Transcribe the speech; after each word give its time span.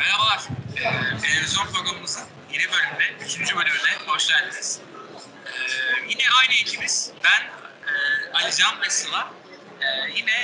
Merhabalar. 0.00 0.40
Ee, 0.76 1.18
televizyon 1.26 1.66
programımızın 1.66 2.22
yeni 2.52 2.64
bölümüne, 2.72 3.24
üçüncü 3.26 3.56
bölümüne 3.56 3.92
hoş 4.06 4.28
geldiniz. 4.28 4.80
Ee, 5.46 5.50
yine 6.10 6.22
aynı 6.40 6.52
ekibiz. 6.62 7.12
Ben, 7.24 7.42
e, 7.88 7.92
Alican 8.44 8.80
ve 8.84 8.90
Sıla. 8.90 9.28
Ee, 9.80 9.86
yine 10.16 10.38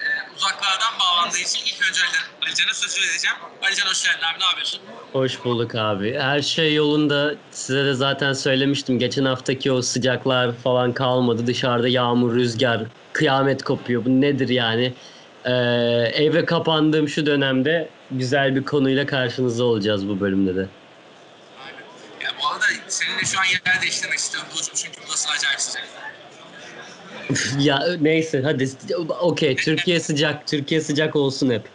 e, 0.00 0.04
uzaklardan 0.36 0.92
bağlandığı 1.00 1.38
için 1.38 1.60
ilk 1.66 1.88
önce 1.88 2.00
Ali- 2.04 2.46
Alican'a 2.46 2.74
sözü 2.74 3.00
vereceğim. 3.08 3.36
Alican 3.62 3.86
hoş 3.86 4.04
geldin 4.04 4.24
abi, 4.32 4.40
ne 4.40 4.44
yapıyorsun? 4.44 4.80
Hoş 5.12 5.44
bulduk 5.44 5.74
abi. 5.74 6.18
Her 6.20 6.42
şey 6.42 6.74
yolunda. 6.74 7.34
Size 7.50 7.84
de 7.84 7.94
zaten 7.94 8.32
söylemiştim. 8.32 8.98
Geçen 8.98 9.24
haftaki 9.24 9.72
o 9.72 9.82
sıcaklar 9.82 10.56
falan 10.56 10.92
kalmadı. 10.94 11.46
Dışarıda 11.46 11.88
yağmur, 11.88 12.34
rüzgar, 12.34 12.80
kıyamet 13.12 13.62
kopuyor. 13.64 14.04
Bu 14.04 14.20
nedir 14.20 14.48
yani? 14.48 14.94
Ee, 15.44 15.50
eve 16.14 16.44
kapandığım 16.44 17.08
şu 17.08 17.26
dönemde 17.26 17.95
güzel 18.10 18.56
bir 18.56 18.64
konuyla 18.64 19.06
karşınızda 19.06 19.64
olacağız 19.64 20.08
bu 20.08 20.20
bölümde 20.20 20.56
de. 20.56 20.68
Aynen. 21.64 21.78
Ya 22.24 22.30
bu 22.42 22.48
arada 22.48 22.64
seninle 22.88 23.24
şu 23.24 23.40
an 23.40 23.44
yer 23.44 23.82
değiştirmek 23.82 24.18
istiyorum 24.18 24.48
Burcu 24.52 24.70
çünkü 24.74 25.00
burası 25.08 25.28
acayip 25.28 25.60
sıcak. 25.60 25.84
ya 27.58 27.80
neyse 28.00 28.42
hadi 28.44 28.70
okey 29.20 29.56
Türkiye 29.56 30.00
sıcak. 30.00 30.46
Türkiye 30.46 30.80
sıcak 30.80 31.16
olsun 31.16 31.50
hep. 31.50 31.68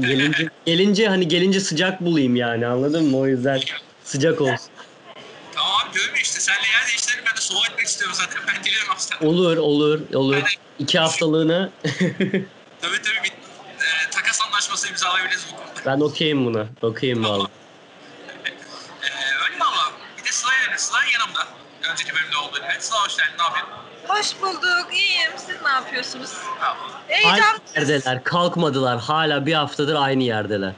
Gelince, 0.00 0.46
gelince 0.66 1.08
hani 1.08 1.28
gelince 1.28 1.60
sıcak 1.60 2.00
bulayım 2.00 2.36
yani 2.36 2.66
anladın 2.66 3.04
mı? 3.04 3.18
O 3.18 3.26
yüzden 3.26 3.60
sıcak 4.04 4.40
olsun. 4.40 4.70
Tamam 5.54 5.70
abi 5.84 5.94
diyorum 5.94 6.14
ya 6.14 6.20
işte 6.22 6.40
seninle 6.40 6.68
yer 6.68 6.88
değiştirelim 6.88 7.24
ben 7.30 7.36
de 7.36 7.40
soğuk 7.40 7.70
etmek 7.70 7.86
istiyorum 7.86 8.16
zaten 8.18 8.42
ben 8.48 8.62
gelirim 8.62 8.86
hafta. 8.88 9.26
Olur 9.26 9.56
olur 9.56 10.14
olur. 10.14 10.58
İki 10.78 10.98
haftalığına 10.98 11.70
Tabii 11.82 13.02
tabii 13.02 13.22
takas 13.22 13.39
anlaşması 14.70 14.88
imzalayabiliriz 14.88 15.46
bu 15.52 15.56
konuda. 15.56 15.80
ben 15.86 16.00
okeyim 16.00 16.46
buna. 16.46 16.66
Okeyim 16.82 17.24
valla. 17.24 17.48
Ee, 19.02 19.08
öyle 19.44 19.60
valla. 19.60 19.92
Bir 20.18 20.24
de 20.24 20.32
Sıla'ya 20.32 20.60
verin. 20.68 20.76
Sıla 20.76 20.98
yanımda. 21.12 21.40
Önceki 21.90 22.14
bölümde 22.14 22.36
olduğu 22.36 22.56
gibi. 22.56 22.76
Sıla 22.80 23.04
hoş 23.04 23.16
geldin. 23.16 23.32
Ne 23.38 23.42
yapıyorsun? 23.42 23.72
Hoş 24.08 24.42
bulduk. 24.42 24.94
İyiyim. 24.94 25.32
Siz 25.36 25.62
ne 25.62 25.68
yapıyorsunuz? 25.70 26.30
Aynı 26.60 27.08
Heyecan. 27.08 27.58
yerdeler. 27.76 28.24
Kalkmadılar. 28.24 29.00
Hala 29.00 29.46
bir 29.46 29.54
haftadır 29.54 29.94
aynı 29.94 30.22
yerdeler. 30.22 30.72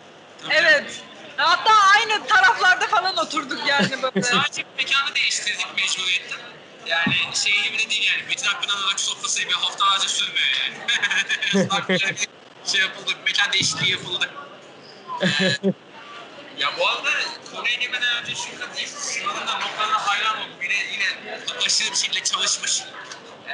Evet. 0.50 1.02
Hatta 1.36 1.72
aynı 1.96 2.26
taraflarda 2.26 2.86
falan 2.86 3.16
oturduk 3.16 3.58
yani 3.66 3.90
böyle. 4.02 4.22
Sadece 4.26 4.64
mekanı 4.78 5.14
değiştirdik 5.14 5.66
mecburiyetten. 5.76 6.38
Yani 6.86 7.14
şey 7.34 7.52
gibi 7.62 7.78
de 7.78 7.90
değil 7.90 8.10
yani. 8.12 8.28
Metin 8.28 8.46
Akpınar'ın 8.48 8.86
rakı 8.92 9.02
sofrası 9.02 9.40
gibi 9.40 9.52
haftalarca 9.52 10.08
sürmüyor 10.08 10.48
yani. 10.64 10.78
Bir 11.88 12.28
şey 12.66 12.80
yapıldı. 12.80 13.10
Mekan 13.26 13.52
değişikliği 13.52 13.90
yapıldı. 13.90 14.30
Ya 16.58 16.72
bu 16.78 16.88
arada 16.88 17.10
konuya 17.54 17.74
girmeden 17.74 18.22
önce 18.22 18.34
şunu 18.34 18.60
da 18.60 18.74
diyeyim. 18.74 18.96
Sınavın 18.96 19.46
da 19.46 19.58
notlarına 19.58 20.06
hayran 20.06 20.38
oldum. 20.38 20.62
Yine, 20.62 20.74
yine 20.74 21.04
aşırı 21.66 21.90
bir 21.90 21.96
şekilde 21.96 22.24
çalışmış. 22.24 22.82
Ee, 23.48 23.52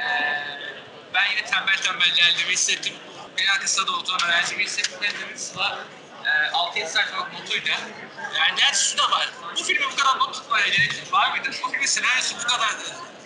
ben 1.13 1.25
yine 1.31 1.45
tembel 1.45 1.77
tembel 1.77 2.09
geldiğimi 2.09 2.51
hissettim. 2.51 2.93
En 3.37 3.47
arkasında 3.47 3.87
da 3.87 3.91
oturan 3.91 4.29
öğrencimi 4.29 4.63
hissettim. 4.63 4.99
Dedim 5.01 5.37
Sıla 5.37 5.79
e, 6.25 6.29
6-7 6.29 6.87
sayfalık 6.87 7.33
notuydu. 7.33 7.69
Yani 8.37 8.55
gerçi 8.57 8.89
şu 8.89 8.97
da 8.97 9.11
var. 9.11 9.29
Bu 9.59 9.63
filme 9.63 9.85
bu 9.91 9.95
kadar 9.95 10.19
not 10.19 10.33
tutmaya 10.33 10.67
gerek 10.67 11.13
var 11.13 11.31
mıydı? 11.31 11.49
Bu 11.63 11.71
filmin 11.71 11.85
senaryosu 11.85 12.35
bu 12.37 12.47
kadar 12.47 12.75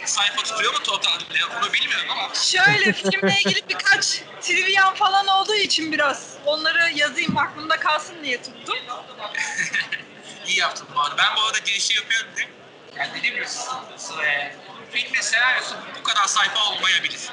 sayfa 0.05 0.43
tutuyor 0.43 0.73
mu 0.73 0.79
totalde? 0.83 1.23
Onu 1.57 1.73
bilmiyorum 1.73 2.07
ama. 2.11 2.33
Şöyle 2.35 2.93
filmle 2.93 3.39
ilgili 3.39 3.69
birkaç 3.69 4.21
trivia 4.41 4.93
falan 4.95 5.27
olduğu 5.27 5.55
için 5.55 5.91
biraz 5.91 6.33
onları 6.45 6.91
yazayım 6.95 7.37
aklımda 7.37 7.79
kalsın 7.79 8.23
diye 8.23 8.41
tuttum. 8.41 8.75
İyi 10.47 10.57
yaptın 10.57 10.87
bu 10.95 11.01
arada. 11.01 11.17
Ben 11.17 11.35
bu 11.35 11.41
arada 11.41 11.57
girişi 11.59 11.95
yapıyorum 11.95 12.29
diye. 12.35 12.47
Yani 12.97 13.09
dediğim 13.17 13.35
gibi 13.35 13.47
Sıla'ya 13.97 14.55
filmin 14.91 15.21
senaryosu 15.21 15.75
bu 15.99 16.03
kadar 16.03 16.27
sayfa 16.27 16.59
olmayabilir. 16.69 17.19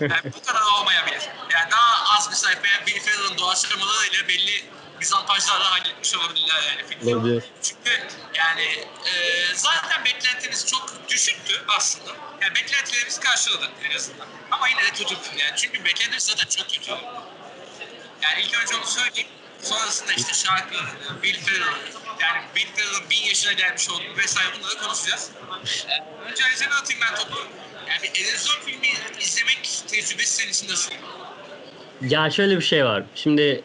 Yani 0.00 0.32
bu 0.36 0.42
kadar 0.46 0.62
olmayabilir. 0.80 1.28
Yani 1.52 1.70
daha 1.70 2.16
az 2.16 2.30
bir 2.30 2.36
sayfaya 2.36 2.86
Bill 2.86 3.00
Ferrell'ın 3.00 3.38
doğaçlamalarıyla 3.38 4.28
belli 4.28 4.64
mizantajlarla 5.06 5.70
halletmiş 5.70 6.14
olabilirler 6.14 6.62
yani 6.62 6.88
filmi. 6.88 7.16
Olabilir. 7.16 7.44
Çünkü 7.62 7.90
yani 8.34 8.62
e, 9.06 9.14
zaten 9.54 10.04
beklentimiz 10.04 10.66
çok 10.66 11.08
düşüktü 11.08 11.62
aslında. 11.68 12.10
Yani 12.42 12.54
beklentilerimizi 12.54 13.20
karşıladı 13.20 13.70
en 13.90 13.96
azından. 13.96 14.26
Ama 14.50 14.68
yine 14.68 14.82
de 14.82 14.90
kötü 14.90 15.14
bir 15.14 15.20
film 15.20 15.38
yani. 15.38 15.52
Çünkü 15.56 15.84
beklentimiz 15.84 16.22
zaten 16.22 16.46
çok 16.48 16.68
kötü. 16.70 16.90
Yani 18.22 18.40
ilk 18.42 18.62
önce 18.62 18.76
onu 18.76 18.86
söyleyeyim. 18.86 19.28
Sonrasında 19.62 20.12
işte 20.12 20.32
şarkı, 20.34 20.74
Bill 21.22 21.40
Ferrell, 21.40 21.76
yani 22.20 22.44
Bill 22.56 22.66
Ferrell'ın 22.76 23.10
bin 23.10 23.22
yaşına 23.22 23.52
gelmiş 23.52 23.90
olduğu 23.90 24.16
vesaire 24.16 24.48
bunları 24.58 24.78
konuşacağız. 24.78 25.30
Ee, 25.88 26.30
önce 26.30 26.44
Alice'ne 26.44 26.74
atayım 26.74 27.02
ben 27.02 27.14
topu. 27.14 27.38
Yani 27.88 28.02
bir 28.02 28.12
televizyon 28.12 28.56
filmi 28.64 28.88
izlemek 29.20 29.80
tecrübesi 29.88 30.34
senin 30.34 30.50
için 30.50 30.68
nasıl? 30.68 30.92
Ya 32.00 32.30
şöyle 32.30 32.56
bir 32.56 32.64
şey 32.64 32.84
var. 32.84 33.02
Şimdi 33.14 33.64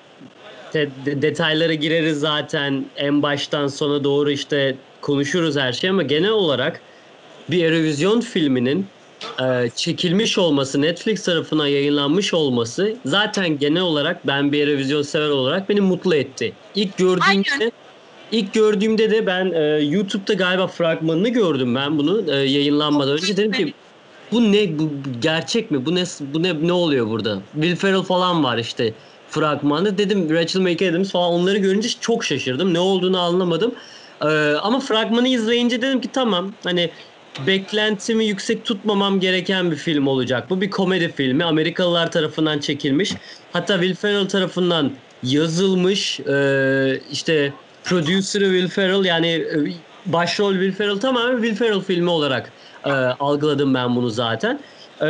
te- 0.71 0.89
de- 1.05 1.21
detaylara 1.21 1.73
gireriz 1.73 2.19
zaten 2.19 2.85
en 2.97 3.21
baştan 3.21 3.67
sona 3.67 4.03
doğru 4.03 4.31
işte 4.31 4.75
konuşuruz 5.01 5.57
her 5.57 5.73
şey 5.73 5.89
ama 5.89 6.03
genel 6.03 6.29
olarak 6.31 6.81
bir 7.49 7.63
Eurovision 7.63 8.19
filminin 8.21 8.85
e, 9.41 9.69
çekilmiş 9.75 10.37
olması, 10.37 10.81
Netflix 10.81 11.23
tarafından 11.23 11.67
yayınlanmış 11.67 12.33
olması 12.33 12.95
zaten 13.05 13.59
genel 13.59 13.81
olarak 13.81 14.27
ben 14.27 14.51
bir 14.51 14.67
Eurovision 14.67 15.01
sever 15.01 15.29
olarak 15.29 15.69
beni 15.69 15.81
mutlu 15.81 16.15
etti. 16.15 16.53
İlk 16.75 16.97
gördüğümde 16.97 17.49
Aynen. 17.59 17.71
ilk 18.31 18.53
gördüğümde 18.53 19.11
de 19.11 19.25
ben 19.25 19.51
e, 19.51 19.59
YouTube'da 19.83 20.33
galiba 20.33 20.67
fragmanını 20.67 21.29
gördüm 21.29 21.75
ben 21.75 21.97
bunu 21.97 22.31
e, 22.31 22.35
yayınlanmadan 22.35 23.13
önce 23.13 23.37
dedim 23.37 23.51
ki 23.51 23.73
bu 24.31 24.51
ne 24.51 24.79
bu 24.79 24.91
gerçek 25.19 25.71
mi? 25.71 25.85
Bu 25.85 25.95
ne 25.95 26.03
bu 26.19 26.43
ne 26.43 26.67
ne 26.67 26.73
oluyor 26.73 27.07
burada? 27.07 27.41
Will 27.53 27.75
Ferrell 27.75 28.03
falan 28.03 28.43
var 28.43 28.57
işte 28.57 28.93
fragmanda. 29.31 29.97
Dedim 29.97 30.29
Rachel 30.29 30.61
McAdams 30.61 31.11
falan 31.11 31.31
onları 31.31 31.57
görünce 31.57 31.89
çok 31.99 32.25
şaşırdım. 32.25 32.73
Ne 32.73 32.79
olduğunu 32.79 33.19
anlamadım. 33.19 33.75
Ee, 34.21 34.25
ama 34.61 34.79
fragmanı 34.79 35.27
izleyince 35.27 35.81
dedim 35.81 36.01
ki 36.01 36.09
tamam 36.13 36.53
hani 36.63 36.91
beklentimi 37.47 38.25
yüksek 38.25 38.65
tutmamam 38.65 39.19
gereken 39.19 39.71
bir 39.71 39.75
film 39.75 40.07
olacak. 40.07 40.49
Bu 40.49 40.61
bir 40.61 40.69
komedi 40.69 41.11
filmi. 41.11 41.43
Amerikalılar 41.43 42.11
tarafından 42.11 42.59
çekilmiş. 42.59 43.13
Hatta 43.53 43.73
Will 43.73 43.95
Ferrell 43.95 44.27
tarafından 44.27 44.91
yazılmış. 45.23 46.19
Ee, 46.19 46.99
işte 47.11 47.53
producer'ı 47.83 48.45
Will 48.45 48.67
Ferrell 48.67 49.05
yani 49.05 49.27
e, 49.27 49.57
başrol 50.05 50.53
Will 50.53 50.71
Ferrell 50.71 50.99
tamamen 50.99 51.41
Will 51.41 51.55
Ferrell 51.55 51.81
filmi 51.81 52.09
olarak 52.09 52.51
e, 52.85 52.91
algıladım 52.91 53.73
ben 53.73 53.95
bunu 53.95 54.09
zaten. 54.09 54.59
E, 55.01 55.07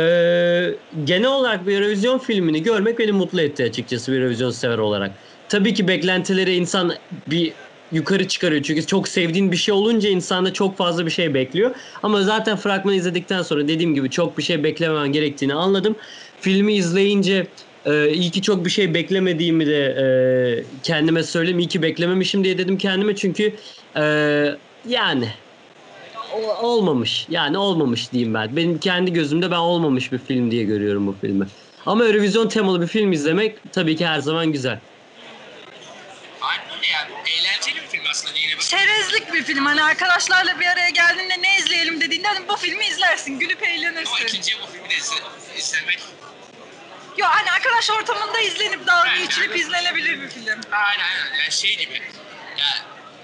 genel 1.04 1.28
olarak 1.28 1.66
bir 1.66 1.80
Eurovision 1.80 2.18
filmini 2.18 2.62
görmek 2.62 2.98
beni 2.98 3.12
mutlu 3.12 3.40
etti 3.40 3.64
açıkçası 3.64 4.12
bir 4.12 4.20
Eurovision 4.20 4.50
sever 4.50 4.78
olarak. 4.78 5.10
Tabii 5.48 5.74
ki 5.74 5.88
beklentileri 5.88 6.54
insan 6.54 6.94
bir 7.26 7.52
yukarı 7.92 8.28
çıkarıyor. 8.28 8.62
Çünkü 8.62 8.86
çok 8.86 9.08
sevdiğin 9.08 9.52
bir 9.52 9.56
şey 9.56 9.74
olunca 9.74 10.08
insanda 10.08 10.52
çok 10.52 10.76
fazla 10.76 11.06
bir 11.06 11.10
şey 11.10 11.34
bekliyor. 11.34 11.74
Ama 12.02 12.22
zaten 12.22 12.56
fragmanı 12.56 12.96
izledikten 12.96 13.42
sonra 13.42 13.68
dediğim 13.68 13.94
gibi 13.94 14.10
çok 14.10 14.38
bir 14.38 14.42
şey 14.42 14.64
beklememen 14.64 15.12
gerektiğini 15.12 15.54
anladım. 15.54 15.96
Filmi 16.40 16.74
izleyince 16.74 17.46
e, 17.86 18.10
iyi 18.10 18.30
ki 18.30 18.42
çok 18.42 18.64
bir 18.64 18.70
şey 18.70 18.94
beklemediğimi 18.94 19.66
de 19.66 19.84
e, 19.84 20.04
kendime 20.82 21.22
söyleyeyim. 21.22 21.58
İyi 21.58 21.68
ki 21.68 21.82
beklememişim 21.82 22.44
diye 22.44 22.58
dedim 22.58 22.78
kendime 22.78 23.16
çünkü 23.16 23.52
e, 23.96 24.02
yani 24.88 25.28
olmamış. 26.62 27.26
Yani 27.28 27.58
olmamış 27.58 28.12
diyeyim 28.12 28.34
ben. 28.34 28.56
Benim 28.56 28.78
kendi 28.78 29.12
gözümde 29.12 29.50
ben 29.50 29.56
olmamış 29.56 30.12
bir 30.12 30.18
film 30.18 30.50
diye 30.50 30.64
görüyorum 30.64 31.06
bu 31.06 31.16
filmi. 31.20 31.46
Ama 31.86 32.04
Eurovision 32.04 32.48
temalı 32.48 32.82
bir 32.82 32.86
film 32.86 33.12
izlemek 33.12 33.58
tabii 33.72 33.96
ki 33.96 34.06
her 34.06 34.18
zaman 34.18 34.52
güzel. 34.52 34.80
Aynen 36.40 36.64
öyle 36.76 36.86
yani. 36.86 37.10
Eğlenceli 37.28 37.74
bir 37.74 37.88
film 37.88 38.04
aslında. 38.10 38.38
Yine 38.38 38.52
bak. 38.54 38.62
Çerezlik 38.62 39.32
bir 39.32 39.42
film. 39.42 39.66
Hani 39.66 39.82
arkadaşlarla 39.82 40.60
bir 40.60 40.66
araya 40.66 40.90
geldiğinde 40.90 41.42
ne 41.42 41.58
izleyelim 41.58 42.00
dediğinde 42.00 42.28
hani 42.28 42.48
bu 42.48 42.56
filmi 42.56 42.86
izlersin. 42.86 43.38
Gülüp 43.38 43.62
Ama 43.62 43.70
eğlenirsin. 43.70 44.26
ikinciye 44.26 44.56
bu 44.62 44.72
filmi 44.72 44.90
de 44.90 44.94
izle, 44.94 45.14
izlemek 45.58 45.98
Yo 47.18 47.26
hani 47.28 47.50
arkadaş 47.50 47.90
ortamında 47.90 48.40
izlenip 48.40 48.86
dalga 48.86 49.16
geçilip 49.16 49.56
izlenebilir 49.56 50.20
bir 50.22 50.28
film. 50.28 50.60
Aynen 50.72 51.04
aynen 51.04 51.38
yani 51.40 51.52
şey 51.52 51.76
gibi. 51.76 51.94
Ya 52.58 52.66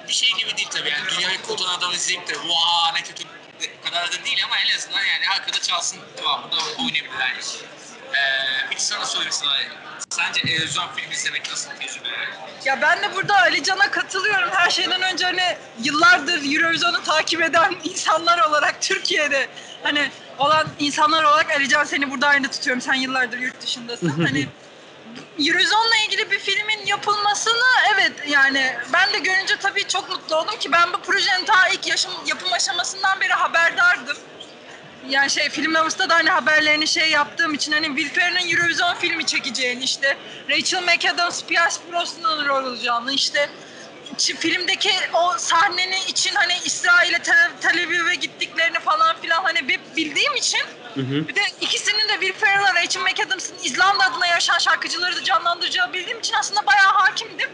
bir 0.09 0.13
şey 0.13 0.29
gibi 0.39 0.57
değil 0.57 0.69
tabii 0.71 0.91
yani 0.91 1.09
dünyayı 1.17 1.43
kurtaran 1.43 1.79
adam 1.79 1.93
izleyip 1.93 2.29
de 2.29 2.35
vaa 2.37 2.93
ne 2.95 3.03
kötü 3.03 3.25
kadar 3.85 4.13
da 4.13 4.25
değil 4.25 4.41
ama 4.45 4.57
en 4.59 4.77
azından 4.77 5.05
yani 5.05 5.29
arkada 5.35 5.59
çalsın 5.61 5.99
kıvamında 6.17 6.57
oynayabilir 6.57 7.21
yani. 7.21 7.39
Ee, 8.15 8.67
peki 8.71 8.85
sana 8.85 9.07
sorayım 9.07 9.33
sana. 9.33 9.53
Sence 10.11 10.41
televizyon 10.41 10.89
film 10.97 11.13
izlemek 11.13 11.51
nasıl 11.51 11.71
bir 11.71 11.87
tecrübe? 11.87 12.09
Ya 12.65 12.83
ben 12.83 13.03
de 13.03 13.15
burada 13.15 13.37
Ali 13.41 13.63
Can'a 13.63 13.91
katılıyorum. 13.91 14.51
Her 14.53 14.71
şeyden 14.71 15.03
önce 15.03 15.25
hani 15.25 15.57
yıllardır 15.83 16.55
Eurovision'u 16.55 17.03
takip 17.03 17.43
eden 17.43 17.77
insanlar 17.85 18.39
olarak 18.39 18.83
Türkiye'de 18.83 19.49
hani 19.83 20.11
olan 20.39 20.69
insanlar 20.79 21.25
olarak 21.25 21.51
Ali 21.51 21.69
Can 21.69 21.85
seni 21.85 22.11
burada 22.11 22.27
aynı 22.27 22.51
tutuyorum. 22.51 22.83
Sen 22.83 22.95
yıllardır 22.95 23.39
yurt 23.39 23.63
dışındasın. 23.63 24.09
hani 24.27 24.49
Eurovision'la 25.39 25.97
ilgili 26.07 26.31
bir 26.31 26.39
filmin 26.39 26.87
yapılmasını 26.87 27.69
yani 28.27 28.77
ben 28.93 29.13
de 29.13 29.19
görünce 29.19 29.57
tabii 29.57 29.85
çok 29.85 30.09
mutlu 30.09 30.37
oldum 30.37 30.59
ki 30.59 30.73
ben 30.73 30.93
bu 30.93 30.99
projenin 30.99 31.45
ta 31.45 31.69
ilk 31.69 31.87
yaşım, 31.87 32.13
yapım 32.27 32.53
aşamasından 32.53 33.21
beri 33.21 33.33
haberdardım. 33.33 34.17
Yani 35.09 35.31
şey 35.31 35.49
film 35.49 35.75
havuzda 35.75 36.09
da 36.09 36.15
hani 36.15 36.31
haberlerini 36.31 36.89
şey 36.89 37.11
yaptığım 37.11 37.55
için 37.55 37.73
hani 37.73 37.87
Will 37.87 38.21
Ferrell'in 38.21 38.57
Eurovision 38.57 38.95
filmi 38.95 39.27
çekeceğini 39.27 39.85
işte 39.85 40.17
Rachel 40.51 40.83
McAdams, 40.83 41.45
Pierce 41.45 41.77
Brosnan'ın 41.93 42.49
rol 42.49 42.67
alacağını 42.67 43.13
işte 43.13 43.49
filmdeki 44.19 44.91
o 45.15 45.39
sahnenin 45.39 46.07
için 46.09 46.35
hani 46.35 46.53
İsrail'e 46.65 47.19
Tel, 47.19 47.51
Tel 47.61 47.87
Aviv'e 47.87 48.15
gittiklerini 48.15 48.79
falan 48.81 49.21
filan 49.21 49.43
hani 49.45 49.69
bildiğim 49.97 50.35
için 50.37 50.61
Hı 50.99 51.03
hı. 51.03 51.29
bir 51.29 51.35
de 51.35 51.41
ikisinin 51.61 52.09
de 52.09 52.13
Will 52.13 52.33
Ferrell'la 52.33 52.75
Rachel 52.75 53.03
McAdams'ın 53.03 53.59
İzlanda 53.63 54.05
adına 54.05 54.27
yaşayan 54.27 54.59
şarkıcıları 54.59 55.17
da 55.17 55.25
canlandıracağı 55.25 55.93
bildiğim 55.93 56.19
için 56.19 56.35
aslında 56.35 56.67
bayağı 56.67 56.93
hakimdim. 56.93 57.51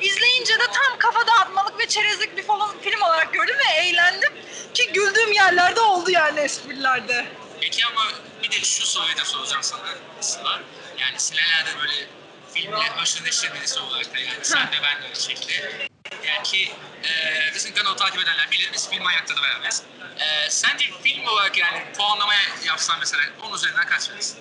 İzleyince 0.00 0.54
de 0.54 0.66
tam 0.72 0.98
kafa 0.98 1.26
dağıtmalık 1.26 1.78
ve 1.78 1.88
çerezlik 1.88 2.36
bir 2.36 2.42
falan 2.42 2.78
film 2.78 3.02
olarak 3.02 3.32
gördüm 3.32 3.56
ve 3.58 3.80
eğlendim. 3.80 4.32
Ki 4.74 4.92
güldüğüm 4.92 5.32
yerlerde 5.32 5.80
oldu 5.80 6.10
yani 6.10 6.40
esprilerde. 6.40 7.26
Peki 7.60 7.86
ama 7.86 8.02
bir 8.42 8.50
de 8.50 8.56
şu 8.64 8.86
soruyu 8.86 9.16
da 9.16 9.24
soracağım 9.24 9.62
sana 9.62 9.88
Sıla. 10.20 10.60
Yani 10.98 11.18
Sineler'de 11.20 11.80
böyle 11.80 12.06
filmle 12.54 12.90
aşırı 13.02 13.24
neşir 13.24 13.54
birisi 13.54 13.80
olarak 13.80 14.14
da 14.14 14.18
yani 14.18 14.44
sen 14.44 14.66
de 14.66 14.76
ben 14.82 15.02
de 15.02 15.06
aynı 15.06 15.16
şekilde. 15.16 15.88
Yani 16.26 16.42
ki 16.42 16.72
e, 17.04 17.08
bizim 17.54 17.74
kanalı 17.74 17.96
takip 17.96 18.22
edenler 18.22 18.50
bilir 18.50 18.70
biz 18.74 18.90
film 18.90 19.06
ayakta 19.06 19.36
da 19.36 19.42
beraberiz. 19.42 19.82
E, 20.20 20.50
sence 20.50 20.84
film 21.02 21.26
olarak 21.26 21.58
yani 21.58 21.84
puanlamaya 21.96 22.40
yapsan 22.64 22.96
mesela 22.98 23.22
10 23.42 23.54
üzerinden 23.54 23.86
kaç 23.86 24.10
verirsin? 24.10 24.38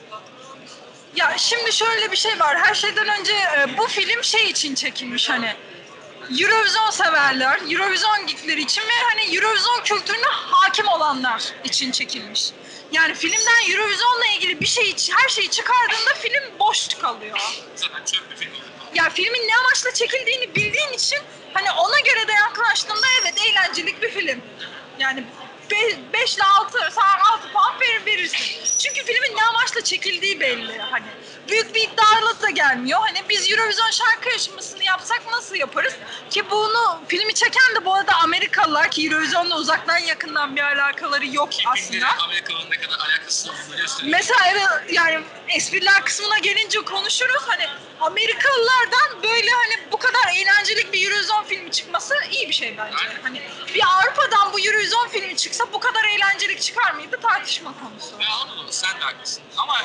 Ya 1.15 1.37
şimdi 1.37 1.73
şöyle 1.73 2.11
bir 2.11 2.17
şey 2.17 2.39
var. 2.39 2.59
Her 2.59 2.73
şeyden 2.73 3.19
önce 3.19 3.33
e, 3.33 3.77
bu 3.77 3.87
film 3.87 4.23
şey 4.23 4.49
için 4.49 4.75
çekilmiş 4.75 5.29
hani. 5.29 5.55
Eurovision 6.41 6.89
severler, 6.89 7.59
Eurovision 7.71 8.27
geekleri 8.27 8.61
için 8.61 8.81
ve 8.81 8.93
hani 9.09 9.35
Eurovision 9.35 9.83
kültürüne 9.83 10.25
hakim 10.27 10.87
olanlar 10.87 11.53
için 11.63 11.91
çekilmiş. 11.91 12.51
Yani 12.91 13.13
filmden 13.15 13.71
Eurovision'la 13.71 14.27
ilgili 14.35 14.61
bir 14.61 14.65
şey, 14.65 14.95
her 15.11 15.29
şeyi 15.29 15.49
çıkardığında 15.51 16.13
film 16.21 16.59
boş 16.59 16.87
kalıyor. 16.87 17.39
Zaten 17.75 18.05
çöp 18.05 18.31
bir 18.31 18.35
film 18.35 18.51
olur. 18.51 18.61
Ya 18.95 19.09
filmin 19.09 19.47
ne 19.47 19.57
amaçla 19.57 19.93
çekildiğini 19.93 20.55
bildiğin 20.55 20.91
için 20.93 21.19
hani 21.53 21.71
ona 21.71 21.99
göre 21.99 22.27
de 22.27 22.31
yaklaştığında 22.31 23.07
evet 23.21 23.33
eğlencelik 23.47 24.01
bir 24.01 24.09
film. 24.09 24.41
Yani 24.99 25.23
5 26.13 26.35
ile 26.35 26.43
6, 26.43 26.77
sana 26.91 27.33
6 27.33 27.51
puan 27.51 27.79
verir, 27.79 28.05
verirsin. 28.05 28.79
Çünkü 28.79 29.05
filmin 29.05 29.37
ne 29.37 29.43
amaçla 29.43 29.83
çekildiği 29.83 30.39
belli. 30.39 30.77
Hani 30.77 31.05
büyük 31.49 31.75
bir 31.75 31.81
iddialı 31.81 32.41
da 32.41 32.49
gelmiyor. 32.49 32.99
Hani 32.99 33.29
biz 33.29 33.51
Eurovision 33.51 33.91
şarkı 33.91 34.29
yarışmasını 34.29 34.83
yapsak 34.83 35.21
nasıl 35.31 35.55
yaparız? 35.55 35.93
Ki 36.29 36.49
bunu 36.51 37.01
filmi 37.07 37.33
çeken 37.33 37.75
de 37.75 37.85
bu 37.85 37.93
arada 37.93 38.15
Amerikalılar 38.23 38.91
ki 38.91 39.07
Eurovision'la 39.07 39.57
uzaktan 39.57 39.97
yakından 39.97 40.55
bir 40.55 40.61
alakaları 40.61 41.27
yok 41.27 41.49
aslında. 41.65 42.07
Amerikalı'nın 42.23 42.71
ne 42.71 42.77
kadar 42.77 42.99
alakası 42.99 43.51
olduğunu 43.51 43.77
gösteriyor. 43.77 44.17
Mesela 44.17 44.39
evet 44.51 44.93
yani 44.93 45.23
espriler 45.47 46.05
kısmına 46.05 46.37
gelince 46.37 46.79
konuşuruz. 46.79 47.43
Hani 47.47 47.67
Amerikalılardan 47.99 49.23
böyle 49.23 49.51
hani 49.51 49.91
bu 49.91 49.97
kadar 49.97 50.33
eğlencelik 50.35 50.93
bir 50.93 51.11
Eurovision 51.11 51.43
filmi 51.43 51.71
çıkması 51.71 52.13
iyi 52.31 52.49
bir 52.49 52.53
şey 52.53 52.77
bence. 52.77 52.97
Aynen. 52.97 53.21
Hani 53.23 53.41
bir 53.75 53.81
Avrupa'dan 53.87 54.53
bu 54.53 54.59
Eurovision 54.59 55.07
filmi 55.07 55.37
çıksa 55.37 55.73
bu 55.73 55.79
kadar 55.79 56.03
eğlencelik 56.03 56.61
çıkar 56.61 56.93
mıydı 56.93 57.19
tartışma 57.21 57.73
konusu. 57.79 58.21
Ya 58.21 58.35
anladım 58.41 58.67
sen 58.69 58.99
de 58.99 59.03
haklısın. 59.03 59.43
Ama 59.57 59.81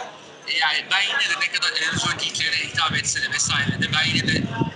yani 0.49 0.85
ben 0.91 1.03
yine 1.03 1.35
de 1.35 1.41
ne 1.41 1.53
kadar 1.53 1.75
televizyon 1.75 2.19
geeklerine 2.19 2.57
hitap 2.57 2.95
etse 2.97 3.23
de 3.23 3.31
vesaire 3.33 3.81
de 3.83 3.93
ben 3.93 4.05
yine 4.15 4.27
de 4.29 4.33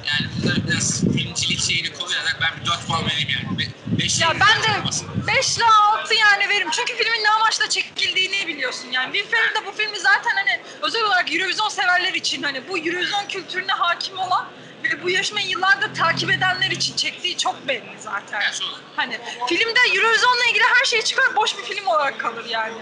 yani 0.07 0.27
burada 0.39 0.67
biraz 0.67 1.05
filmcilik 1.17 1.61
şeyini 1.61 1.93
kullanarak 1.93 2.37
ben 2.41 2.61
bir 2.61 2.67
4 2.67 2.87
puan 2.87 3.07
vereyim 3.07 3.29
yani. 3.29 3.59
Be- 3.59 3.99
beş 4.03 4.21
Ya 4.21 4.33
ben 4.41 4.63
de 4.63 4.79
olmasın. 4.81 5.09
5 5.27 5.57
ile 5.57 5.65
6 5.65 6.15
yani 6.15 6.49
veririm. 6.49 6.69
Çünkü 6.73 6.97
filmin 6.97 7.25
ne 7.25 7.31
amaçla 7.31 7.69
çekildiğini 7.69 8.47
biliyorsun. 8.47 8.89
Yani 8.93 9.13
Will 9.13 9.31
Ferrell 9.31 9.55
de 9.55 9.67
bu 9.67 9.73
filmi 9.73 9.99
zaten 10.01 10.31
hani 10.37 10.61
özel 10.83 11.03
olarak 11.03 11.35
Eurovision 11.35 11.69
severler 11.69 12.15
için 12.15 12.43
hani 12.43 12.69
bu 12.69 12.79
Eurovision 12.79 13.27
kültürüne 13.29 13.73
hakim 13.73 14.19
olan 14.19 14.47
ve 14.85 15.03
bu 15.03 15.11
yarışmayı 15.11 15.47
yıllardır 15.47 15.95
takip 15.95 16.31
edenler 16.31 16.71
için 16.71 16.97
çektiği 16.97 17.37
çok 17.39 17.69
belli 17.69 17.97
zaten. 18.01 18.41
Yani 18.41 18.55
sonra- 18.55 18.77
Hani 18.97 19.19
filmde 19.49 19.81
Eurovision'la 19.95 20.45
ilgili 20.51 20.65
her 20.79 20.85
şey 20.85 21.03
çıkar 21.03 21.37
boş 21.37 21.59
bir 21.59 21.63
film 21.63 21.87
olarak 21.87 22.21
kalır 22.21 22.45
yani. 22.45 22.75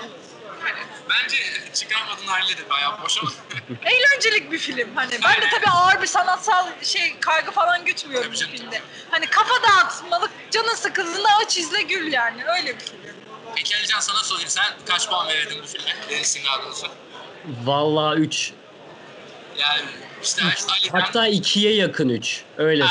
Yani 0.68 0.86
bence 1.10 1.36
çıkarmadığın 1.74 2.26
haliyle 2.26 2.58
de 2.58 2.70
bayağı 2.70 3.02
boş 3.02 3.18
ama. 3.18 3.30
Eğlencelik 3.84 4.52
bir 4.52 4.58
film. 4.58 4.88
Hani 4.94 5.18
ben 5.24 5.42
de 5.42 5.48
tabii 5.50 5.70
ağır 5.70 6.02
bir 6.02 6.06
sanatsal 6.06 6.66
şey 6.82 7.20
kaygı 7.20 7.50
falan 7.50 7.84
Tabii 7.84 8.32
bu 8.32 8.36
filmde. 8.36 8.80
Hani 9.10 9.26
kafa 9.26 9.62
dağıtmalık, 9.62 10.30
canın 10.50 10.74
sıkıldığında 10.74 11.28
aç 11.44 11.58
izle 11.58 11.82
gül 11.82 12.12
yani. 12.12 12.44
Öyle 12.44 12.74
bir 12.74 12.80
film. 12.80 13.00
Peki 13.54 13.76
Alican 13.76 14.00
sana 14.00 14.18
sorayım 14.18 14.48
sen 14.48 14.64
kaç 14.86 15.08
puan 15.08 15.28
verirdin 15.28 15.58
bu 15.62 15.66
filme? 15.66 15.94
Verirsin 16.10 16.42
daha 16.44 16.64
doğrusu. 16.64 16.86
Vallahi 17.64 18.20
3. 18.20 18.52
Yani 19.58 19.82
işte 20.22 20.42
Alican... 20.44 21.00
Hatta 21.00 21.28
2'ye 21.28 21.74
yakın 21.74 22.08
3. 22.08 22.42
Öyle 22.58 22.84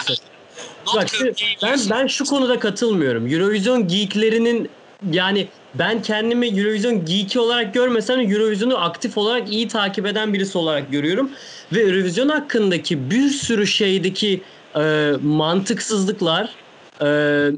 Bak 0.95 1.09
şimdi 1.09 1.33
40 1.33 1.63
ben 1.63 1.79
ben 1.89 2.07
şu 2.07 2.25
konuda 2.25 2.59
katılmıyorum. 2.59 3.27
Eurovision 3.27 3.87
geeklerinin 3.87 4.71
yani 5.11 5.47
ben 5.73 6.01
kendimi 6.01 6.47
Eurovision 6.47 7.05
geeki 7.05 7.39
olarak 7.39 7.73
görmesem 7.73 8.19
de 8.19 8.33
Eurovision'u 8.33 8.77
aktif 8.77 9.17
olarak 9.17 9.49
iyi 9.51 9.67
takip 9.67 10.05
eden 10.05 10.33
birisi 10.33 10.57
olarak 10.57 10.91
görüyorum. 10.91 11.31
Ve 11.71 11.79
Eurovision 11.81 12.29
hakkındaki 12.29 13.09
bir 13.11 13.29
sürü 13.29 13.67
şeydeki 13.67 14.43
e, 14.77 15.11
mantıksızlıklar, 15.21 16.55
e, 17.03 17.07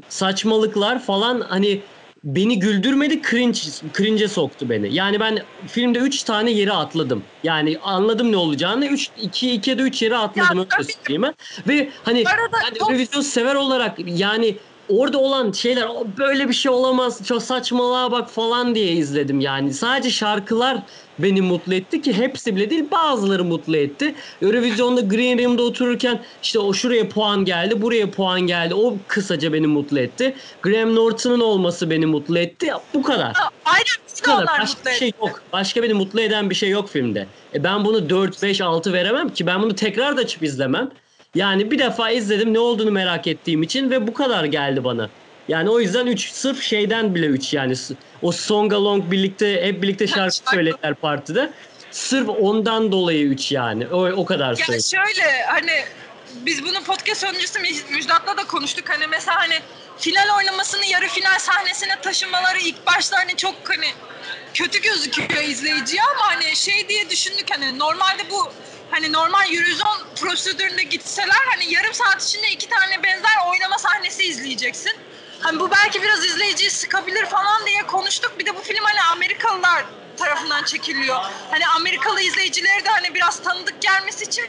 saçmalıklar 0.08 1.02
falan 1.02 1.40
hani 1.40 1.84
beni 2.24 2.58
güldürmedi, 2.58 3.22
cringe, 3.22 3.58
cringe'e 3.98 4.28
soktu 4.28 4.70
beni. 4.70 4.94
Yani 4.94 5.20
ben 5.20 5.38
filmde 5.68 5.98
3 5.98 6.22
tane 6.24 6.50
yeri 6.50 6.72
atladım. 6.72 7.24
Yani 7.42 7.76
anladım 7.82 8.32
ne 8.32 8.36
olacağını. 8.36 8.86
3 8.86 9.10
2 9.16 9.50
2'ye 9.50 9.78
de 9.78 9.82
3 9.82 10.02
yere 10.02 10.16
atladım 10.16 10.58
Ya, 10.58 10.66
öyle 10.78 10.92
söyleyeyim 11.04 11.22
ben. 11.22 11.34
Ve 11.68 11.90
hani 12.02 12.24
ben 12.24 12.74
çok- 12.78 12.90
Eurovision 12.90 13.20
sever 13.20 13.54
olarak 13.54 13.98
yani 13.98 14.58
orada 14.88 15.18
olan 15.18 15.52
şeyler 15.52 15.86
"O 15.86 16.06
böyle 16.18 16.48
bir 16.48 16.54
şey 16.54 16.72
olamaz 16.72 17.26
çok 17.26 17.42
saçmalığa 17.42 18.12
bak 18.12 18.30
falan 18.30 18.74
diye 18.74 18.92
izledim 18.92 19.40
yani. 19.40 19.74
Sadece 19.74 20.10
şarkılar 20.10 20.78
beni 21.18 21.40
mutlu 21.42 21.74
etti 21.74 22.02
ki 22.02 22.12
hepsi 22.12 22.56
bile 22.56 22.70
değil 22.70 22.84
bazıları 22.90 23.44
mutlu 23.44 23.76
etti. 23.76 24.14
Eurovision'da 24.42 25.00
Green 25.00 25.38
Room'da 25.44 25.62
otururken 25.62 26.22
işte 26.42 26.58
o 26.58 26.72
şuraya 26.72 27.08
puan 27.08 27.44
geldi 27.44 27.82
buraya 27.82 28.10
puan 28.10 28.40
geldi 28.40 28.74
o 28.74 28.96
kısaca 29.08 29.52
beni 29.52 29.66
mutlu 29.66 29.98
etti. 29.98 30.34
Graham 30.62 30.94
Norton'un 30.94 31.40
olması 31.40 31.90
beni 31.90 32.06
mutlu 32.06 32.38
etti 32.38 32.70
bu 32.94 33.02
kadar. 33.02 33.32
Aynen 33.64 33.84
Bu 34.20 34.22
kadar. 34.22 34.60
Başka 34.60 34.90
bir 34.90 34.94
şey 34.96 35.12
yok. 35.20 35.42
Başka 35.52 35.82
beni 35.82 35.94
mutlu 35.94 36.20
eden 36.20 36.50
bir 36.50 36.54
şey 36.54 36.70
yok 36.70 36.88
filmde. 36.88 37.26
E 37.54 37.64
ben 37.64 37.84
bunu 37.84 38.10
4, 38.10 38.42
5, 38.42 38.60
6 38.60 38.92
veremem 38.92 39.28
ki. 39.28 39.46
Ben 39.46 39.62
bunu 39.62 39.74
tekrar 39.74 40.16
da 40.16 40.20
açıp 40.20 40.42
izlemem. 40.42 40.90
Yani 41.36 41.70
bir 41.70 41.78
defa 41.78 42.10
izledim 42.10 42.54
ne 42.54 42.58
olduğunu 42.58 42.90
merak 42.90 43.26
ettiğim 43.26 43.62
için 43.62 43.90
ve 43.90 44.06
bu 44.06 44.14
kadar 44.14 44.44
geldi 44.44 44.84
bana. 44.84 45.10
Yani 45.48 45.70
o 45.70 45.80
yüzden 45.80 46.06
3 46.06 46.30
sırf 46.32 46.62
şeyden 46.62 47.14
bile 47.14 47.26
3 47.26 47.54
yani. 47.54 47.74
O 48.22 48.32
Song 48.32 48.72
Along 48.72 49.10
birlikte 49.10 49.62
hep 49.62 49.82
birlikte 49.82 50.06
şarkı 50.06 50.50
söylediler 50.50 50.94
partide. 50.94 51.52
Sırf 51.90 52.28
ondan 52.28 52.92
dolayı 52.92 53.26
3 53.26 53.52
yani. 53.52 53.86
O, 53.86 54.10
o 54.12 54.24
kadar 54.24 54.48
Ya 54.48 54.56
söyleyeyim. 54.56 54.82
şöyle 54.82 55.42
hani 55.42 55.84
biz 56.46 56.64
bunu 56.64 56.82
podcast 56.82 57.24
öncesi 57.24 57.58
Müj- 57.58 57.92
Müjdat'la 57.92 58.36
da 58.36 58.44
konuştuk. 58.46 58.84
Hani 58.90 59.06
mesela 59.06 59.36
hani 59.40 59.54
final 59.98 60.36
oynamasını 60.38 60.86
yarı 60.86 61.06
final 61.08 61.38
sahnesine 61.38 62.00
taşımaları 62.02 62.58
ilk 62.58 62.86
başta 62.86 63.18
hani 63.18 63.36
çok 63.36 63.54
hani 63.64 63.86
kötü 64.54 64.82
gözüküyor 64.82 65.42
izleyiciye 65.42 66.02
ama 66.14 66.34
hani 66.34 66.56
şey 66.56 66.88
diye 66.88 67.10
düşündük 67.10 67.46
hani 67.50 67.78
normalde 67.78 68.22
bu 68.30 68.52
hani 68.90 69.12
normal 69.12 69.54
Eurovision 69.54 69.98
prosedüründe 70.20 70.82
gitseler 70.82 71.42
hani 71.50 71.72
yarım 71.72 71.94
saat 71.94 72.22
içinde 72.22 72.50
iki 72.50 72.68
tane 72.68 73.02
benzer 73.02 73.36
oynama 73.50 73.78
sahnesi 73.78 74.22
izleyeceksin. 74.24 74.92
Hani 75.40 75.60
bu 75.60 75.70
belki 75.70 76.02
biraz 76.02 76.24
izleyiciyi 76.24 76.70
sıkabilir 76.70 77.26
falan 77.26 77.66
diye 77.66 77.82
konuştuk. 77.82 78.38
Bir 78.38 78.46
de 78.46 78.56
bu 78.56 78.60
film 78.60 78.84
hani 78.84 79.02
Amerikalılar 79.02 79.84
tarafından 80.16 80.64
çekiliyor. 80.64 81.16
Hani 81.50 81.66
Amerikalı 81.66 82.20
izleyicilere 82.20 82.84
de 82.84 82.88
hani 82.88 83.14
biraz 83.14 83.42
tanıdık 83.42 83.82
gelmesi 83.82 84.24
için 84.24 84.44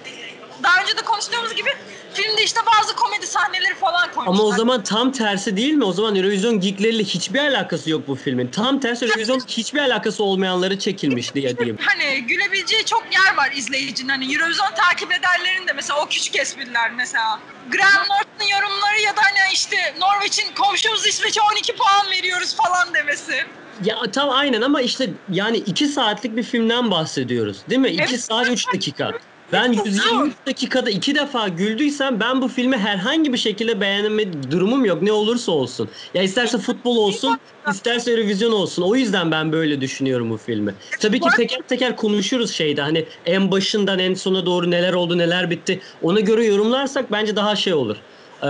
daha 0.63 0.81
önce 0.81 0.97
de 0.97 1.01
konuştuğumuz 1.01 1.55
gibi 1.55 1.69
filmde 2.13 2.43
işte 2.43 2.59
bazı 2.77 2.95
komedi 2.95 3.27
sahneleri 3.27 3.75
falan 3.75 4.11
koymuşlar. 4.11 4.33
Ama 4.33 4.43
o 4.43 4.51
zaman 4.51 4.83
tam 4.83 5.11
tersi 5.11 5.57
değil 5.57 5.73
mi? 5.73 5.83
O 5.83 5.93
zaman 5.93 6.15
Eurovision 6.15 6.59
geekleriyle 6.59 7.03
hiçbir 7.03 7.39
alakası 7.39 7.89
yok 7.89 8.07
bu 8.07 8.15
filmin. 8.15 8.47
Tam 8.47 8.79
tersi 8.79 9.05
Eurovision 9.05 9.39
hiçbir 9.47 9.79
alakası 9.79 10.23
olmayanları 10.23 10.79
çekilmiş 10.79 11.33
diye 11.35 11.57
diyeyim. 11.57 11.77
hani 11.81 12.21
gülebileceği 12.27 12.85
çok 12.85 13.03
yer 13.13 13.37
var 13.37 13.51
izleyicinin. 13.55 14.09
Hani 14.09 14.33
Eurovision 14.35 14.71
takip 14.75 15.11
edenlerin 15.11 15.67
de 15.67 15.73
mesela 15.73 16.01
o 16.01 16.07
küçük 16.09 16.35
espriler 16.35 16.91
mesela. 16.91 17.39
Graham 17.71 18.01
Norton'un 18.01 18.49
yorumları 18.51 19.01
ya 19.05 19.17
da 19.17 19.21
hani 19.23 19.53
işte 19.53 19.77
Norveç'in 19.99 20.55
komşumuz 20.55 21.07
İsveç'e 21.07 21.41
12 21.41 21.75
puan 21.75 22.11
veriyoruz 22.11 22.55
falan 22.55 22.93
demesi. 22.93 23.43
Ya 23.83 24.11
tam 24.11 24.29
aynen 24.29 24.61
ama 24.61 24.81
işte 24.81 25.09
yani 25.31 25.57
2 25.57 25.87
saatlik 25.87 26.35
bir 26.35 26.43
filmden 26.43 26.91
bahsediyoruz. 26.91 27.57
Değil 27.69 27.81
mi? 27.81 27.89
2 27.89 28.01
Evet. 28.03 28.21
saat 28.23 28.49
3 28.49 28.73
dakika. 28.73 29.11
Ben 29.53 29.71
123 29.71 30.33
dakikada 30.47 30.89
iki 30.89 31.15
defa 31.15 31.47
güldüysem 31.47 32.19
ben 32.19 32.41
bu 32.41 32.47
filmi 32.47 32.77
herhangi 32.77 33.33
bir 33.33 33.37
şekilde 33.37 33.81
beğenme 33.81 34.51
durumum 34.51 34.85
yok 34.85 35.01
ne 35.01 35.11
olursa 35.11 35.51
olsun. 35.51 35.89
Ya 36.13 36.23
isterse 36.23 36.57
futbol 36.57 36.97
olsun, 36.97 37.39
isterse 37.71 38.11
Eurovision 38.11 38.51
olsun. 38.51 38.83
O 38.83 38.95
yüzden 38.95 39.31
ben 39.31 39.51
böyle 39.51 39.81
düşünüyorum 39.81 40.29
bu 40.29 40.37
filmi. 40.37 40.73
Tabii 40.99 41.19
ki 41.19 41.29
teker 41.37 41.59
teker 41.67 41.95
konuşuruz 41.95 42.51
şeyde 42.51 42.81
hani 42.81 43.05
en 43.25 43.51
başından 43.51 43.99
en 43.99 44.13
sona 44.13 44.45
doğru 44.45 44.71
neler 44.71 44.93
oldu 44.93 45.17
neler 45.17 45.49
bitti. 45.49 45.79
Ona 46.01 46.19
göre 46.19 46.45
yorumlarsak 46.45 47.11
bence 47.11 47.35
daha 47.35 47.55
şey 47.55 47.73
olur. 47.73 47.97
Ee, 48.43 48.47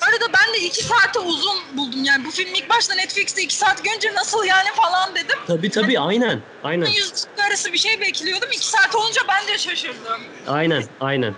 Bu 0.00 0.04
arada 0.06 0.24
ben 0.32 0.54
de 0.54 0.58
iki 0.58 0.84
saate 0.84 1.18
uzun 1.18 1.58
buldum 1.76 2.04
yani 2.04 2.24
bu 2.24 2.30
film 2.30 2.54
ilk 2.54 2.68
başta 2.70 2.94
Netflix'te 2.94 3.42
iki 3.42 3.54
saat 3.54 3.84
görünce 3.84 4.14
nasıl 4.14 4.44
yani 4.44 4.68
falan 4.76 5.14
dedim. 5.14 5.38
tabii 5.46 5.70
tabii 5.70 6.00
aynen. 6.00 6.40
Aynen. 6.64 6.86
Yüz 6.86 7.12
arası 7.46 7.72
bir 7.72 7.78
şey 7.78 8.00
bekliyordum. 8.00 8.48
iki 8.52 8.66
saat 8.66 8.94
olunca 8.94 9.22
ben 9.28 9.46
de 9.46 9.58
şaşırdım. 9.58 10.22
Aynen. 10.46 10.84
Aynen. 11.00 11.34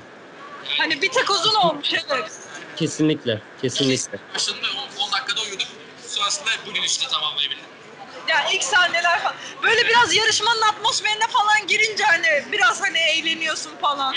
Hani 0.79 1.03
bir 1.03 1.09
tek 1.13 1.31
uzun 1.31 1.55
olmuş 1.55 1.89
evet. 1.93 2.31
Kesinlikle. 2.77 3.43
Kesinlikle. 3.61 4.19
Başında 4.35 4.67
10 4.99 5.13
dakikada 5.13 5.41
uyudum. 5.41 5.67
Sonrasında 6.07 6.51
bugün 6.67 6.83
işte 6.83 7.07
tamamlayabildim. 7.09 7.65
Ya 8.29 8.51
ilk 8.53 8.65
sahneler 8.65 9.23
falan. 9.23 9.37
Böyle 9.63 9.89
biraz 9.89 10.15
yarışmanın 10.15 10.63
atmosferine 10.63 11.27
falan 11.29 11.67
girince 11.67 12.05
hani 12.05 12.45
biraz 12.53 12.83
hani 12.83 12.99
eğleniyorsun 12.99 13.77
falan. 13.81 14.15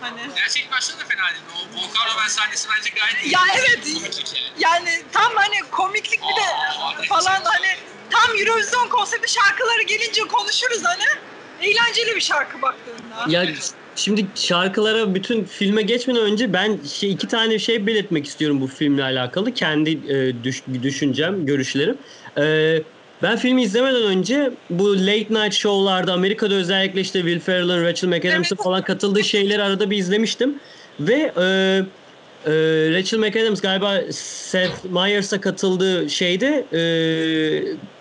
Hani. 0.00 0.20
Gerçek 0.36 0.68
başta 0.72 0.98
da 0.98 1.04
fena 1.04 1.26
değil. 1.34 1.44
O 1.56 1.58
Volkan 1.76 2.14
Robben 2.14 2.28
sahnesi 2.28 2.68
bence 2.78 2.90
gayet 3.00 3.24
iyi. 3.24 3.34
Ya 3.34 3.40
evet. 3.58 3.84
Komiklik 3.94 4.34
yani. 4.34 4.88
Yani 4.88 5.02
tam 5.12 5.32
hani 5.34 5.70
komiklik 5.70 6.20
bir 6.20 6.36
de 6.42 6.46
Aa, 6.80 7.02
falan 7.08 7.42
hani 7.44 7.68
tam 8.10 8.38
Eurovision 8.38 8.88
konsepti 8.88 9.32
şarkıları 9.32 9.82
gelince 9.82 10.20
konuşuruz 10.20 10.84
hani. 10.84 11.04
Eğlenceli 11.62 12.16
bir 12.16 12.20
şarkı 12.20 12.62
baktığında. 12.62 13.24
Ya 13.28 13.46
şimdi 13.96 14.26
şarkılara 14.34 15.14
bütün 15.14 15.44
filme 15.44 15.82
geçmeden 15.82 16.22
önce 16.22 16.52
ben 16.52 16.80
şey 16.82 17.12
iki 17.12 17.28
tane 17.28 17.58
şey 17.58 17.86
belirtmek 17.86 18.26
istiyorum 18.26 18.60
bu 18.60 18.66
filmle 18.66 19.02
alakalı. 19.02 19.54
Kendi 19.54 19.90
e, 19.90 20.44
düş- 20.44 20.66
düşüncem, 20.82 21.46
görüşlerim. 21.46 21.98
E, 22.38 22.42
ben 23.22 23.36
filmi 23.36 23.62
izlemeden 23.62 24.02
önce 24.02 24.50
bu 24.70 24.98
late 24.98 25.26
night 25.30 25.52
show'larda 25.54 26.12
Amerika'da 26.12 26.54
özellikle 26.54 27.00
işte 27.00 27.20
Will 27.20 27.40
Ferrell'ın, 27.40 27.84
Rachel 27.84 28.08
McAdams'ın 28.08 28.56
falan 28.56 28.82
katıldığı 28.82 29.24
şeyleri 29.24 29.62
arada 29.62 29.90
bir 29.90 29.96
izlemiştim. 29.96 30.58
Ve 31.00 31.32
e, 31.36 31.42
e, 32.46 32.52
Rachel 32.92 33.18
McAdams 33.18 33.60
galiba 33.60 34.00
Seth 34.12 34.84
Meyers'a 34.84 35.40
katıldığı 35.40 36.10
şeyde 36.10 36.66
e, 36.72 36.80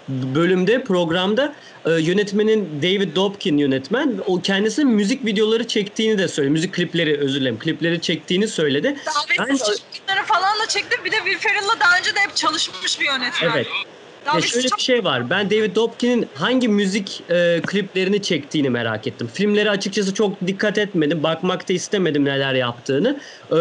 bölümde 0.10 0.84
programda 0.84 1.54
e, 1.86 1.92
yönetmenin 1.92 2.82
David 2.82 3.16
Dobkin 3.16 3.58
yönetmen 3.58 4.20
o 4.26 4.42
kendisi 4.42 4.86
müzik 4.86 5.26
videoları 5.26 5.68
çektiğini 5.68 6.18
de 6.18 6.28
söyledi. 6.28 6.52
Müzik 6.52 6.74
klipleri 6.74 7.18
özür 7.20 7.42
dilerim. 7.42 7.60
Klipleri 7.60 8.02
çektiğini 8.02 8.48
söyledi. 8.48 8.96
Davetsiz 9.40 9.84
çekimleri 9.94 10.26
falan 10.26 10.60
da 10.60 10.68
çekti. 10.68 10.98
Bir 11.06 11.12
de 11.12 11.16
Will 11.16 11.38
Ferrell'la 11.38 11.80
daha 11.80 11.98
önce 12.00 12.16
de 12.16 12.20
hep 12.20 12.36
çalışmış 12.36 13.00
bir 13.00 13.06
yönetmen. 13.06 13.52
Evet. 13.54 13.68
Ya 14.26 14.42
şöyle 14.42 14.68
bir 14.78 14.84
şey 14.84 15.04
var. 15.04 15.30
Ben 15.30 15.50
David 15.50 15.76
Dobkin'in 15.76 16.28
hangi 16.34 16.68
müzik 16.68 17.24
e, 17.30 17.62
kliplerini 17.66 18.22
çektiğini 18.22 18.70
merak 18.70 19.08
ettim. 19.08 19.30
Filmleri 19.34 19.70
açıkçası 19.70 20.14
çok 20.14 20.48
dikkat 20.48 20.78
etmedim. 20.78 21.24
Bakmak 21.24 21.70
da 21.70 21.74
istemedim 21.74 22.26
neler 22.26 22.54
yaptığını. 22.54 23.20
E, 23.52 23.58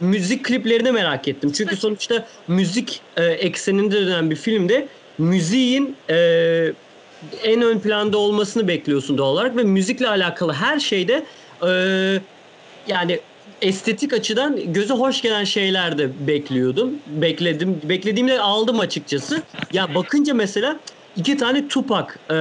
müzik 0.00 0.44
kliplerini 0.44 0.92
merak 0.92 1.28
ettim. 1.28 1.52
Çünkü 1.52 1.76
sonuçta 1.76 2.26
müzik 2.48 3.00
e, 3.16 3.24
ekseninde 3.24 4.06
dönen 4.06 4.30
bir 4.30 4.36
filmde 4.36 4.88
müziğin 5.18 5.96
e, 6.10 6.14
en 7.42 7.62
ön 7.62 7.78
planda 7.78 8.18
olmasını 8.18 8.68
bekliyorsun 8.68 9.18
doğal 9.18 9.32
olarak 9.32 9.56
ve 9.56 9.62
müzikle 9.62 10.08
alakalı 10.08 10.52
her 10.52 10.80
şeyde 10.80 11.24
e, 11.62 11.70
yani 12.88 13.20
estetik 13.62 14.12
açıdan 14.12 14.72
göze 14.72 14.94
hoş 14.94 15.22
gelen 15.22 15.44
şeyler 15.44 15.98
de 15.98 16.26
bekliyordum. 16.26 16.90
Bekledim. 17.06 17.80
Beklediğimde 17.84 18.40
aldım 18.40 18.80
açıkçası. 18.80 19.42
Ya 19.72 19.94
bakınca 19.94 20.34
mesela 20.34 20.80
iki 21.16 21.36
tane 21.36 21.68
Tupac 21.68 22.06
e, 22.30 22.34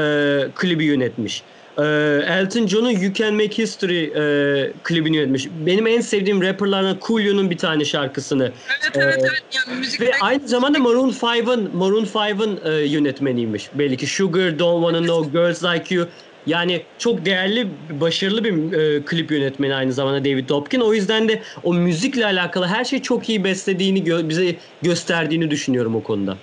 klibi 0.55 0.85
yönetmiş. 0.85 1.43
E, 1.77 1.83
Elton 2.27 2.67
John'un 2.67 2.89
You 2.89 3.13
Can 3.13 3.33
Make 3.33 3.57
History 3.57 4.03
e, 4.03 4.71
klibini 4.83 5.15
yönetmiş. 5.17 5.47
Benim 5.65 5.87
en 5.87 6.01
sevdiğim 6.01 6.41
rapperlardan 6.41 6.97
Coolio'nun 7.07 7.49
bir 7.49 7.57
tane 7.57 7.85
şarkısını. 7.85 8.43
Evet 8.43 8.91
evet 8.95 9.17
Ee, 9.17 9.19
evet. 9.21 9.43
Yani 9.67 9.79
müzik 9.79 10.01
Ve 10.01 10.11
aynı 10.21 10.47
zamanda 10.47 10.79
Maroon 10.79 11.09
5'ın 11.09 11.69
Maroon 11.77 12.05
5'ın 12.05 12.59
e, 12.65 12.85
yönetmeniymiş. 12.85 13.69
Belki 13.73 14.07
Sugar, 14.07 14.59
Don't 14.59 14.83
Wanna 14.85 15.07
Know, 15.07 15.39
Girls 15.39 15.63
Like 15.63 15.95
You. 15.95 16.07
Yani 16.47 16.85
çok 16.97 17.25
değerli, 17.25 17.67
başarılı 18.01 18.43
bir 18.43 18.73
e, 18.73 19.05
klip 19.05 19.31
yönetmeni 19.31 19.75
aynı 19.75 19.93
zamanda 19.93 20.25
David 20.25 20.49
Dobkin. 20.49 20.79
O 20.79 20.93
yüzden 20.93 21.29
de 21.29 21.41
o 21.63 21.73
müzikle 21.73 22.25
alakalı 22.25 22.67
her 22.67 22.85
şeyi 22.85 23.01
çok 23.01 23.29
iyi 23.29 23.43
beslediğini, 23.43 24.03
gö- 24.03 24.29
bize 24.29 24.55
gösterdiğini 24.81 25.51
düşünüyorum 25.51 25.95
o 25.95 26.03
konuda. 26.03 26.37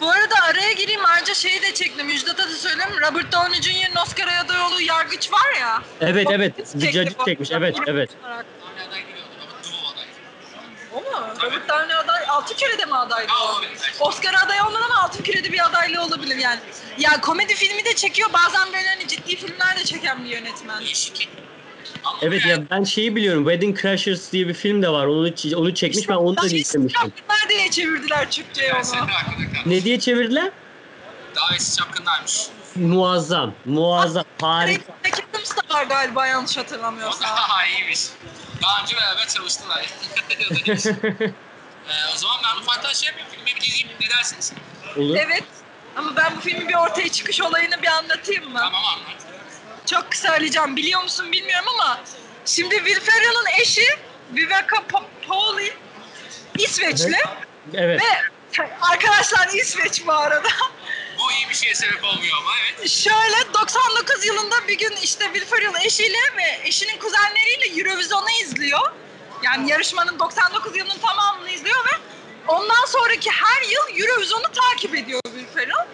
Bu 0.00 0.08
arada 0.10 0.34
araya 0.50 0.72
gireyim 0.72 1.00
ayrıca 1.14 1.34
şeyi 1.34 1.62
de 1.62 1.74
çektim. 1.74 2.06
Müjdat'a 2.06 2.42
da 2.44 2.48
söyleyeyim. 2.48 2.90
Robert 3.00 3.32
Downey 3.32 3.62
Jr.'ın 3.62 4.02
Oscar 4.02 4.28
aday 4.44 4.60
olduğu 4.60 4.80
yargıç 4.80 5.32
var 5.32 5.60
ya. 5.60 5.82
Evet 6.00 6.26
O 6.26 6.32
evet, 6.32 6.52
cacık 6.92 7.24
çekmiş. 7.24 7.50
Evet 7.52 7.76
evet. 7.86 8.10
O 10.94 11.00
mu? 11.00 11.26
Robert 11.42 11.68
Downey 11.68 11.96
aday, 11.96 12.17
altı 12.38 12.56
kürede 12.56 12.84
mi 12.84 12.96
adaylı? 12.96 13.28
Oscar 14.00 14.34
aday 14.44 14.60
olmadı 14.60 14.84
ama 14.84 15.02
altın 15.02 15.22
kürede 15.22 15.52
bir 15.52 15.66
adaylığı 15.66 16.02
olabilir 16.02 16.36
yani. 16.36 16.60
Ya 16.98 17.20
komedi 17.20 17.54
filmi 17.54 17.84
de 17.84 17.94
çekiyor 17.96 18.30
bazen 18.32 18.72
böyle 18.72 18.88
hani 18.88 19.08
ciddi 19.08 19.36
filmler 19.36 19.76
de 19.76 19.84
çeken 19.84 20.24
bir 20.24 20.30
yönetmen. 20.30 20.82
Evet 22.22 22.46
ya 22.46 22.70
ben 22.70 22.84
şeyi 22.84 23.16
biliyorum. 23.16 23.44
Wedding 23.44 23.80
Crashers 23.80 24.32
diye 24.32 24.48
bir 24.48 24.54
film 24.54 24.82
de 24.82 24.88
var. 24.88 25.06
Onu 25.06 25.30
onu 25.56 25.74
çekmiş. 25.74 26.08
Ben 26.08 26.14
onu 26.14 26.36
da 26.36 26.46
izlemiştim. 26.46 26.88
Çapkınlar 26.88 27.48
diye 27.48 27.70
çevirdiler 27.70 28.30
Türkçe'ye 28.30 28.74
onu. 28.74 29.06
Ne 29.66 29.84
diye 29.84 30.00
çevirdiler? 30.00 30.50
Davetsiz 31.36 31.76
çapkınlarmış. 31.76 32.46
Muazzam. 32.76 33.54
Muazzam. 33.64 34.24
Harika. 34.40 34.92
Adams 35.38 35.56
da 35.56 35.74
var 35.74 35.84
galiba 35.84 36.26
yanlış 36.26 36.56
hatırlamıyorsam. 36.56 37.28
daha 37.36 37.66
iyiymiş. 37.66 38.00
Daha 38.62 38.82
önce 38.82 38.96
beraber 38.96 39.28
çalıştılar. 39.28 39.86
ee, 41.90 42.14
o 42.14 42.16
zaman 42.16 42.36
ben 42.44 42.60
ufaktan 42.62 42.92
şey 42.92 43.06
yapayım. 43.06 43.28
Filme 43.30 43.46
bir 43.46 43.60
gireyim. 43.60 43.88
Ne 44.00 44.08
dersiniz? 44.18 44.52
Olur. 44.96 45.16
Evet. 45.20 45.44
Ama 45.96 46.16
ben 46.16 46.36
bu 46.36 46.40
filmin 46.40 46.68
bir 46.68 46.74
ortaya 46.74 47.08
çıkış 47.08 47.40
olayını 47.40 47.82
bir 47.82 47.86
anlatayım 47.88 48.44
mı? 48.52 48.58
Tamam 48.58 48.84
anlat. 48.84 49.22
Çok 49.86 50.10
kısa 50.10 50.28
söyleyeceğim. 50.28 50.76
Biliyor 50.76 51.02
musun 51.02 51.32
bilmiyorum 51.32 51.66
ama 51.74 52.00
şimdi 52.46 52.76
Will 52.76 53.00
Ferrell'ın 53.00 53.60
eşi 53.60 53.86
Viveka 54.32 54.76
Pa- 54.76 55.26
Pauli 55.28 55.74
İsveçli 56.58 57.16
Evet. 57.74 58.02
ve 58.02 58.06
arkadaşlar 58.80 59.48
İsveç 59.54 60.06
bu 60.06 60.12
arada. 60.12 60.48
Bu 61.18 61.32
iyi 61.32 61.48
bir 61.50 61.54
şeye 61.54 61.74
sebep 61.74 62.04
olmuyor 62.04 62.36
ama 62.40 62.50
evet. 62.78 62.90
Şöyle 62.90 63.54
99 63.54 64.26
yılında 64.26 64.68
bir 64.68 64.78
gün 64.78 64.96
işte 65.02 65.24
Will 65.24 65.44
Ferrell 65.46 65.84
eşiyle 65.84 66.18
ve 66.36 66.68
eşinin 66.68 66.98
kuzenleriyle 66.98 67.80
Eurovision'u 67.80 68.30
izliyor. 68.42 68.92
Yani 69.42 69.70
yarışmanın 69.70 70.18
99 70.18 70.76
yılının 70.76 70.98
tamamını 70.98 71.50
izliyor 71.50 71.84
ve 71.84 71.96
ondan 72.48 72.86
sonraki 72.86 73.30
her 73.30 73.62
yıl 73.62 74.02
Eurovision'u 74.02 74.52
takip 74.52 74.94
ediyor 74.94 75.20
Ferrell. 75.54 75.86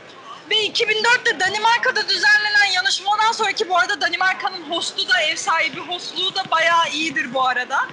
Ve 0.51 0.55
2004'te 0.55 1.41
Danimarka'da 1.41 2.09
düzenlenen 2.09 2.73
yarışmadan 2.75 3.33
sonraki 3.33 3.69
bu 3.69 3.79
arada 3.79 4.01
Danimarka'nın 4.01 4.71
hostu 4.71 5.09
da 5.09 5.23
ev 5.23 5.37
sahibi 5.37 5.81
hostluğu 5.81 6.35
da 6.35 6.43
bayağı 6.51 6.89
iyidir 6.89 7.35
bu 7.35 7.47
arada. 7.47 7.89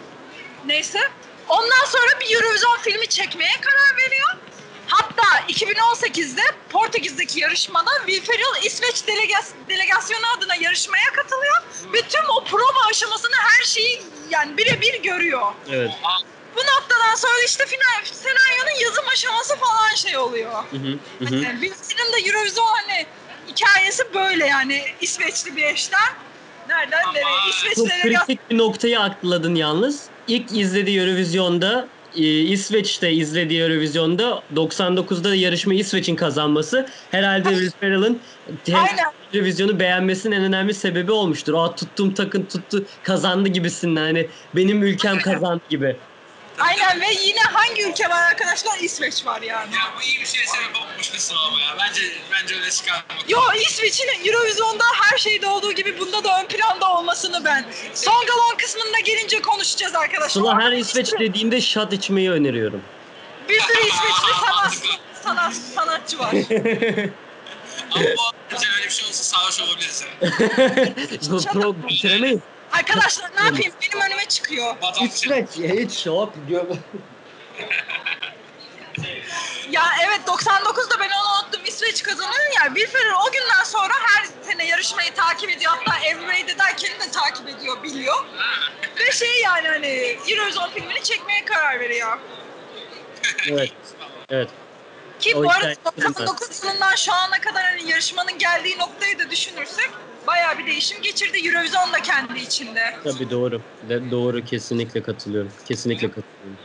Neyse. 0.65 0.99
Ondan 1.49 1.85
sonra 1.85 2.19
bir 2.19 2.35
Eurovision 2.35 2.77
filmi 2.81 3.07
çekmeye 3.07 3.53
karar 3.61 3.97
veriyor. 4.05 4.37
Hatta 4.91 5.27
2018'de 5.49 6.41
Portekiz'deki 6.69 7.39
yarışmada 7.39 7.89
Will 8.05 8.25
Ferrell 8.25 8.65
İsveç 8.65 8.95
delegas- 9.07 9.53
delegasyonu 9.69 10.21
adına 10.37 10.55
yarışmaya 10.55 11.05
katılıyor. 11.15 11.55
Ve 11.93 12.01
tüm 12.01 12.21
o 12.37 12.43
prova 12.43 12.85
aşamasını 12.91 13.35
her 13.35 13.65
şeyi 13.65 14.01
yani 14.29 14.57
birebir 14.57 15.03
görüyor. 15.03 15.53
Evet. 15.69 15.91
Bu 16.55 16.59
noktadan 16.59 17.15
sonra 17.15 17.43
işte 17.47 17.65
final 17.65 18.05
senaryonun 18.13 18.79
yazım 18.83 19.05
aşaması 19.13 19.55
falan 19.55 19.95
şey 19.95 20.17
oluyor. 20.17 20.51
Hı 20.71 20.77
hı, 20.77 20.91
hı. 21.25 21.25
Hani 21.45 21.59
Will 21.61 21.73
Ferrell'ın 21.73 22.13
da 22.13 22.17
Eurovision 22.19 22.65
hani 22.85 23.05
hikayesi 23.47 24.13
böyle 24.13 24.45
yani 24.47 24.85
İsveçli 25.01 25.55
bir 25.55 25.63
eşten. 25.63 26.09
Nereden 26.69 27.03
Ama 27.03 27.11
nereye? 27.13 27.49
İsveç 27.49 27.75
Çok 27.75 27.89
delegasyonu. 27.89 28.25
kritik 28.25 28.49
bir 28.49 28.57
noktayı 28.57 28.99
atladın 28.99 29.55
yalnız. 29.55 30.03
İlk 30.27 30.51
izlediği 30.51 30.99
Eurovision'da 30.99 31.87
İsveç'te 32.15 33.13
izlediği 33.13 33.61
Eurovision'da 33.61 34.43
99'da 34.55 35.35
yarışma 35.35 35.73
İsveç'in 35.73 36.15
kazanması 36.15 36.85
herhalde 37.11 37.49
Will 37.49 37.71
Ferrell'ın. 37.79 38.19
Eurovision'u 39.33 39.79
beğenmesinin 39.79 40.35
en 40.35 40.43
önemli 40.43 40.73
sebebi 40.73 41.11
olmuştur. 41.11 41.53
Aa 41.53 41.75
tuttum 41.75 42.13
takın 42.13 42.45
tuttu 42.45 42.85
kazandı 43.03 43.49
gibisinden 43.49 44.01
hani 44.01 44.27
benim 44.55 44.83
ülkem 44.83 45.19
kazandı 45.19 45.61
gibi. 45.69 45.95
Aynen 46.61 47.01
ve 47.01 47.07
yine 47.25 47.39
hangi 47.39 47.83
ülke 47.83 48.09
var 48.09 48.23
arkadaşlar? 48.23 48.79
İsveç 48.79 49.25
var 49.25 49.41
yani. 49.41 49.75
Ya 49.75 49.81
bu 49.97 50.01
iyi 50.01 50.19
bir 50.21 50.25
şey 50.25 50.45
sebep 50.45 50.75
olmuş 50.75 51.05
sıralama 51.21 51.59
ya. 51.59 51.77
Bence 51.79 52.01
bence 52.31 52.55
öyle 52.55 52.71
çıkarmak. 52.71 53.05
Yo 53.29 53.39
İsveç'in 53.67 54.07
Eurovision'da 54.25 54.83
her 55.01 55.17
şeyde 55.17 55.47
olduğu 55.47 55.71
gibi 55.71 55.99
bunda 55.99 56.23
da 56.23 56.41
ön 56.41 56.47
planda 56.47 56.93
olmasını 56.93 57.45
ben. 57.45 57.65
Son 57.93 58.25
galon 58.25 58.57
kısmına 58.57 58.99
gelince 58.99 59.41
konuşacağız 59.41 59.95
arkadaşlar. 59.95 60.29
Sıla 60.41 60.59
her 60.61 60.71
İsveç 60.71 61.13
dediğinde 61.19 61.61
şat 61.61 61.93
içmeyi 61.93 62.31
öneriyorum. 62.31 62.81
Bir 63.49 63.59
sürü 63.59 63.77
İsveçli 63.87 64.33
sanat, 64.45 64.73
sanat, 65.23 65.53
sanatçı 65.53 66.19
var. 66.19 66.31
Ama 67.91 68.03
bu 68.03 68.21
bence 68.51 68.67
öyle 68.77 68.85
bir 68.85 68.89
şey 68.89 69.07
olsa 69.07 69.23
sarhoş 69.23 69.61
olabiliriz 69.61 70.03
pro 71.53 71.75
bitiremeyiz. 71.89 72.39
Arkadaşlar 72.71 73.31
ne 73.39 73.45
yapayım 73.45 73.73
benim 73.81 74.05
önüme 74.05 74.25
çıkıyor. 74.25 74.75
Şey. 75.53 75.79
hiç 75.83 75.91
şat 75.91 76.29
diyor. 76.47 76.65
Ya 79.69 79.83
evet 80.05 80.19
99'da 80.27 80.99
ben 80.99 81.09
onu 81.09 81.43
unuttum 81.43 81.61
İsveç 81.65 82.03
kazanıyor 82.03 82.51
ya. 82.59 82.75
Will 82.75 82.87
Ferrell 82.87 83.13
o 83.27 83.31
günden 83.31 83.63
sonra 83.63 83.93
her 84.03 84.25
sene 84.51 84.65
yarışmayı 84.65 85.13
takip 85.13 85.49
ediyor. 85.49 85.71
Hatta 85.77 86.05
Everyday 86.05 86.57
derken 86.59 86.99
de 86.99 87.11
takip 87.11 87.49
ediyor, 87.49 87.83
biliyor. 87.83 88.25
Ve 88.99 89.11
şey 89.11 89.41
yani 89.41 89.67
hani 89.67 90.17
Eurovision 90.27 90.69
filmini 90.69 91.03
çekmeye 91.03 91.45
karar 91.45 91.79
veriyor. 91.79 92.19
Evet. 93.49 93.71
Evet. 94.29 94.49
Ki 95.19 95.35
O 95.35 95.43
bu 95.43 95.51
arada 95.51 95.69
hikaye 95.69 95.75
güzel. 95.95 96.27
99 96.27 96.63
yılından 96.63 96.95
şu 96.95 97.13
ana 97.13 97.41
kadar 97.41 97.63
hani 97.63 97.89
yarışmanın 97.89 98.37
geldiği 98.37 98.77
noktayı 98.79 99.19
da 99.19 99.31
düşünürsek 99.31 99.89
bayağı 100.27 100.57
bir 100.57 100.65
değişim 100.65 101.01
geçirdi 101.01 101.47
Eurovision 101.47 101.93
da 101.93 102.01
kendi 102.01 102.39
içinde. 102.39 102.95
Tabii 103.03 103.29
doğru. 103.29 103.61
De, 103.89 104.11
doğru 104.11 104.45
kesinlikle 104.45 105.03
katılıyorum. 105.03 105.51
Kesinlikle 105.67 106.11
katılıyorum. 106.11 106.57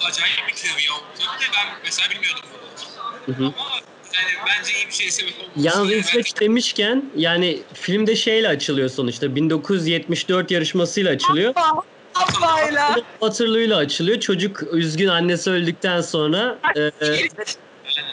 Acayip 0.00 0.48
bir. 0.48 0.54
Bir 0.54 1.46
de 1.46 1.50
ben 1.56 1.66
mesela 1.84 2.10
bilmiyordum 2.10 2.42
bunu. 2.52 3.36
Hı 3.36 3.38
hı. 3.38 3.44
Ama 3.44 3.80
yani 4.14 4.30
bence 4.46 4.72
iyi 4.72 4.86
bir 4.86 4.92
şey 4.92 5.10
sebep 5.10 5.34
olmuş. 5.40 5.52
Yalnız 5.56 5.92
İsveç 5.92 6.40
demişken 6.40 7.10
yani 7.16 7.62
filmde 7.74 8.16
şeyle 8.16 8.48
açılıyor 8.48 8.88
sonuçta 8.88 9.34
1974 9.34 10.50
yarışmasıyla 10.50 11.12
açılıyor. 11.12 11.48
Hoppa, 11.48 11.82
hoppayla. 12.14 12.96
Waterloo'yla 13.20 13.76
açılıyor. 13.76 14.20
Çocuk 14.20 14.62
üzgün 14.72 15.08
annesi 15.08 15.50
öldükten 15.50 16.00
sonra 16.00 16.58
e, 16.76 16.80
e, 16.80 17.28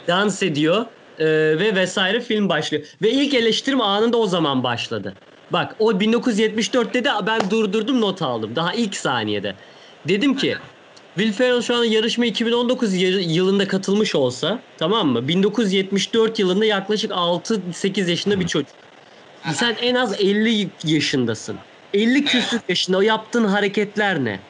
dans 0.08 0.44
ediyor 0.44 0.86
e, 1.18 1.26
ve 1.60 1.76
vesaire 1.76 2.22
film 2.22 2.50
başlıyor. 2.50 2.86
Ve 3.02 3.12
ilk 3.12 3.34
eleştirim 3.34 3.82
anında 3.82 4.18
o 4.18 4.28
zaman 4.28 4.64
başladı. 4.64 5.20
Bak 5.50 5.76
o 5.80 6.00
1974'te 6.00 7.04
de 7.04 7.10
ben 7.28 7.50
durdurdum 7.50 8.02
not 8.02 8.22
aldım. 8.22 8.56
Daha 8.56 8.74
ilk 8.74 8.96
saniyede. 8.96 9.58
Dedim 10.08 10.36
ki 10.36 10.58
Will 11.18 11.34
Ferrell 11.34 11.62
şu 11.62 11.76
an 11.76 11.84
yarışma 11.84 12.26
2019 12.26 12.94
yı- 12.94 13.22
yılında 13.22 13.68
katılmış 13.68 14.16
olsa 14.16 14.66
tamam 14.78 15.08
mı? 15.10 15.28
1974 15.28 16.40
yılında 16.40 16.66
yaklaşık 16.66 17.12
6-8 17.12 18.10
yaşında 18.10 18.40
bir 18.40 18.48
çocuk. 18.48 18.78
Sen 19.54 19.76
en 19.82 19.96
az 19.96 20.22
50 20.22 20.76
yaşındasın. 20.84 21.66
50 21.94 22.26
küsur 22.26 22.60
yaşında 22.70 22.98
o 22.98 23.02
yaptığın 23.02 23.46
hareketler 23.46 24.24
ne? 24.26 24.48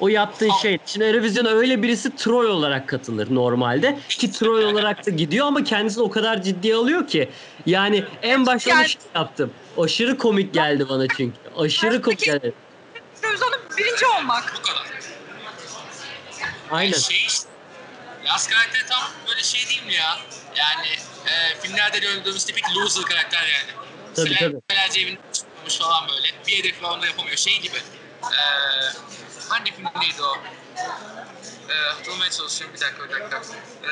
O 0.00 0.08
yaptığın 0.08 0.50
şey. 0.62 0.78
Şimdi 0.86 1.04
Eurovision'a 1.04 1.48
öyle 1.50 1.82
birisi 1.82 2.16
Troy 2.16 2.46
olarak 2.46 2.88
katılır 2.88 3.34
normalde. 3.34 3.98
Ki 4.08 4.32
Troy 4.32 4.64
olarak 4.64 5.06
da 5.06 5.10
gidiyor 5.10 5.46
ama 5.46 5.64
kendisini 5.64 6.02
o 6.02 6.10
kadar 6.10 6.42
ciddiye 6.42 6.74
alıyor 6.74 7.06
ki. 7.08 7.30
Yani 7.66 8.04
en 8.22 8.46
başta 8.46 8.70
Yani- 8.70 8.88
şey 8.88 9.00
yaptım. 9.14 9.52
Aşırı 9.78 10.18
komik 10.18 10.54
geldi 10.54 10.88
bana 10.88 11.08
çünkü. 11.16 11.36
Aşırı 11.56 12.02
komik 12.02 12.18
geldi. 12.18 12.52
Eurovision'un 13.22 13.60
birinci 13.78 14.06
olmak. 14.06 14.54
Bu 14.58 14.62
kadar. 14.62 14.86
Aynen. 16.70 16.98
Şey 16.98 17.16
işte. 17.26 17.48
Yaz 18.26 18.48
karakteri 18.48 18.86
tam 18.86 19.02
böyle 19.28 19.42
şey 19.42 19.68
değil 19.68 19.86
mi 19.86 19.94
ya? 19.94 20.18
Yani 20.56 20.86
e, 21.26 21.60
filmlerde 21.60 21.98
gördüğümüz 21.98 22.44
tipik 22.44 22.64
loser 22.76 23.04
karakter 23.04 23.42
yani. 23.42 23.86
Tabii, 24.16 24.34
tabii. 24.38 24.56
Senelerce 24.70 25.00
evinde 25.00 25.20
çıkmış 25.32 25.78
falan 25.78 26.08
böyle. 26.08 26.28
Bir 26.46 26.58
hedefi 26.58 26.82
var 26.82 26.90
onu 26.90 27.02
da 27.02 27.06
yapamıyor. 27.06 27.36
Şey 27.36 27.60
gibi. 27.60 27.76
E, 28.22 28.38
hangi 29.48 29.74
filmdeydi 29.74 30.22
o? 30.22 30.36
E, 31.72 31.74
hatırlamaya 31.94 32.30
çalışıyorum 32.30 32.76
bir 32.76 32.80
dakika 32.80 33.04
bir 33.04 33.10
dakika. 33.10 33.36
E, 33.84 33.90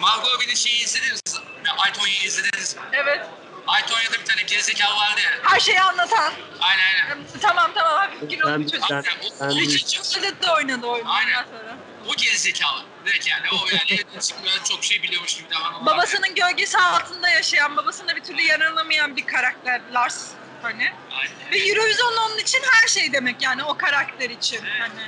Margot 0.00 0.34
Robbie'nin 0.34 0.54
şeyi 0.54 0.84
izlediniz. 0.84 1.22
mi? 1.34 1.40
Aytonya'yı 1.78 2.22
izlediniz 2.22 2.76
mi? 2.76 2.82
Evet. 2.92 3.26
Aytonya'da 3.66 4.12
bir 4.20 4.24
tane 4.24 4.42
gerizekalı 4.42 4.96
vardı 4.96 5.20
ya. 5.24 5.30
Her 5.42 5.60
şeyi 5.60 5.80
anlatan. 5.80 6.32
Aynen 6.60 6.82
aynen. 7.04 7.18
Tamam 7.40 7.70
tamam 7.74 7.92
hafif 7.98 8.30
kilolu 8.30 8.52
Ben- 8.52 8.60
bir 8.60 8.68
çocuk. 8.70 8.90
ben- 8.90 9.04
ben- 9.40 9.50
Richard 9.56 10.42
de 10.42 10.50
oynadı 10.52 10.86
oyunu. 10.86 11.10
Aynen. 11.12 11.32
ondan 11.44 11.58
sonra. 11.58 11.76
O 12.08 12.14
gerizekalı. 12.16 12.82
Direkt 13.06 13.26
yani 13.26 13.46
o 13.52 13.56
yani 13.70 14.00
evden 14.00 14.20
çıkmıyor 14.28 14.64
çok 14.64 14.84
şey 14.84 15.02
biliyormuş 15.02 15.36
gibi 15.36 15.50
davranıyor. 15.50 15.86
Babasının 15.86 16.34
gölgesi 16.34 16.78
altında 16.78 17.28
yaşayan, 17.30 17.76
babasına 17.76 18.16
bir 18.16 18.22
türlü 18.22 18.42
yaranamayan 18.42 19.16
bir 19.16 19.26
karakter 19.26 19.80
Lars 19.92 20.28
hani. 20.62 20.92
Aynen. 21.12 21.52
Ve 21.52 21.58
Eurovision 21.58 22.16
onun 22.16 22.38
için 22.38 22.60
her 22.72 22.88
şey 22.88 23.12
demek 23.12 23.42
yani 23.42 23.64
o 23.64 23.76
karakter 23.76 24.30
için 24.30 24.64
hani. 24.80 25.02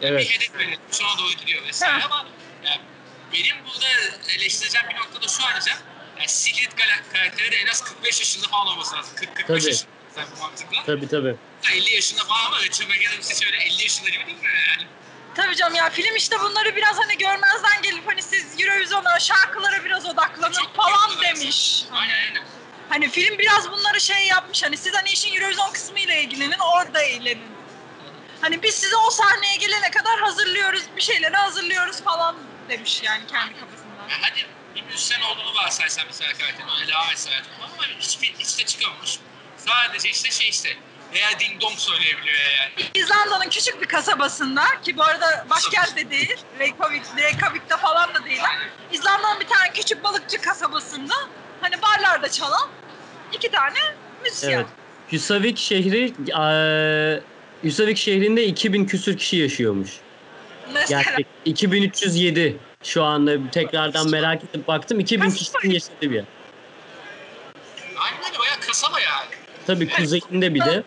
Evet. 0.00 0.20
bir 0.20 0.30
hedef 0.30 0.54
verildi. 0.54 0.78
Şuna 0.92 1.18
doğru 1.18 1.32
gidiyor 1.32 1.62
vesaire 1.66 1.98
Ha. 1.98 2.06
ama 2.06 2.26
yani 2.64 2.80
benim 3.32 3.56
burada 3.64 3.86
eleştireceğim 4.36 4.86
bir 4.90 4.94
nokta 4.96 5.22
da 5.22 5.28
şu 5.28 5.44
ayrıca 5.46 5.72
yani 6.18 6.28
Sigrid 6.28 6.72
kara- 6.72 7.12
karakteri 7.12 7.52
de 7.52 7.56
en 7.56 7.66
az 7.66 7.84
45 7.84 8.20
yaşında 8.20 8.48
falan 8.48 8.66
olması 8.66 8.96
lazım. 8.96 9.14
40-45 9.16 9.46
Tabii. 9.46 9.64
yaşında 9.66 9.90
sen 10.14 10.24
bu 10.36 10.40
mantıkla. 10.40 10.82
Tabii 10.86 11.08
tabii. 11.08 11.36
50 11.72 11.94
yaşında 11.94 12.24
falan 12.24 12.44
ama 12.46 12.56
Rachel 12.56 12.86
McAdams 12.86 13.30
hiç 13.30 13.46
öyle 13.46 13.56
50 13.56 13.82
yaşında 13.82 14.08
gibi 14.08 14.26
değil 14.26 14.38
mi 14.38 14.48
yani? 14.68 14.88
Tabii 15.34 15.56
canım 15.56 15.74
ya 15.74 15.90
film 15.90 16.16
işte 16.16 16.40
bunları 16.40 16.76
biraz 16.76 16.96
hani 16.98 17.18
görmezden 17.18 17.82
gelip 17.82 18.06
hani 18.08 18.22
siz 18.22 18.60
Eurovision'a 18.60 19.18
şarkılara 19.20 19.84
biraz 19.84 20.06
odaklanın 20.06 20.52
Çok 20.52 20.74
falan 20.76 21.20
demiş. 21.22 21.84
Aynen 21.92 22.14
aynen. 22.14 22.42
Hani 22.92 23.10
film 23.10 23.38
biraz 23.38 23.70
bunları 23.70 24.00
şey 24.00 24.26
yapmış 24.26 24.62
hani 24.62 24.76
siz 24.76 24.94
hani 24.94 25.08
işin 25.10 25.34
Eurovision 25.34 25.72
kısmıyla 25.72 26.14
ilgilenin 26.14 26.58
orada 26.58 27.02
eğlenin. 27.02 27.52
Hani 28.40 28.62
biz 28.62 28.74
size 28.74 28.96
o 28.96 29.10
sahneye 29.10 29.56
gelene 29.56 29.90
kadar 29.90 30.20
hazırlıyoruz 30.20 30.82
bir 30.96 31.02
şeyleri 31.02 31.36
hazırlıyoruz 31.36 32.02
falan 32.02 32.36
demiş 32.68 33.02
yani 33.02 33.26
kendi 33.26 33.60
kafasından. 33.60 34.08
Ya 34.10 34.16
hadi 34.20 34.46
bir 34.74 34.82
müzisyen 34.82 35.20
olduğunu 35.20 35.54
varsaysan 35.54 36.04
mesela 36.06 36.32
karakterin 36.32 36.68
öyle 36.80 36.92
devam 36.92 37.10
etse 37.10 37.30
hayatım 37.30 37.52
ama 37.62 37.86
hiçbir 38.00 38.34
hiç 38.38 38.58
de 38.58 38.64
çıkamamış. 38.64 39.18
Sadece 39.56 40.08
işte 40.08 40.30
şey 40.30 40.48
işte 40.48 40.76
veya 41.14 41.40
ding 41.40 41.60
dong 41.60 41.78
söyleyebiliyor 41.78 42.38
yani. 42.38 42.90
İzlanda'nın 42.94 43.50
küçük 43.50 43.82
bir 43.82 43.86
kasabasında 43.86 44.64
ki 44.84 44.96
bu 44.96 45.02
arada 45.02 45.46
başkent 45.50 45.96
de 45.96 46.10
değil, 46.10 46.36
Reykjavik, 46.58 47.02
Reykjavik'te 47.16 47.76
falan 47.76 48.14
da 48.14 48.24
değil. 48.24 48.42
İzlanda'nın 48.92 49.40
bir 49.40 49.48
tane 49.48 49.72
küçük 49.72 50.04
balıkçı 50.04 50.40
kasabasında 50.40 51.14
hani 51.62 51.74
barlarda 51.82 52.30
çalan 52.30 52.68
iki 53.32 53.50
tane 53.50 53.78
müzisyen. 54.24 54.52
Evet. 54.52 54.66
Husavik 55.10 55.58
şehri 55.58 56.14
eee 56.28 57.22
Husavik 57.62 57.96
şehrinde 57.98 58.44
2000 58.44 58.86
küsür 58.86 59.16
kişi 59.18 59.36
yaşıyormuş. 59.36 59.90
Mesela 60.74 61.02
Gerçek. 61.02 61.26
2307 61.44 62.56
şu 62.82 63.04
anda 63.04 63.50
tekrardan 63.50 64.10
merak 64.10 64.44
edip 64.44 64.68
baktım 64.68 65.00
2000 65.00 65.30
kişinin 65.30 65.72
yaşadığı 65.74 66.00
bir 66.02 66.10
yer. 66.10 66.24
Aynen 67.98 68.24
öyle 68.28 68.38
bayağı 68.38 68.60
kasaba 68.60 69.00
yani. 69.00 69.26
Tabii 69.66 69.88
kuzeyinde 69.88 70.54
bir 70.54 70.60
de. 70.60 70.82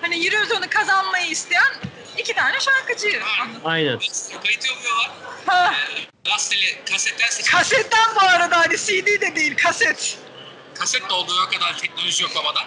hani 0.00 0.26
Eurovision'u 0.26 0.64
kazanmayı 0.70 1.30
isteyen 1.30 1.72
iki 2.18 2.34
tane 2.34 2.56
şarkıcı. 2.60 3.20
Aynen. 3.64 3.98
Kayıt 4.44 4.66
yolluyorlar. 4.68 5.10
Ha, 5.46 5.74
Ee, 5.74 6.30
Rasteli 6.30 6.84
kasetten 6.90 7.28
seçiyor. 7.28 7.58
kasetten 7.58 8.14
bu 8.14 8.20
arada 8.26 8.56
hani 8.58 8.76
CD 8.78 9.06
de 9.20 9.36
değil 9.36 9.56
kaset. 9.56 10.18
Kaset 10.74 11.08
de 11.10 11.12
olduğu 11.12 11.50
kadar 11.50 11.78
teknoloji 11.78 12.22
yok 12.22 12.36
havada. 12.36 12.60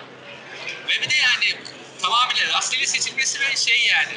Ve 0.87 1.03
bir 1.03 1.09
de 1.09 1.13
yani 1.15 1.61
tamamıyla 2.01 2.57
rasteli 2.57 2.87
seçilmesi 2.87 3.39
ve 3.41 3.55
şey 3.55 3.87
yani 3.91 4.13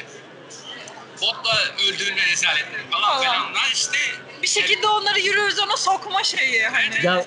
botla 1.21 1.59
öldürülme 1.87 2.21
rezaletleri 2.31 2.81
falan 2.91 3.01
Falan. 3.09 3.21
filanlar 3.21 3.69
işte 3.73 3.97
Bir 4.41 4.47
şekilde 4.47 4.87
onları 4.87 5.19
Eurovision'a 5.19 5.77
sokma 5.77 6.23
şeyi 6.23 6.63
hani. 6.67 7.05
Ya 7.05 7.25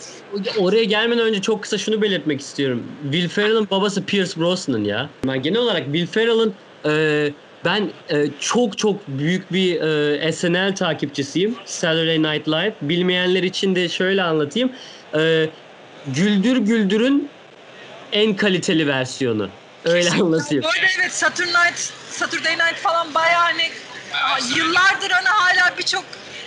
oraya 0.59 0.85
gelmeden 0.85 1.25
önce 1.25 1.43
çok 1.43 1.63
kısa 1.63 1.79
şunu 1.79 2.03
belirtmek 2.03 2.41
istiyorum. 2.41 2.87
Will 3.03 3.29
Ferrell'ın 3.29 3.71
babası 3.71 4.05
Pierce 4.07 4.41
Brosnan 4.41 4.85
ya. 4.85 5.11
Ben 5.27 5.43
genel 5.43 5.59
olarak 5.61 5.85
Will 5.85 6.07
Ferrell'ın 6.07 6.55
e, 6.85 6.91
ben 7.65 7.91
e, 8.11 8.27
çok 8.41 8.79
çok 8.79 9.09
büyük 9.09 9.53
bir 9.53 9.81
e, 9.81 10.33
SNL 10.33 10.75
takipçisiyim. 10.75 11.57
Saturday 11.65 12.23
Night 12.23 12.49
Live. 12.49 12.75
Bilmeyenler 12.83 13.43
için 13.43 13.77
de 13.77 13.89
şöyle 13.89 14.23
anlatayım. 14.23 14.73
E, 15.15 15.49
Güldür 16.07 16.57
Güldür'ün 16.57 17.29
en 18.13 18.37
kaliteli 18.37 18.87
versiyonu. 18.87 19.49
Öyle 19.85 20.11
anlatayım. 20.11 20.65
Böyle 20.65 20.87
evet 21.01 21.13
Saturday 21.13 21.67
Night, 21.67 21.79
Saturday 22.11 22.53
Night 22.53 22.77
falan 22.77 23.15
bayağı 23.15 23.43
hani 23.43 23.71
yıllardır 24.57 25.11
hani 25.11 25.29
hala 25.29 25.79
birçok 25.79 26.05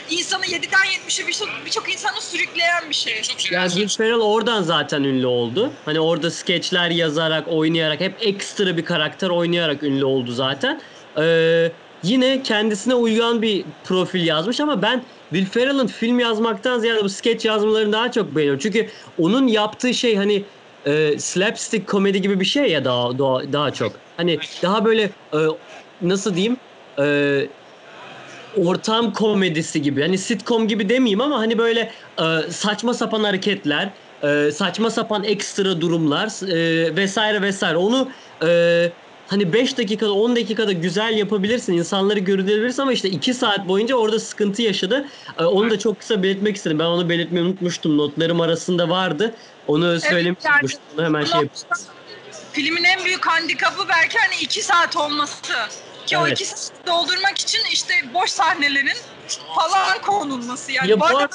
insanı 0.09 0.45
7'den 0.45 0.85
70'e 1.07 1.27
birçok 1.27 1.49
birçok 1.65 1.93
insanı 1.93 2.21
sürükleyen 2.21 2.89
bir 2.89 2.95
şey. 2.95 3.21
çok 3.21 3.51
Yani 3.51 3.71
şey. 3.71 3.81
Will 3.81 3.97
Ferrell 3.97 4.19
oradan 4.19 4.61
zaten 4.61 5.03
ünlü 5.03 5.25
oldu. 5.25 5.71
Hani 5.85 5.99
orada 5.99 6.31
skeçler 6.31 6.89
yazarak, 6.89 7.47
oynayarak, 7.47 7.99
hep 7.99 8.15
ekstra 8.21 8.77
bir 8.77 8.85
karakter 8.85 9.29
oynayarak 9.29 9.83
ünlü 9.83 10.05
oldu 10.05 10.31
zaten. 10.31 10.81
Ee, 11.19 11.71
yine 12.03 12.43
kendisine 12.43 12.95
uygun 12.95 13.41
bir 13.41 13.65
profil 13.83 14.25
yazmış 14.27 14.59
ama 14.59 14.81
ben 14.81 15.03
Will 15.33 15.45
Ferrell'ın 15.51 15.87
film 15.87 16.19
yazmaktan 16.19 16.79
ziyade 16.79 17.03
bu 17.03 17.09
sketch 17.09 17.45
yazmalarını 17.45 17.93
daha 17.93 18.11
çok 18.11 18.35
beğeniyorum. 18.35 18.59
Çünkü 18.59 18.89
onun 19.17 19.47
yaptığı 19.47 19.93
şey 19.93 20.15
hani 20.15 20.51
e, 20.85 21.19
slapstick 21.19 21.87
komedi 21.87 22.21
gibi 22.21 22.39
bir 22.39 22.45
şey 22.45 22.71
ya 22.71 22.85
daha 22.85 23.19
daha, 23.19 23.53
daha 23.53 23.73
çok. 23.73 24.01
Hani 24.17 24.39
daha 24.61 24.85
böyle 24.85 25.03
e, 25.33 25.39
nasıl 26.01 26.35
diyeyim? 26.35 26.57
E, 26.99 27.05
ortam 28.57 29.13
komedisi 29.13 29.81
gibi. 29.81 30.01
Hani 30.01 30.17
sitcom 30.17 30.67
gibi 30.67 30.89
demeyeyim 30.89 31.21
ama 31.21 31.39
hani 31.39 31.57
böyle 31.57 31.91
e, 32.19 32.51
saçma 32.51 32.93
sapan 32.93 33.23
hareketler, 33.23 33.93
e, 34.23 34.51
saçma 34.51 34.89
sapan 34.89 35.23
ekstra 35.23 35.81
durumlar 35.81 36.47
e, 36.51 36.95
vesaire 36.95 37.41
vesaire. 37.41 37.77
Onu 37.77 38.11
e, 38.43 38.97
hani 39.27 39.53
5 39.53 39.77
dakikada 39.77 40.13
10 40.13 40.35
dakikada 40.35 40.71
güzel 40.71 41.17
yapabilirsin. 41.17 41.73
insanları 41.73 42.19
görülebilirsin 42.19 42.81
ama 42.81 42.93
işte 42.93 43.09
2 43.09 43.33
saat 43.33 43.67
boyunca 43.67 43.95
orada 43.95 44.19
sıkıntı 44.19 44.61
yaşadı. 44.61 45.05
E, 45.39 45.43
onu 45.43 45.69
da 45.69 45.79
çok 45.79 45.99
kısa 45.99 46.23
belirtmek 46.23 46.55
istedim. 46.55 46.79
Ben 46.79 46.85
onu 46.85 47.09
belirtmeyi 47.09 47.45
unutmuştum. 47.45 47.97
Notlarım 47.97 48.41
arasında 48.41 48.89
vardı. 48.89 49.35
Onu 49.67 49.99
söylemiş 50.01 50.39
yani- 50.45 50.53
unutmuştum. 50.53 50.81
Hemen 50.97 51.23
şey 51.23 51.31
yapayım. 51.31 51.49
Filmin 52.53 52.83
en 52.83 53.05
büyük 53.05 53.25
handikapı 53.27 53.87
belki 53.89 54.17
hani 54.17 54.35
iki 54.41 54.61
saat 54.61 54.97
olması. 54.97 55.53
Ki 56.05 56.17
o 56.17 56.27
Evet. 56.27 56.41
iki 56.41 56.45
saat 56.45 56.87
doldurmak 56.87 57.37
için 57.37 57.61
işte 57.71 57.93
boş 58.13 58.29
sahnelerin 58.29 58.97
falan 59.55 60.01
konulması 60.01 60.71
yani. 60.71 60.89
Ya 60.89 60.99
bu 60.99 61.05
arada 61.05 61.29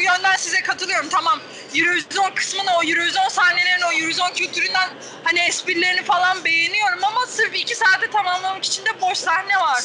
yönden 0.00 0.36
size 0.36 0.62
katılıyorum. 0.62 1.08
Tamam 1.08 1.40
Eurovision 1.74 2.30
kısmını 2.34 2.70
o 2.78 2.84
Eurovision 2.84 3.28
sahnelerini 3.28 3.84
o 3.84 3.92
Eurovision 4.00 4.30
kültüründen 4.34 4.88
hani 5.24 5.40
esprilerini 5.40 6.02
falan 6.02 6.44
beğeniyorum 6.44 7.04
ama 7.04 7.26
sırf 7.28 7.54
iki 7.54 7.76
saate 7.76 8.10
tamamlamak 8.12 8.64
için 8.64 8.82
de 8.82 9.00
boş 9.00 9.18
sahne 9.18 9.56
var. 9.60 9.80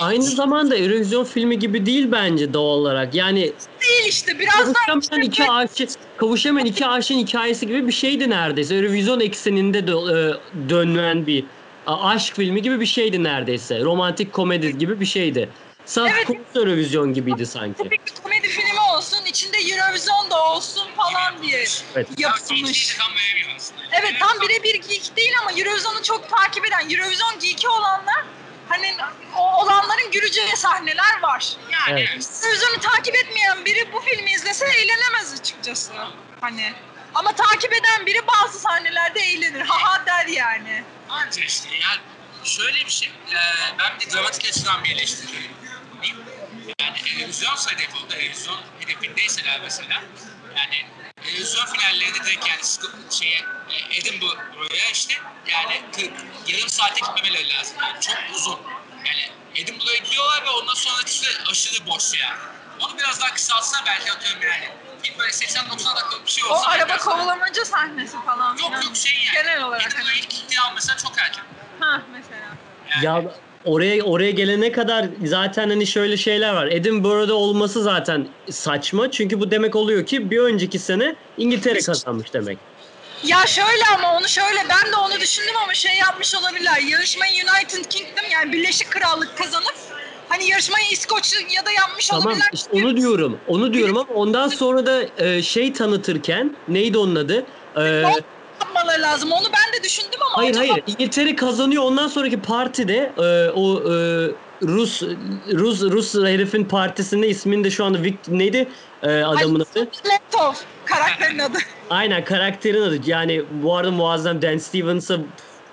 Aynı 0.00 0.22
zamanda 0.22 0.76
Eurovision 0.76 1.24
filmi 1.24 1.58
gibi 1.58 1.86
değil 1.86 2.12
bence 2.12 2.54
doğal 2.54 2.78
olarak. 2.78 3.14
Yani 3.14 3.52
Değil 3.80 4.08
işte 4.08 4.38
biraz 4.38 4.74
daha 4.74 4.86
Kavuşamayan 4.86 5.26
iki 5.26 5.44
aşık, 5.50 5.90
kavuşamayan 6.16 6.66
iki 6.66 6.86
aşığın 6.86 7.18
hikayesi 7.18 7.66
gibi 7.66 7.86
bir 7.86 7.92
şeydi 7.92 8.30
neredeyse. 8.30 8.74
Eurovision 8.74 9.20
ekseninde 9.20 9.78
dö- 9.78 10.34
e, 10.34 10.40
dönen 10.68 11.26
bir 11.26 11.44
aşk 11.86 12.34
filmi 12.36 12.62
gibi 12.62 12.80
bir 12.80 12.86
şeydi 12.86 13.24
neredeyse. 13.24 13.80
Romantik 13.80 14.32
komedi 14.32 14.78
gibi 14.78 15.00
bir 15.00 15.06
şeydi. 15.06 15.48
Saf 15.86 16.10
Evet. 16.10 16.26
konusu 16.26 16.58
Eurovision 16.58 17.14
gibiydi 17.14 17.46
sanki. 17.46 17.82
tipik 17.82 18.06
bir 18.06 18.14
komedi 18.22 18.48
filmi 18.48 18.80
olsun, 18.80 19.24
içinde 19.26 19.56
Eurovision 19.58 20.30
da 20.30 20.44
olsun 20.44 20.88
falan 20.96 21.42
diye 21.42 21.64
Evet. 21.94 22.08
yapılmış. 22.18 22.96
Tam 22.96 23.12
aslında. 23.56 23.80
Evet 23.92 24.14
tam 24.20 24.40
birebir 24.40 24.74
geek 24.74 25.16
değil 25.16 25.32
ama 25.42 25.52
Eurovision'u 25.52 26.02
çok 26.02 26.30
takip 26.30 26.66
eden, 26.66 26.90
Eurovision 26.90 27.38
geeki 27.40 27.68
olanlar 27.68 28.24
hani 28.68 28.96
o 29.36 29.62
olanların 29.62 30.10
güleceği 30.10 30.56
sahneler 30.56 31.20
var. 31.22 31.56
Yani 31.72 32.00
Evet. 32.00 32.28
Eurovision'u 32.44 32.80
takip 32.80 33.14
etmeyen 33.16 33.64
biri 33.64 33.92
bu 33.92 34.00
filmi 34.00 34.30
izlese 34.32 34.66
eğlenemez 34.66 35.40
açıkçası. 35.40 35.92
Hani 36.40 36.72
ama 37.14 37.32
takip 37.32 37.72
eden 37.72 38.06
biri 38.06 38.20
bazı 38.26 38.58
sahnelerde 38.58 39.20
eğlenir. 39.20 39.60
Haha 39.60 40.06
der 40.06 40.26
yani. 40.26 40.84
Anca 41.08 41.42
işte 41.44 41.68
yani 41.74 42.00
şöyle 42.44 42.78
bir 42.86 42.90
şey, 42.90 43.08
e, 43.08 43.36
ben 43.78 44.00
bir 44.00 44.06
de 44.06 44.10
dramatik 44.14 44.48
açıdan 44.48 44.84
bir 44.84 44.90
eleştiri 44.90 45.28
diyeyim. 45.32 45.50
Yani 45.64 45.65
televizyon 47.14 47.56
hedef 47.56 47.94
oldu, 47.94 48.08
televizyon 48.08 48.58
hedefindeyseler 48.80 49.60
mesela, 49.62 50.02
yani 50.56 50.86
televizyon 51.24 51.66
finallerinde 51.66 52.24
direkt 52.24 52.46
yani 52.48 52.60
şeye, 53.10 53.40
e, 53.70 53.98
Edinburgh'a 53.98 54.90
işte 54.92 55.14
yani 55.46 55.82
40, 55.92 56.10
yarım 56.48 56.68
saate 56.68 57.00
gitmemeleri 57.00 57.48
lazım. 57.54 57.76
Yani 57.82 58.00
çok 58.00 58.16
uzun. 58.36 58.58
Yani 59.06 59.30
Edinburgh'a 59.54 59.96
gidiyorlar 59.96 60.44
ve 60.44 60.50
ondan 60.50 60.74
sonraki 60.74 61.10
süre 61.12 61.30
aşırı 61.50 61.86
boş 61.86 62.14
yani. 62.20 62.38
Onu 62.80 62.98
biraz 62.98 63.20
daha 63.20 63.34
kısaltsa 63.34 63.78
belki 63.86 64.12
atıyorum 64.12 64.42
yani. 64.42 64.68
Film 65.02 65.18
böyle 65.18 65.32
80-90 65.32 65.70
dakikalık 65.96 66.26
bir 66.26 66.30
şey 66.32 66.44
O 66.44 66.48
olsa. 66.48 66.70
araba 66.70 66.88
biraz- 66.88 67.04
kovalamaca 67.04 67.64
sahnesi 67.64 68.16
falan. 68.24 68.56
Yok 68.56 68.66
filan. 68.68 68.82
yok 68.82 68.96
şey 68.96 69.12
yani. 69.26 69.34
Genel 69.34 69.62
olarak. 69.62 69.82
Edinburgh'a 69.86 70.08
Hani. 70.10 70.18
ilk 70.18 70.30
gittiği 70.30 70.60
an 70.60 70.74
mesela 70.74 70.96
çok 70.98 71.18
erken. 71.18 71.44
Ha 71.80 72.02
mesela. 72.12 72.46
Yani. 72.90 73.04
Ya 73.04 73.22
oraya 73.66 74.02
oraya 74.04 74.30
gelene 74.30 74.72
kadar 74.72 75.06
zaten 75.24 75.68
hani 75.68 75.86
şöyle 75.86 76.16
şeyler 76.16 76.54
var. 76.54 76.66
Edinburgh'da 76.66 77.34
olması 77.34 77.82
zaten 77.82 78.28
saçma. 78.50 79.10
Çünkü 79.10 79.40
bu 79.40 79.50
demek 79.50 79.76
oluyor 79.76 80.06
ki 80.06 80.30
bir 80.30 80.38
önceki 80.38 80.78
sene 80.78 81.16
İngiltere 81.38 81.78
kazanmış 81.78 82.32
demek. 82.34 82.58
Ya 83.24 83.46
şöyle 83.46 83.84
ama 83.98 84.16
onu 84.18 84.28
şöyle 84.28 84.58
ben 84.70 84.92
de 84.92 84.96
onu 84.96 85.20
düşündüm 85.20 85.54
ama 85.64 85.74
şey 85.74 85.96
yapmış 85.96 86.34
olabilirler. 86.34 86.80
Yarışmayı 86.90 87.32
United 87.32 87.84
Kingdom 87.90 88.24
yani 88.32 88.52
Birleşik 88.52 88.90
Krallık 88.90 89.38
kazanıp 89.38 89.74
hani 90.28 90.48
yarışmayı 90.50 90.84
İskoçya'da 90.92 91.70
yapmış 91.72 92.06
Tamam 92.08 92.26
olabilirler. 92.26 92.50
işte 92.52 92.70
onu 92.72 92.96
diyorum. 92.96 93.38
Onu 93.48 93.72
diyorum 93.72 93.96
ama 93.98 94.12
ondan 94.14 94.48
sonra 94.48 94.86
da 94.86 95.02
e, 95.18 95.42
şey 95.42 95.72
tanıtırken 95.72 96.56
neydi 96.68 96.98
onun 96.98 97.16
adı? 97.16 97.44
E, 97.76 98.02
yapmaları 98.60 99.02
lazım. 99.02 99.32
Onu 99.32 99.44
ben 99.46 99.80
de 99.80 99.84
düşündüm 99.84 100.20
ama 100.26 100.42
hayır 100.42 100.50
acaba 100.50 100.72
hayır 100.72 100.84
İngiltere 100.86 101.36
kazanıyor. 101.36 101.82
Ondan 101.82 102.08
sonraki 102.08 102.40
partide 102.40 103.12
e, 103.18 103.50
o 103.50 103.80
e, 103.80 103.94
Rus 104.62 105.02
Rus 105.52 105.82
Rus 105.82 106.14
herifin 106.14 106.64
partisinde 106.64 107.28
ismini 107.28 107.64
de 107.64 107.70
şu 107.70 107.84
anda 107.84 108.02
Vict 108.02 108.28
neydi 108.28 108.68
e, 109.02 109.22
adamın 109.22 109.60
adı? 109.60 109.88
Letov 110.06 110.54
karakterin 110.84 111.38
adı. 111.38 111.58
Aynen 111.90 112.24
karakterin 112.24 112.82
adı. 112.82 113.00
Yani 113.06 113.42
bu 113.50 113.76
arada 113.76 113.90
muazzam 113.90 114.42
Dan 114.42 114.58
Stevens'a 114.58 115.18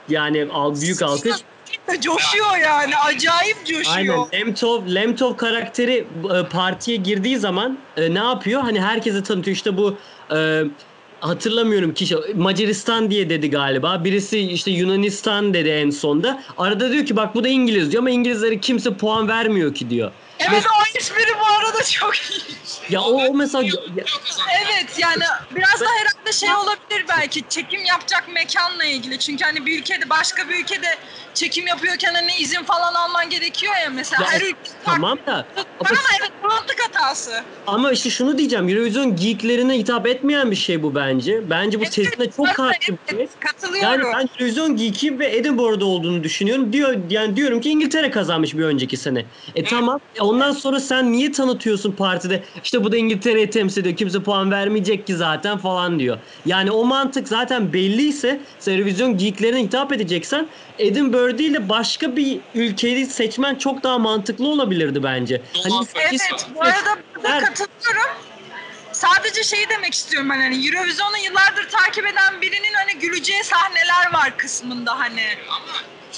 yani 0.10 0.50
büyük 0.82 1.02
alkış. 1.02 1.36
coşuyor 2.02 2.58
yani. 2.63 2.98
Acayip 2.98 3.65
coşuyor. 3.65 4.28
Aynen. 4.34 4.48
Lemtov, 4.48 4.88
Lemtov 4.96 5.38
karakteri 5.38 6.08
e, 6.39 6.50
partiye 6.50 6.98
girdiği 6.98 7.38
zaman 7.38 7.78
e, 7.98 8.13
ne 8.13 8.19
yapıyor? 8.19 8.62
Hani 8.62 8.82
herkese 8.82 9.24
tanıtıyor. 9.24 9.56
İşte 9.56 9.78
bu 9.78 9.98
e, 10.36 10.63
hatırlamıyorum 11.23 11.93
kişi 11.93 12.15
Macaristan 12.36 13.12
diye 13.12 13.29
dedi 13.29 13.49
galiba. 13.49 14.03
Birisi 14.03 14.39
işte 14.39 14.71
Yunanistan 14.71 15.53
dedi 15.53 15.69
en 15.69 15.89
sonda. 15.89 16.43
Arada 16.57 16.91
diyor 16.91 17.05
ki 17.05 17.15
bak 17.15 17.36
bu 17.36 17.43
da 17.43 17.47
İngiliz 17.47 17.91
diyor 17.91 18.03
ama 18.03 18.09
İngilizlere 18.09 18.59
kimse 18.59 18.93
puan 18.93 19.27
vermiyor 19.27 19.73
ki 19.73 19.89
diyor. 19.89 20.12
Evet 20.49 20.63
o 20.65 20.97
espri 20.99 21.23
bu 21.39 21.45
arada 21.45 21.84
çok 21.84 22.15
iyi. 22.15 22.41
Ya 22.89 23.01
o, 23.01 23.23
o 23.29 23.34
mesela 23.34 23.63
ya- 23.63 24.03
Evet 24.63 24.99
yani 24.99 25.23
biraz 25.51 25.82
da 25.82 25.86
herhalde 25.86 26.34
şey 26.34 26.49
olabilir 26.56 27.06
belki 27.10 27.47
çekim 27.49 27.86
yapacak 27.86 28.27
mekanla 28.34 28.84
ilgili. 28.84 29.19
Çünkü 29.19 29.43
hani 29.45 29.65
bir 29.65 29.79
ülkede 29.79 30.10
başka 30.10 30.49
bir 30.49 30.63
ülkede 30.63 30.88
çekim 31.34 31.67
yapıyorken 31.67 32.13
hani 32.13 32.32
izin 32.39 32.63
falan 32.63 32.93
alman 32.93 33.29
gerekiyor 33.29 33.73
ya 33.84 33.89
mesela. 33.89 34.23
Ya, 34.23 34.32
Her 34.32 34.41
ülke 34.41 34.56
tamam 34.86 35.17
da 35.27 35.47
ama, 35.79 35.99
evet 36.21 36.32
mantık 36.43 36.77
hatası. 36.88 37.43
ama 37.67 37.91
işte 37.91 38.10
şunu 38.10 38.38
diyeceğim. 38.38 38.69
Eurovision 38.69 39.15
geeklerine 39.15 39.77
hitap 39.77 40.08
etmeyen 40.08 40.51
bir 40.51 40.56
şey 40.56 40.84
bu 40.84 40.95
bence. 40.95 41.49
Bence 41.49 41.79
bu 41.79 41.84
Evet, 41.84 41.93
tezine 41.93 42.32
çok 42.32 42.47
evet, 42.47 42.56
karşı 42.56 42.97
bir 43.10 43.17
şey. 43.17 43.27
Katılıyorum. 43.39 43.84
Yani 44.01 44.03
ben 44.03 44.27
Eurovision 44.39 44.75
Geek'i 44.75 45.19
ve 45.19 45.36
Edinburgh'da 45.36 45.86
olduğunu 45.86 46.23
düşünüyorum. 46.23 46.73
Diyor 46.73 46.95
yani 47.10 47.36
diyorum 47.36 47.62
ki 47.62 47.69
İngiltere 47.69 48.12
kazanmış 48.12 48.53
bir 48.53 48.63
önceki 48.63 48.97
sene. 48.97 49.25
E 49.56 49.63
tamam. 49.63 49.99
E 50.15 50.21
ondan 50.34 50.52
sonra 50.52 50.80
sen 50.80 51.12
niye 51.12 51.32
tanıtıyorsun 51.32 51.96
partide? 51.96 52.43
İşte 52.63 52.84
bu 52.84 52.91
da 52.91 52.98
İngiltere'yi 52.98 53.50
temsil 53.50 53.82
ediyor. 53.82 53.98
Kimse 53.98 54.24
puan 54.24 54.52
vermeyecek 54.52 55.08
ki 55.08 55.15
zaten 55.15 55.58
falan 55.58 56.00
diyor. 56.00 56.17
Yani 56.46 56.72
o 56.72 56.86
mantık 56.86 57.28
zaten 57.28 57.74
belliyse 57.74 58.41
sen 58.60 58.74
Eurovision 58.74 59.17
Geek'lerine 59.17 59.63
hitap 59.63 59.93
edeceksen 59.93 60.50
Edinburgh 60.80 61.38
değil 61.38 61.54
de 61.54 61.69
başka 61.69 62.15
bir 62.15 62.39
ülkeyi 62.56 63.06
seçmen 63.06 63.56
çok 63.56 63.84
daha 63.84 63.98
mantıklı 64.00 64.48
olabilirdi 64.48 65.04
bence. 65.04 65.41
Hani 65.63 65.86
Evet 65.96 66.22
bu 66.56 66.62
arada 66.62 66.98
Her- 67.24 67.46
katılıyorum. 67.46 68.12
Sadece 68.91 69.43
şeyi 69.43 69.69
demek 69.69 69.93
istiyorum 69.93 70.30
ben 70.30 70.41
hani 70.41 70.67
Eurovision'u 70.67 71.17
yıllardır 71.26 71.69
takip 71.69 72.06
eden 72.08 72.41
birinin 72.41 72.74
hani 72.74 73.00
güleceği 73.00 73.43
sahneler 73.43 74.13
var 74.13 74.38
kısmında 74.38 75.00
hani. 75.00 75.24
Ama 75.50 75.74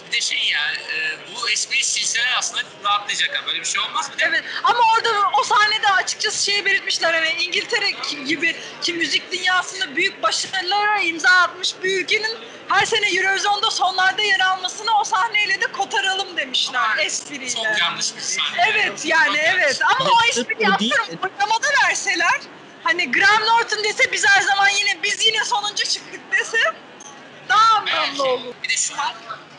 bir 0.07 0.11
de 0.11 0.21
şey 0.21 0.39
ya, 0.53 0.73
e, 0.93 1.17
bu 1.35 1.49
espri 1.49 1.83
silseler 1.83 2.33
aslında 2.37 2.63
rahatlayacak. 2.83 3.37
ha. 3.37 3.47
Böyle 3.47 3.59
bir 3.59 3.65
şey 3.65 3.81
olmaz 3.81 4.09
mı? 4.09 4.15
Evet 4.19 4.43
ama 4.63 4.79
orada 4.95 5.09
o 5.39 5.43
sahnede 5.43 5.87
açıkçası 5.87 6.45
şey 6.45 6.65
belirtmişler 6.65 7.13
hani 7.13 7.29
İngiltere 7.43 7.89
gibi 8.27 8.55
ki 8.81 8.93
müzik 8.93 9.31
dünyasında 9.31 9.95
büyük 9.95 10.23
başarılara 10.23 10.99
imza 10.99 11.29
atmış 11.29 11.75
bir 11.83 12.01
ülkenin 12.01 12.37
her 12.69 12.85
sene 12.85 13.07
Eurovision'da 13.17 13.71
sonlarda 13.71 14.21
yer 14.21 14.39
almasını 14.39 14.99
o 14.99 15.03
sahneyle 15.03 15.61
de 15.61 15.65
kotaralım 15.71 16.37
demişler 16.37 16.79
Ama 16.79 17.01
espriyle. 17.01 17.49
Çok 17.49 17.79
yanlış 17.81 18.15
bir 18.15 18.21
sahne. 18.21 18.71
Evet 18.71 19.05
yani 19.05 19.37
evet 19.37 19.79
ama 19.95 20.09
o 20.09 20.27
espri 20.29 20.55
yaptırım 20.59 21.19
oylamada 21.23 21.67
verseler 21.87 22.41
hani 22.83 23.11
Graham 23.11 23.41
Norton 23.41 23.83
dese 23.83 24.11
biz 24.11 24.25
her 24.27 24.41
zaman 24.41 24.69
yine 24.69 25.03
biz 25.03 25.25
yine 25.25 25.43
sonuncu 25.43 25.83
çıktık 25.83 26.21
dese 26.31 26.57
daha 27.49 27.77
anlamlı 27.77 28.23
olur. 28.23 28.53
Bir 28.63 28.69
de 28.69 28.77
şu 28.77 28.97
var, 28.97 29.15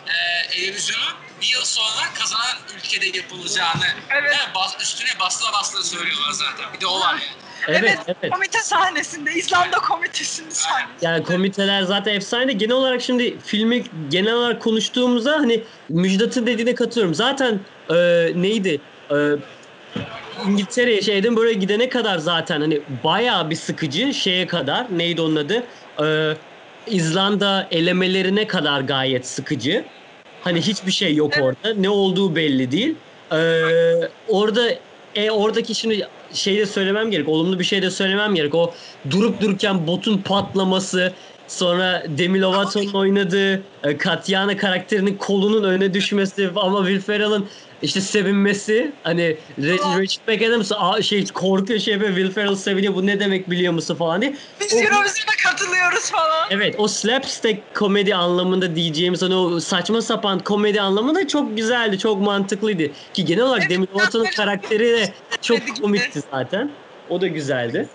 e, 0.08 0.48
televizyonun 0.50 1.14
bir 1.40 1.52
yıl 1.54 1.64
sonra 1.64 2.14
kazanan 2.14 2.56
ülkede 2.76 3.18
yapılacağını 3.18 3.84
Evet. 4.20 4.32
e, 4.50 4.54
bas, 4.54 4.76
üstüne 4.82 5.08
bastıra 5.20 5.52
bastıra 5.52 5.82
söylüyorlar 5.82 6.32
zaten. 6.32 6.74
Bir 6.74 6.80
de 6.80 6.86
o 6.86 7.00
var 7.00 7.12
yani. 7.14 7.22
Evet, 7.68 7.82
Evet, 7.84 7.98
evet. 8.22 8.32
komite 8.32 8.58
sahnesinde, 8.58 9.32
İzlanda 9.32 9.76
komitesinin 9.78 10.50
sahnesinde. 10.50 11.06
Yani 11.06 11.22
komiteler 11.22 11.82
zaten 11.82 12.14
efsane. 12.14 12.52
Genel 12.52 12.74
olarak 12.74 13.02
şimdi 13.02 13.38
filmi 13.40 13.84
genel 14.08 14.32
olarak 14.34 14.62
konuştuğumuzda 14.62 15.32
hani 15.32 15.66
Müjdat'ın 15.88 16.46
dediğine 16.46 16.74
katılıyorum. 16.74 17.14
Zaten 17.14 17.66
e, 17.90 17.94
neydi? 18.34 18.84
E, 19.12 19.16
İngiltere'ye, 20.46 21.02
şey 21.02 21.18
Edinburgh'a 21.18 21.52
gidene 21.52 21.88
kadar 21.88 22.18
zaten 22.18 22.60
hani 22.60 22.84
bayağı 22.88 23.50
bir 23.50 23.56
sıkıcı 23.56 24.14
şeye 24.14 24.46
kadar. 24.46 24.98
Neydi 24.98 25.20
onun 25.20 25.36
adı? 25.36 25.68
E, 26.04 26.06
İzlanda 26.86 27.68
elemelerine 27.70 28.46
kadar 28.46 28.80
gayet 28.80 29.28
sıkıcı. 29.28 29.95
Hani 30.46 30.60
hiçbir 30.60 30.92
şey 30.92 31.14
yok 31.14 31.34
orada. 31.42 31.74
Ne 31.74 31.88
olduğu 31.88 32.36
belli 32.36 32.70
değil. 32.70 32.94
E, 33.32 33.36
orada 34.28 34.68
e, 35.14 35.30
oradaki 35.30 35.74
şimdi 35.74 36.08
şey 36.32 36.58
de 36.58 36.66
söylemem 36.66 37.10
gerek. 37.10 37.28
Olumlu 37.28 37.58
bir 37.58 37.64
şey 37.64 37.82
de 37.82 37.90
söylemem 37.90 38.34
gerek. 38.34 38.54
O 38.54 38.74
durup 39.10 39.40
dururken 39.40 39.86
botun 39.86 40.18
patlaması, 40.18 41.12
sonra 41.48 42.04
Demi 42.08 42.40
Lovato'nun 42.40 42.92
oynadığı 42.92 43.62
e, 43.84 43.98
Katyana 43.98 44.56
karakterinin 44.56 45.16
kolunun 45.16 45.64
öne 45.64 45.94
düşmesi 45.94 46.50
ama 46.56 46.86
Will 46.86 47.00
Ferrell'ın 47.00 47.46
işte 47.82 48.00
sevinmesi 48.00 48.96
hani 49.02 49.22
Re- 49.58 50.00
Richard 50.00 50.28
McAdams 50.40 50.72
"Aa, 50.74 51.02
şey 51.02 51.26
korkuyor 51.26 51.80
şey 51.80 51.92
yapıyor 51.94 52.14
Will 52.16 52.30
Ferrell 52.34 52.54
seviniyor 52.54 52.94
bu 52.94 53.06
ne 53.06 53.20
demek 53.20 53.50
biliyor 53.50 53.72
musun 53.72 53.94
falan 53.96 54.22
diye. 54.22 54.36
Biz 54.60 54.72
O- 54.74 54.76
Eurovision'a 54.76 55.36
katılıyoruz 55.50 56.10
falan. 56.10 56.46
Evet 56.50 56.74
o 56.78 56.88
slapstick 56.88 57.74
komedi 57.74 58.14
anlamında 58.14 58.76
diyeceğimiz 58.76 59.22
hani 59.22 59.34
o 59.34 59.60
saçma 59.60 60.02
sapan 60.02 60.38
komedi 60.38 60.80
anlamında 60.80 61.26
çok 61.28 61.56
güzeldi, 61.56 61.98
çok 61.98 62.20
mantıklıydı. 62.22 62.92
Ki 62.92 63.24
genel 63.24 63.42
olarak 63.44 63.60
Evet, 63.62 63.70
Demi 63.70 63.86
Lovato'nun 63.90 64.26
karakteri 64.36 64.84
de 64.92 65.14
çok 65.40 65.58
Komedi 65.58 65.72
gibi. 65.72 65.80
komikti 65.82 66.20
zaten. 66.32 66.78
O 67.06 67.20
da 67.20 67.26
güzeldi. 67.26 67.88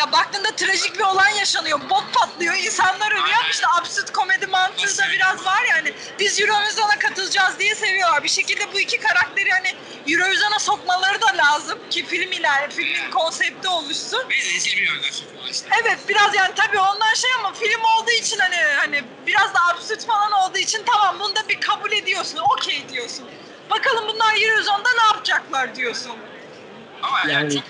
Ya 0.00 0.12
baktığında 0.12 0.50
trajik 0.56 0.98
bir 0.98 1.04
olay 1.04 1.38
yaşanıyor. 1.38 1.80
Bot 1.90 2.04
patlıyor, 2.14 2.54
insanlar 2.54 3.12
ölüyor. 3.12 3.44
İşte 3.50 3.66
absürt 3.80 4.12
komedi 4.12 4.46
mantığı 4.46 4.98
da 4.98 5.02
biraz 5.12 5.44
var 5.44 5.64
yani. 5.70 5.92
Biz 6.18 6.40
Eurovision'a 6.40 6.98
katılacağız 6.98 7.58
diye 7.58 7.74
seviyorlar. 7.74 8.24
Bir 8.24 8.28
şekilde 8.28 8.72
bu 8.72 8.80
iki 8.80 9.00
karakteri 9.00 9.50
hani 9.50 9.74
Eurovision'a 10.08 10.58
sokmaları 10.58 11.20
da 11.20 11.26
lazım 11.36 11.78
ki 11.90 12.06
film 12.06 12.32
iler, 12.32 12.70
filmin 12.70 13.10
konsepti 13.10 13.68
oluşsun. 13.68 14.18
Ve 14.30 14.34
rezil 14.54 14.76
bir 14.76 14.86
yönden 14.86 15.10
sokuyorlar 15.10 15.50
işte. 15.50 15.68
Evet 15.82 15.98
biraz 16.08 16.34
yani 16.34 16.52
tabii 16.56 16.78
ondan 16.78 17.14
şey 17.14 17.30
ama 17.38 17.52
film 17.52 17.80
olduğu 17.98 18.10
için 18.20 18.38
hani 18.38 18.56
hani 18.56 19.04
biraz 19.26 19.54
da 19.54 19.58
absürt 19.74 20.06
falan 20.06 20.32
olduğu 20.32 20.58
için 20.58 20.84
tamam 20.86 21.16
bunu 21.20 21.36
da 21.36 21.48
bir 21.48 21.60
kabul 21.60 21.92
ediyorsun, 21.92 22.40
okey 22.56 22.88
diyorsun. 22.88 23.30
Bakalım 23.70 24.08
bunlar 24.08 24.34
Eurovision'da 24.42 24.88
ne 24.98 25.02
yapacaklar 25.12 25.74
diyorsun. 25.74 26.12
Ama 27.02 27.18
yani, 27.20 27.32
Yani- 27.32 27.54
çok. 27.54 27.64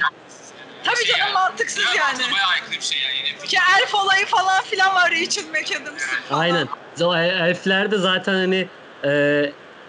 Tabii 0.85 0.97
Şey 0.97 1.07
canım 1.07 1.21
yani. 1.21 1.33
mantıksız 1.35 1.79
Dünya 1.79 2.05
yani. 2.05 2.33
Bayağı 2.33 2.49
aykırı 2.49 2.77
bir 2.77 2.81
şey 2.85 2.99
yani. 3.03 3.49
Ki 3.49 3.57
elf 3.83 3.95
olayı 3.95 4.27
falan 4.27 4.63
filan 4.65 4.95
var 4.95 5.11
Rachel 5.11 5.45
McAdams'ın 5.45 6.23
falan. 6.29 6.41
Aynen. 6.41 6.69
Elfler 7.49 7.91
de 7.91 7.99
zaten 7.99 8.33
hani 8.35 8.69
e, 9.05 9.11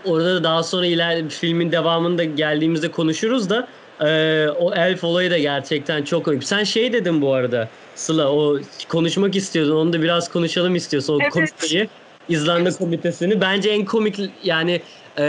orada 0.06 0.36
da 0.36 0.44
daha 0.44 0.64
sonra 0.64 0.86
iler 0.86 1.30
filmin 1.30 1.72
devamında 1.72 2.24
geldiğimizde 2.24 2.92
konuşuruz 2.92 3.50
da 3.50 3.68
e, 4.02 4.48
o 4.50 4.74
elf 4.76 5.04
olayı 5.04 5.32
da 5.32 5.38
gerçekten 5.38 6.04
çok 6.04 6.26
komik. 6.26 6.44
Sen 6.44 6.64
şey 6.64 6.94
dedin 6.94 7.22
bu 7.22 7.34
arada 7.34 7.70
Sıla 7.96 8.32
o 8.32 8.60
konuşmak 8.90 9.36
istiyordun 9.36 9.76
onu 9.76 9.94
da 9.94 10.02
biraz 10.02 10.30
konuşalım 10.30 10.76
istiyorsun 10.76 11.14
o 11.14 11.20
Evet. 11.22 11.32
komiteyi. 11.34 11.90
İzlanda 12.30 12.72
komitesini. 12.72 13.42
Bence 13.42 13.70
en 13.70 13.86
komik 13.86 14.20
yani 14.44 14.82
e, 15.18 15.24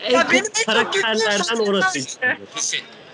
en 0.00 0.12
Ya 0.12 0.26
komik 0.26 0.66
karakterlerden 0.66 1.58
orası. 1.58 2.00
sahne. 2.02 2.36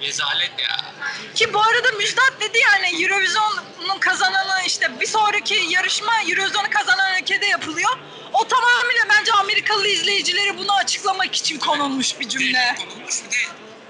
Rezalet 0.04 0.52
ya. 0.58 0.94
Ki 1.34 1.54
bu 1.54 1.62
arada 1.62 1.92
Müjdat 1.92 2.32
dedi 2.40 2.58
yani 2.58 3.02
Eurovision'un 3.02 3.98
kazananı 4.00 4.62
işte 4.66 5.00
bir 5.00 5.06
sonraki 5.06 5.54
yarışma 5.68 6.12
Eurovision'u 6.28 6.70
kazanan 6.70 7.22
ülkede 7.22 7.46
yapılıyor. 7.46 7.98
O 8.32 8.48
tamamıyla 8.48 9.04
bence 9.10 9.32
Amerikalı 9.32 9.88
izleyicileri 9.88 10.58
bunu 10.58 10.72
açıklamak 10.72 11.34
için 11.34 11.58
konulmuş 11.58 12.20
bir 12.20 12.28
cümle. 12.28 12.74
Konulmuş 12.78 13.24
bir 13.24 13.30
de 13.30 13.36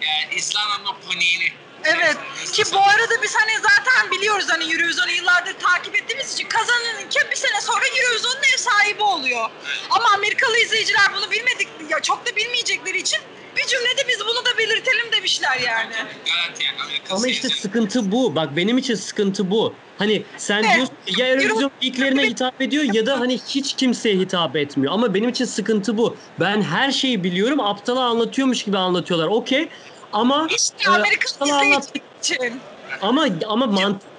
yani 0.00 0.88
o 0.88 1.08
paniğini. 1.08 1.52
Evet. 1.84 2.16
Ki 2.52 2.64
bu 2.72 2.80
arada 2.80 3.22
biz 3.22 3.34
hani 3.36 3.52
zaten 3.62 4.10
biliyoruz 4.10 4.46
hani 4.48 4.72
Eurovision'u 4.72 5.10
yıllardır 5.10 5.54
takip 5.58 5.96
ettiğimiz 5.96 6.34
için 6.34 6.48
kazanan 6.48 7.06
ülke 7.06 7.30
bir 7.30 7.36
sene 7.36 7.60
sonra 7.60 7.84
Eurovision'un 7.86 8.42
ev 8.54 8.58
sahibi 8.58 9.02
oluyor. 9.02 9.50
Ama 9.90 10.10
Amerikalı 10.14 10.58
izleyiciler 10.58 11.12
bunu 11.16 11.30
bilmedik 11.30 11.68
ya 11.88 12.00
çok 12.00 12.26
da 12.26 12.36
bilmeyecekleri 12.36 12.98
için 12.98 13.20
bir 13.56 13.66
cümlede 13.66 14.08
biz 14.08 14.20
bunu 14.20 14.44
da 14.44 14.58
belirtelim 14.58 15.12
demişler 15.16 15.56
yani. 15.66 15.92
Garanti 15.92 16.64
yani. 16.64 16.82
Amerika 16.84 17.14
Ama 17.14 17.26
işte 17.28 17.48
sıkıntı 17.48 18.12
bu. 18.12 18.34
Bak 18.36 18.56
benim 18.56 18.78
için 18.78 18.94
sıkıntı 18.94 19.50
bu. 19.50 19.74
Hani 19.98 20.22
sen 20.36 20.62
Evet. 20.62 20.74
diyorsun 20.76 20.96
ya 21.18 21.28
Eurovision 21.28 21.70
geeklerine 21.80 22.22
hitap 22.26 22.60
ediyor 22.60 22.84
ya 22.92 23.06
da 23.06 23.20
hani 23.20 23.38
hiç 23.38 23.76
kimseye 23.76 24.16
hitap 24.16 24.56
etmiyor. 24.56 24.92
Ama 24.92 25.14
benim 25.14 25.28
için 25.28 25.44
sıkıntı 25.44 25.98
bu. 25.98 26.16
Ben 26.40 26.62
her 26.62 26.92
şeyi 26.92 27.24
biliyorum. 27.24 27.60
Aptala 27.60 28.00
anlatıyormuş 28.04 28.62
gibi 28.64 28.78
anlatıyorlar. 28.78 29.26
Okey. 29.28 29.68
Ama 30.12 30.46
İşte 30.50 30.76
e, 30.86 30.92
Amerikalı 30.92 31.32
aptala 31.40 31.58
anlat- 31.60 31.82
izleyici 32.22 32.34
için. 32.44 32.60
ama 33.00 33.26
ama 33.46 33.66
mantık 33.66 34.10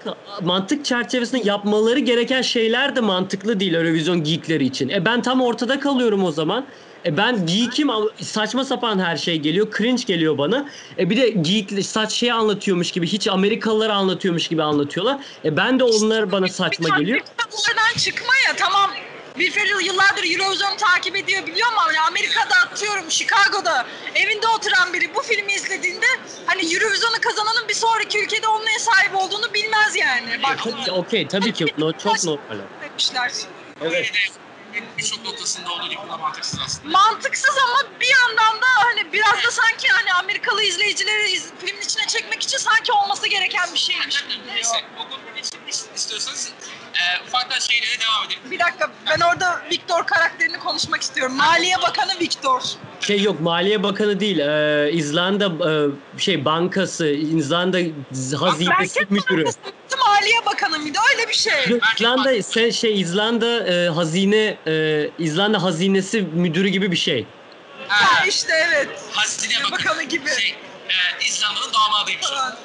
mantık 0.42 0.86
çerçevesinde 0.86 1.42
yapmaları 1.48 2.00
gereken 2.00 2.42
şeyler 2.42 2.96
de 2.96 3.00
mantıklı 3.02 3.60
değil 3.60 3.74
Eurovision 3.74 4.24
geekleri 4.24 4.66
için. 4.66 4.90
E 4.90 5.06
ben 5.06 5.22
tam 5.22 5.42
ortada 5.42 5.80
kalıyorum 5.80 6.24
o 6.24 6.32
zaman. 6.32 6.68
E 7.06 7.18
ben 7.18 7.46
geek'im 7.46 7.90
saçma 8.22 8.66
sapan 8.66 9.00
her 9.00 9.18
şey 9.18 9.40
geliyor. 9.40 9.68
Cringe 9.78 10.04
geliyor 10.04 10.38
bana. 10.38 10.70
E 11.00 11.10
bir 11.10 11.18
de 11.18 11.30
geek 11.30 11.86
saç 11.86 12.14
şey 12.14 12.32
anlatıyormuş 12.32 12.92
gibi 12.92 13.08
hiç 13.08 13.28
Amerikalıları 13.28 13.94
anlatıyormuş 13.94 14.48
gibi 14.48 14.64
anlatıyorlar. 14.64 15.18
E 15.46 15.58
ben 15.58 15.80
de 15.80 15.84
onlar 15.84 16.32
bana 16.32 16.48
saçma 16.48 16.98
geliyor. 16.98 17.20
Oradan 17.52 17.98
çıkma 17.98 18.34
ya 18.48 18.56
tamam. 18.56 18.92
Will 19.38 19.52
Ferrell 19.52 19.86
yıllardır 19.86 20.24
Eurovision'u 20.24 20.78
takip 20.78 21.16
ediyor 21.16 21.46
biliyor 21.48 21.68
musun? 21.74 21.86
Yani 21.88 22.00
Amerika'da 22.08 22.56
atıyorum 22.72 23.12
Chicago'da 23.12 23.86
evinde 24.16 24.48
oturan 24.48 24.94
biri 24.94 25.16
bu 25.16 25.22
filmi 25.22 25.54
izlediğinde 25.54 26.06
hani 26.46 26.74
Eurovision'u 26.74 27.22
kazananın 27.22 27.70
bir 27.70 27.74
sonraki 27.74 28.24
ülkede 28.24 28.48
onun 28.48 28.66
ev 28.66 28.80
sahibi 28.80 29.16
olduğunu 29.16 29.54
bilmez 29.54 29.96
yani. 29.96 30.44
Bak 30.44 30.60
Tabii- 30.64 30.92
Okey 30.92 31.28
tabii 31.28 31.54
ki 31.54 31.66
no, 31.78 31.92
çok 31.92 32.24
normal. 32.24 32.58
demişler. 32.82 33.32
Evet. 33.82 34.12
Birçok 34.98 35.26
noktasında 35.26 35.72
olduğu 35.74 35.90
gibi 35.90 36.02
da 36.10 36.18
mantıksız 36.18 36.60
aslında. 36.66 36.98
Mantıksız 36.98 37.58
ama 37.58 38.00
bir 38.00 38.08
yandan 38.22 38.62
da 38.62 38.66
hani 38.78 39.14
biraz 39.14 39.44
da 39.44 39.52
sanki 39.52 39.88
hani 39.88 40.14
Amerikalı 40.14 40.64
izleyicileri 40.64 41.32
iz- 41.32 41.52
filmin 41.66 41.82
içine 41.82 42.08
çekmek 42.08 42.44
için 42.44 42.58
sanki 42.58 42.92
olması 42.92 43.28
gereken 43.28 43.74
bir 43.74 43.80
şeymiş. 43.80 44.24
Neyse, 44.46 44.86
o 45.00 45.10
konuda 45.10 45.40
istiyorsanız 45.96 46.52
e, 46.96 47.28
ufaktan 47.28 47.60
şeylere 47.60 48.00
devam 48.02 48.26
edelim. 48.28 48.52
Bir 48.52 48.60
dakika 48.60 48.92
ben 49.10 49.20
orada 49.20 49.62
Victor 49.72 50.06
karakterini 50.06 50.60
konuşmak 50.60 51.02
istiyorum. 51.02 51.36
Maliye 51.36 51.76
Bakanı 51.82 52.20
Victor. 52.20 52.62
Şey 53.02 53.22
yok 53.22 53.42
Maliye 53.42 53.84
Bakanı 53.84 54.20
değil. 54.20 54.40
e, 54.40 54.92
İzlanda 54.92 55.46
e, 56.16 56.20
şey 56.20 56.46
bankası, 56.46 57.08
İzlanda 57.08 57.78
hazinesi 58.40 59.00
müdürü. 59.10 59.46
Bankası 59.46 59.60
Maliye 60.08 60.46
Bakanı 60.46 60.80
mıydı? 60.80 60.98
Öyle 61.14 61.30
bir 61.30 61.34
şey. 61.34 61.80
İzlanda 61.96 62.44
sen 62.44 62.70
şey 62.70 63.02
İzlanda 63.02 63.68
e, 63.68 63.90
hazine 63.90 64.58
e, 64.68 65.10
İzlanda 65.20 65.64
hazinesi 65.64 66.22
müdürü 66.22 66.68
gibi 66.68 66.92
bir 66.92 66.98
şey. 66.98 67.26
Ha, 67.88 68.20
Ya 68.20 68.26
işte 68.26 68.54
evet. 68.68 68.90
Hazine 69.12 69.64
Bakanı, 69.64 69.72
Bakanı 69.72 70.04
gibi. 70.04 70.30
Şey, 70.30 70.50
e, 70.90 71.26
İzlanda'nın 71.26 71.74
damadıymış. 71.74 72.28
Falan. 72.28 72.56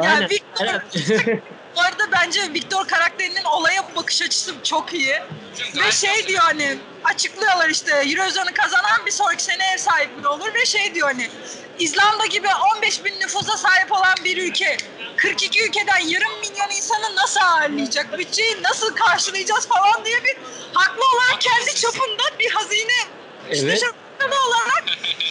Aynen. 0.00 0.14
Yani 0.14 0.30
Victor, 0.30 0.66
Evet. 0.66 1.42
bu 1.76 1.80
arada 1.80 2.12
bence 2.12 2.52
Victor 2.54 2.86
karakterinin 2.86 3.44
olaya 3.44 3.96
bakış 3.96 4.22
açısı 4.22 4.54
çok 4.62 4.94
iyi. 4.94 5.14
Çünkü 5.58 5.86
Ve 5.86 5.92
şey 5.92 6.26
diyor 6.26 6.42
hani 6.42 6.78
açıklıyorlar 7.04 7.70
işte 7.70 7.90
Eurovision'u 7.92 8.54
kazanan 8.54 9.06
bir 9.06 9.10
sonraki 9.10 9.42
sene 9.44 9.72
ev 9.74 9.78
sahibi 9.78 10.28
olur 10.28 10.54
ve 10.54 10.66
şey 10.66 10.94
diyor 10.94 11.08
hani 11.08 11.30
İzlanda 11.78 12.26
gibi 12.26 12.48
15 12.76 13.04
bin 13.04 13.20
nüfusa 13.20 13.56
sahip 13.56 13.92
olan 13.92 14.14
bir 14.24 14.36
ülke 14.48 14.76
42 15.16 15.64
ülkeden 15.64 15.98
yarım 15.98 16.40
milyon 16.40 16.70
insanı 16.76 17.16
nasıl 17.16 17.40
ağırlayacak? 17.40 18.18
Bütçeyi 18.18 18.62
nasıl 18.62 18.94
karşılayacağız 18.94 19.68
falan 19.68 20.04
diye 20.04 20.24
bir 20.24 20.36
haklı 20.74 21.02
olarak 21.14 21.40
kendi 21.40 21.74
çapında 21.74 22.22
bir 22.38 22.50
hazine 22.50 22.98
işte 23.52 23.66
Evet. 23.66 23.80
şarkıları 23.80 24.40
olarak 24.48 24.83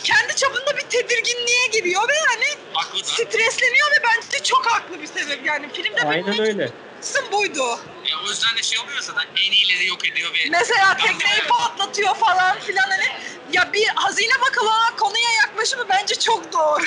kendi 0.04 0.36
çapında 0.36 0.78
bir 0.78 0.82
tedirginliğe 0.82 1.68
giriyor 1.74 2.10
ve 2.10 2.14
hani 2.30 2.46
Haklı 2.74 3.00
stresleniyor 3.04 3.92
ve 3.92 4.04
bence 4.04 4.44
çok 4.44 4.66
haklı 4.72 5.02
bir 5.02 5.08
sebep 5.08 5.46
yani 5.46 5.74
filmde 5.74 6.02
Aynen 6.02 6.40
öyle. 6.40 6.72
kısım 7.02 7.26
buydu. 7.32 7.80
E, 8.06 8.26
o 8.26 8.30
yüzden 8.30 8.58
de 8.58 8.64
şey 8.64 8.80
oluyor 8.80 9.02
zaten 9.02 9.24
en 9.48 9.52
iyileri 9.52 9.86
yok 9.88 10.08
ediyor 10.08 10.32
ve 10.34 10.50
Mesela 10.50 10.98
tekneyi 10.98 11.42
patlatıyor 11.50 12.16
falan 12.16 12.60
filan 12.60 12.90
hani 12.90 13.06
ya 13.52 13.74
bir 13.74 13.88
hazine 13.96 14.34
olarak 14.62 15.00
konuya 15.00 15.32
yaklaşımı 15.32 15.90
bence 15.90 16.16
çok 16.16 16.54
doğru. 16.54 16.84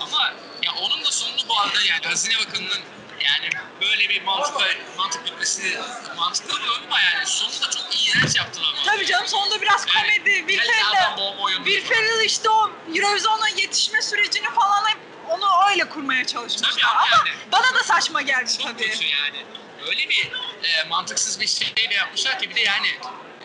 Ama 0.00 0.34
ya 0.62 0.72
onun 0.82 1.04
da 1.04 1.10
sonunu 1.10 1.48
bu 1.48 1.60
arada 1.60 1.78
yani 1.88 2.04
Hazine 2.04 2.34
Bakanı'nın 2.46 2.80
yani 3.24 3.50
böyle 3.80 4.08
bir 4.08 4.22
mantık 4.22 4.54
mantık 4.98 5.24
bitmesi 5.26 5.80
mantıklı 6.16 6.56
buluyorum 6.60 6.82
ama 6.86 7.00
yani 7.00 7.26
sonunu 7.26 7.60
da 7.60 7.70
çok 7.70 7.86
iğrenç 8.08 8.36
yaptılar. 8.36 8.74
bana. 8.76 8.84
Tabii 8.84 9.06
canım 9.06 9.26
sonunda 9.28 9.62
biraz 9.62 9.86
Yani 9.96 10.06
komedi. 10.08 10.30
Will 10.30 10.60
Ferrell. 10.60 11.16
Will 11.64 11.84
Ferrell 11.88 12.24
işte 12.24 12.50
o 12.50 12.70
Eurovision'a 12.94 13.48
yetişme 13.48 14.02
sürecini 14.02 14.50
falan 14.54 14.86
hep 14.88 14.98
onu 15.28 15.44
öyle 15.70 15.88
kurmaya 15.88 16.26
çalışmışlar. 16.26 16.70
Tabii 16.70 16.84
ama 16.84 17.06
yani. 17.16 17.36
bana 17.52 17.74
da 17.74 17.82
saçma 17.84 18.22
geldi 18.22 18.52
Çok 18.58 18.66
tabii. 18.66 18.90
kötü 18.90 19.04
yani. 19.06 19.44
Öyle 19.86 20.08
bir 20.08 20.32
e, 20.68 20.84
mantıksız 20.88 21.40
bir 21.40 21.46
şeyle 21.46 21.94
yapmışlar 21.94 22.38
ki 22.38 22.50
bir 22.50 22.54
de 22.54 22.60
yani 22.60 22.88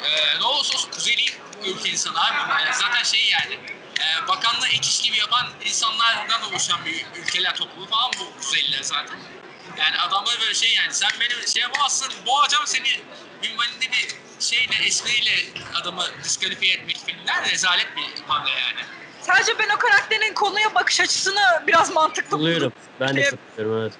e, 0.04 0.40
ne 0.40 0.44
olursa 0.46 0.74
olsun 0.78 0.92
kuzeyli 0.92 1.24
ülke 1.64 1.90
insanı 1.90 2.26
abi. 2.26 2.38
Yani 2.64 2.76
zaten 2.76 3.04
şey 3.04 3.30
yani 3.30 3.60
e, 4.00 4.28
bakanla 4.28 4.68
ek 4.68 4.80
iş 4.82 5.02
gibi 5.02 5.18
yapan 5.18 5.48
insanlardan 5.66 6.44
oluşan 6.44 6.86
bir 6.86 7.06
ülkeler 7.16 7.56
topluluğu 7.56 7.88
falan 7.88 8.12
bu 8.20 8.42
Kuzeyliler 8.42 8.84
zaten. 8.84 9.20
Yani 9.78 9.98
adamlar 9.98 10.38
böyle 10.42 10.54
şey 10.54 10.74
yani 10.74 10.94
sen 10.94 11.10
beni 11.20 11.50
şey 11.52 11.62
yapamazsın 11.62 12.14
boğacağım 12.26 12.68
seni 12.68 12.88
ünvaninde 13.44 13.86
bir 13.92 14.08
şeyle 14.40 14.86
espriyle 14.86 15.32
adamı 15.82 16.06
diskalifiye 16.24 16.74
etmek 16.76 16.98
filmler 17.06 17.52
rezalet 17.52 17.88
bir 17.98 18.24
hamle 18.28 18.50
yani. 18.52 18.80
Sadece 19.22 19.60
ben 19.60 19.70
o 19.76 19.78
karakterin 19.78 20.34
konuya 20.34 20.76
bakış 20.76 21.00
açısını 21.02 21.64
biraz 21.68 21.94
mantıklı. 21.94 22.40
Buluyorum. 22.40 22.74
Ben 23.00 23.16
de 23.16 23.22
Şey- 23.22 23.32
katılıyorum 23.32 23.82
evet. 23.82 23.94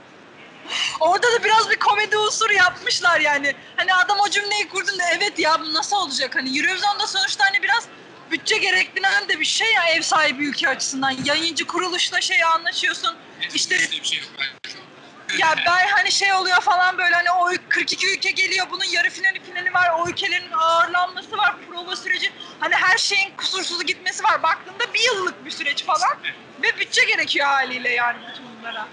Orada 1.00 1.28
da 1.32 1.44
biraz 1.44 1.70
bir 1.70 1.80
komedi 1.80 2.18
unsuru 2.18 2.54
yapmışlar 2.54 3.20
yani. 3.20 3.56
Hani 3.76 3.94
adam 3.94 4.20
o 4.20 4.30
cümleyi 4.30 4.70
kurduğunda 4.70 5.04
evet 5.18 5.40
ya 5.40 5.62
bu 5.62 5.74
nasıl 5.74 5.96
olacak? 5.98 6.36
Hani 6.36 6.60
Eurovision'da 6.60 7.08
sonuçta 7.08 7.46
hani 7.46 7.64
biraz 7.64 7.88
bütçe 8.32 8.58
gerektiren 8.58 9.30
de 9.30 9.40
bir 9.40 9.46
şey 9.46 9.72
ya 9.72 9.86
ev 9.86 10.02
sahibi 10.02 10.46
ülke 10.46 10.70
açısından. 10.70 11.16
Yayıncı 11.26 11.68
kuruluşla 11.68 12.22
şey 12.22 12.44
anlaşıyorsun. 12.44 13.16
İşte 13.54 13.76
Öyle 13.76 13.92
bir 13.92 14.04
şey 14.04 14.20
yok. 14.20 14.30
Ya 15.38 15.56
ben 15.66 15.88
hani 15.88 16.12
şey 16.12 16.34
oluyor 16.34 16.62
falan 16.62 16.98
böyle 16.98 17.16
hani 17.16 17.32
o 17.32 17.50
42 17.70 18.08
ülke 18.14 18.32
geliyor 18.32 18.68
bunun 18.72 18.84
yarı 18.84 19.10
finali 19.10 19.44
finali 19.44 19.74
var 19.74 19.92
o 19.98 20.10
ülkelerin 20.10 20.52
ağırlanması 20.52 21.38
var 21.38 21.56
prova 21.70 21.96
süreci 21.96 22.32
hani 22.60 22.76
her 22.76 22.98
şeyin 22.98 23.36
kusursuz 23.38 23.86
gitmesi 23.86 24.24
var 24.24 24.44
baktığında 24.44 24.94
bir 24.94 25.00
yıllık 25.00 25.46
bir 25.46 25.52
süreç 25.52 25.84
falan 25.86 26.18
ve 26.64 26.80
bütçe 26.80 27.04
gerekiyor 27.06 27.48
haliyle 27.48 27.90
yani 27.90 28.18
bütün 28.32 28.46
bunlara. 28.60 28.88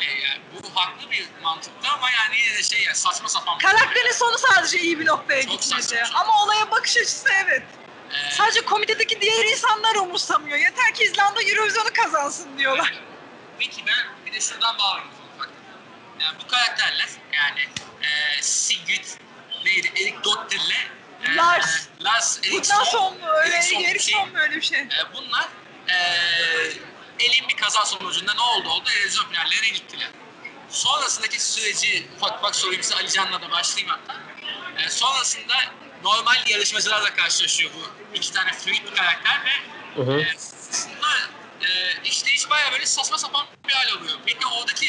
Öyle 0.00 0.20
yani. 0.20 0.40
Bu 0.52 0.80
haklı 0.80 1.10
bir 1.10 1.28
mantıkta 1.42 1.92
ama 1.92 2.10
yani 2.10 2.36
yine 2.40 2.58
de 2.58 2.62
şey 2.62 2.82
ya 2.82 2.94
saçma 2.94 3.28
sapan 3.28 3.58
Karakterin 3.58 4.12
sonu 4.12 4.38
sadece 4.38 4.78
iyi 4.80 5.00
bir 5.00 5.06
noktaya 5.06 5.42
Çok 5.42 5.50
gitmedi 5.52 5.82
saçma. 5.82 6.20
ama 6.20 6.44
olaya 6.44 6.70
bakış 6.70 6.96
açısı 6.96 7.28
evet. 7.44 7.62
Ee, 8.10 8.30
Sadece 8.30 8.60
komitedeki 8.60 9.20
diğer 9.20 9.44
insanlar 9.44 9.94
umursamıyor. 9.94 10.58
Yeter 10.58 10.94
ki 10.94 11.04
İzlanda 11.04 11.42
Eurovision'u 11.42 11.90
kazansın 12.02 12.58
diyorlar. 12.58 12.94
Peki 13.58 13.82
ben 13.86 14.26
bir 14.26 14.32
de 14.32 14.40
şuradan 14.40 14.78
bağlayayım. 14.78 15.10
Yani 16.20 16.36
bu 16.44 16.46
karakterler 16.46 17.08
yani 17.32 17.60
e, 18.02 18.42
Sigrid 18.42 19.04
neydi 19.64 19.92
Erik 20.02 20.24
Dottir'le 20.24 20.80
e, 21.24 21.36
Lars. 21.36 21.86
Lars 22.00 22.38
Bundan 22.42 22.54
Eriksson, 22.56 22.84
son 22.84 23.18
mu? 23.20 23.26
Öyle 23.28 23.54
Eriksson 23.54 23.78
bir 23.82 23.88
Erik 23.88 24.00
şey. 24.00 24.14
son 24.14 24.28
mu 24.32 24.38
öyle 24.38 24.56
bir 24.56 24.62
şey? 24.62 24.78
E, 24.80 25.12
bunlar 25.14 25.48
e, 25.88 25.94
elin 27.20 27.48
bir 27.48 27.56
kaza 27.56 27.84
sonucunda 27.84 28.34
ne 28.34 28.40
oldu 28.40 28.68
oldu 28.68 28.84
televizyon 28.84 29.28
finallerine 29.28 29.68
gittiler. 29.68 30.08
Sonrasındaki 30.68 31.44
süreci 31.44 32.08
ufak 32.16 32.38
ufak 32.38 32.56
sorayım 32.56 32.82
size 32.82 32.94
Ali 32.94 33.10
Can'la 33.10 33.42
da 33.42 33.50
başlayayım 33.50 33.90
hatta. 33.90 34.20
E, 34.82 34.88
sonrasında 34.88 35.54
normal 36.04 36.36
yarışmacılarla 36.48 37.14
karşılaşıyor 37.14 37.70
bu 37.74 38.16
iki 38.16 38.32
tane 38.32 38.52
fluid 38.52 38.84
bir 38.90 38.94
karakter 38.94 39.40
ve 39.44 39.50
Hı 39.96 40.02
hı. 40.02 40.20
e, 40.20 40.34
bunlar 40.96 41.30
e, 41.62 41.68
işte 42.04 42.30
hiç 42.30 42.50
baya 42.50 42.72
böyle 42.72 42.86
saçma 42.86 43.18
sapan 43.18 43.46
bir 43.68 43.72
hal 43.72 43.96
oluyor. 43.96 44.18
Peki 44.26 44.46
oradaki 44.46 44.86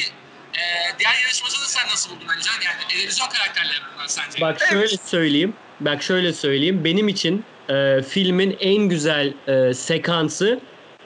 e, 0.54 0.64
diğer 1.00 1.14
yarışmacıları 1.24 1.70
sen 1.70 1.88
nasıl 1.92 2.10
buldun 2.10 2.28
Ali 2.28 2.42
Can? 2.42 2.54
Yani 2.66 2.88
televizyon 2.90 3.28
karakterleri 3.30 3.80
bunlar 3.96 4.08
sence? 4.08 4.42
Bak 4.42 4.60
şöyle 4.70 4.98
söyleyeyim. 4.98 5.54
Bak 5.80 6.04
şöyle 6.04 6.34
söyleyeyim. 6.34 6.84
Benim 6.84 7.08
için 7.08 7.46
e, 7.70 8.02
filmin 8.02 8.58
en 8.60 8.76
güzel 8.90 9.34
e, 9.48 9.74
sekansı 9.74 10.60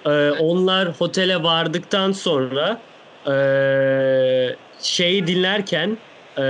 e, 0.05 0.09
onlar 0.29 0.95
otele 0.99 1.43
vardıktan 1.43 2.11
sonra 2.11 2.81
e, 3.27 3.35
şeyi 4.81 5.27
dinlerken 5.27 5.97
e, 6.37 6.43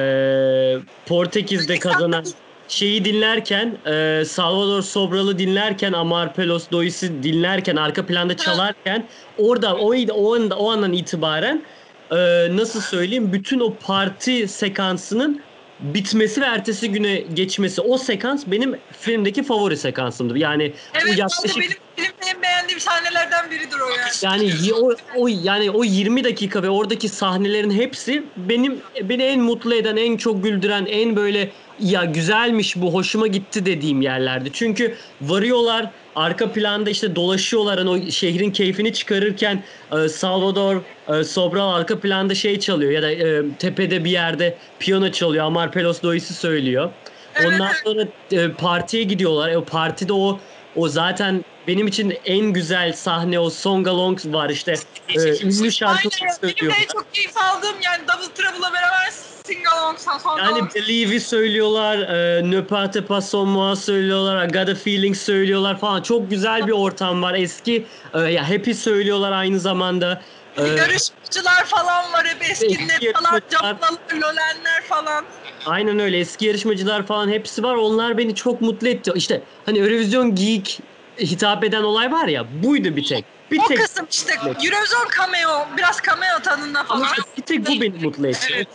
Portekiz'de 1.06 1.80
kazanan 1.80 2.26
şeyi 2.68 3.06
dinlerken 3.06 3.78
e, 3.86 4.26
Salvador 4.26 4.82
Sobral'ı 4.82 5.40
dinlerken 5.40 5.94
Amar 5.94 6.34
Pelos 6.34 6.72
Dois'i 6.72 7.24
dinlerken 7.24 7.76
arka 7.76 8.06
planda 8.06 8.38
çalarken 8.38 9.08
orada 9.38 9.76
o, 9.76 9.94
o, 10.14 10.38
o 10.56 10.72
andan 10.72 10.94
itibaren 10.94 11.66
e, 12.12 12.16
nasıl 12.58 12.82
söyleyeyim 12.82 13.34
bütün 13.34 13.60
o 13.60 13.74
parti 13.76 14.48
sekansının 14.48 15.42
bitmesi 15.80 16.42
ve 16.42 16.46
ertesi 16.46 16.92
güne 16.92 17.16
geçmesi 17.16 17.82
o 17.82 17.98
sekans 17.98 18.44
benim 18.48 18.78
filmdeki 18.92 19.44
favori 19.44 19.78
sekansımdır. 19.78 20.36
Yani 20.36 20.74
o 20.96 20.98
Evet 21.04 21.18
yaklaşık 21.18 21.58
benim 21.58 21.72
filmde 21.96 22.26
en 22.36 22.42
beğendiğim 22.42 22.80
sahnelerden 22.80 23.52
biridir 23.52 23.78
o 23.80 23.90
yani. 23.90 24.50
yani 24.50 24.74
o, 24.74 24.92
o 25.18 25.28
yani 25.28 25.72
o 25.72 25.84
20 25.84 26.24
dakika 26.24 26.64
ve 26.64 26.70
oradaki 26.70 27.10
sahnelerin 27.10 27.72
hepsi 27.72 28.24
benim 28.38 28.82
beni 29.02 29.24
en 29.24 29.42
mutlu 29.42 29.76
eden, 29.76 29.98
en 29.98 30.18
çok 30.18 30.44
güldüren, 30.44 30.86
en 30.86 31.16
böyle 31.16 31.52
ya 31.80 32.06
güzelmiş 32.06 32.76
bu 32.76 32.94
hoşuma 32.94 33.28
gitti 33.28 33.66
dediğim 33.66 34.02
yerlerdi. 34.02 34.50
Çünkü 34.54 34.96
varıyorlar 35.22 35.92
arka 36.16 36.52
planda 36.52 36.90
işte 36.90 37.16
dolaşıyorlar 37.16 37.78
hani 37.78 37.90
o 37.90 38.12
şehrin 38.12 38.52
keyfini 38.52 38.94
çıkarırken 38.94 39.64
e, 39.92 40.10
Salvador 40.10 40.82
e, 41.08 41.24
Sobral 41.24 41.70
arka 41.74 42.00
planda 42.00 42.36
şey 42.36 42.60
çalıyor 42.60 42.92
ya 42.92 43.02
da 43.02 43.12
e, 43.12 43.42
tepede 43.60 44.04
bir 44.06 44.12
yerde 44.12 44.58
piyano 44.80 45.12
çalıyor. 45.12 45.46
Amar 45.46 45.72
Pelos 45.72 46.02
Dois'i 46.04 46.34
söylüyor. 46.34 46.90
Evet, 47.36 47.48
Ondan 47.54 47.72
sonra 47.84 48.08
e, 48.32 48.52
partiye 48.52 49.04
gidiyorlar. 49.04 49.50
E, 49.50 49.58
o 49.58 49.66
partide 49.66 50.14
o 50.14 50.40
o 50.76 50.88
zaten 50.90 51.46
benim 51.68 51.88
için 51.88 52.14
en 52.26 52.46
güzel 52.46 52.94
sahne 52.94 53.40
o 53.40 53.50
Song 53.50 53.88
Along 53.88 54.20
var 54.26 54.50
işte. 54.50 54.74
E, 55.10 55.46
ünlü 55.46 55.72
şarkı 55.72 56.10
Aynen. 56.22 56.38
Benim 56.42 56.56
söylüyor. 56.56 56.74
de 56.74 56.88
çok 56.94 57.14
keyif 57.14 57.38
aldığım 57.38 57.76
yani 57.82 58.04
Double 58.08 58.34
Trouble'la 58.34 58.74
beraber 58.74 59.12
Sing 59.46 59.68
Along 59.74 59.98
Song 60.00 60.40
Yani. 60.40 60.70
Believe'i 60.76 61.20
söylüyorlar, 61.20 61.98
e, 61.98 62.52
Ne 62.52 62.64
pas 62.64 62.92
te 62.92 63.06
pas 63.06 63.34
moi 63.34 63.76
söylüyorlar, 63.76 64.48
I 64.48 64.52
got 64.52 64.70
a 64.70 64.76
feeling 64.76 65.16
söylüyorlar 65.16 65.80
falan. 65.80 66.02
Çok 66.02 66.30
güzel 66.30 66.68
bir 66.68 66.72
ortam 66.72 67.22
var. 67.22 67.34
Eski 67.34 67.86
e, 68.14 68.20
ya 68.20 68.50
Happy 68.50 68.72
söylüyorlar 68.72 69.32
aynı 69.32 69.60
zamanda. 69.60 70.22
E, 70.58 70.68
Yarışmacılar 70.68 71.66
falan 71.66 72.14
var 72.14 72.28
hep 72.28 72.50
eskiler 72.50 72.96
Eski 73.02 73.14
falan. 73.14 73.42
Caplalar, 73.50 74.00
Lolenler 74.14 74.84
falan. 74.90 75.26
Aynen 75.66 76.00
öyle. 76.00 76.20
Eski 76.20 76.46
yarışmacılar 76.46 77.08
falan 77.08 77.30
hepsi 77.30 77.64
var. 77.64 77.76
Onlar 77.76 78.18
beni 78.18 78.36
çok 78.36 78.62
mutlu 78.62 78.88
etti. 78.88 79.12
İşte 79.16 79.42
hani 79.66 79.80
Eurovision 79.80 80.36
Geek 80.36 80.80
hitap 81.20 81.64
eden 81.64 81.84
olay 81.84 82.12
var 82.12 82.28
ya 82.28 82.64
buydu 82.64 82.96
bir 82.96 83.08
tek. 83.08 83.26
Bir 83.52 83.60
o 83.60 83.68
tek 83.68 83.78
kısım 83.78 84.08
işte 84.12 84.34
Eurovision 84.46 85.08
cameo, 85.18 85.68
biraz 85.78 86.02
cameo 86.08 86.40
tadında 86.44 86.80
ama 86.80 87.06
falan. 87.06 87.26
bir 87.38 87.42
tek 87.42 87.68
bu 87.68 87.82
beni 87.82 88.04
mutlu 88.06 88.28
etti. 88.28 88.48
Evet. 88.54 88.68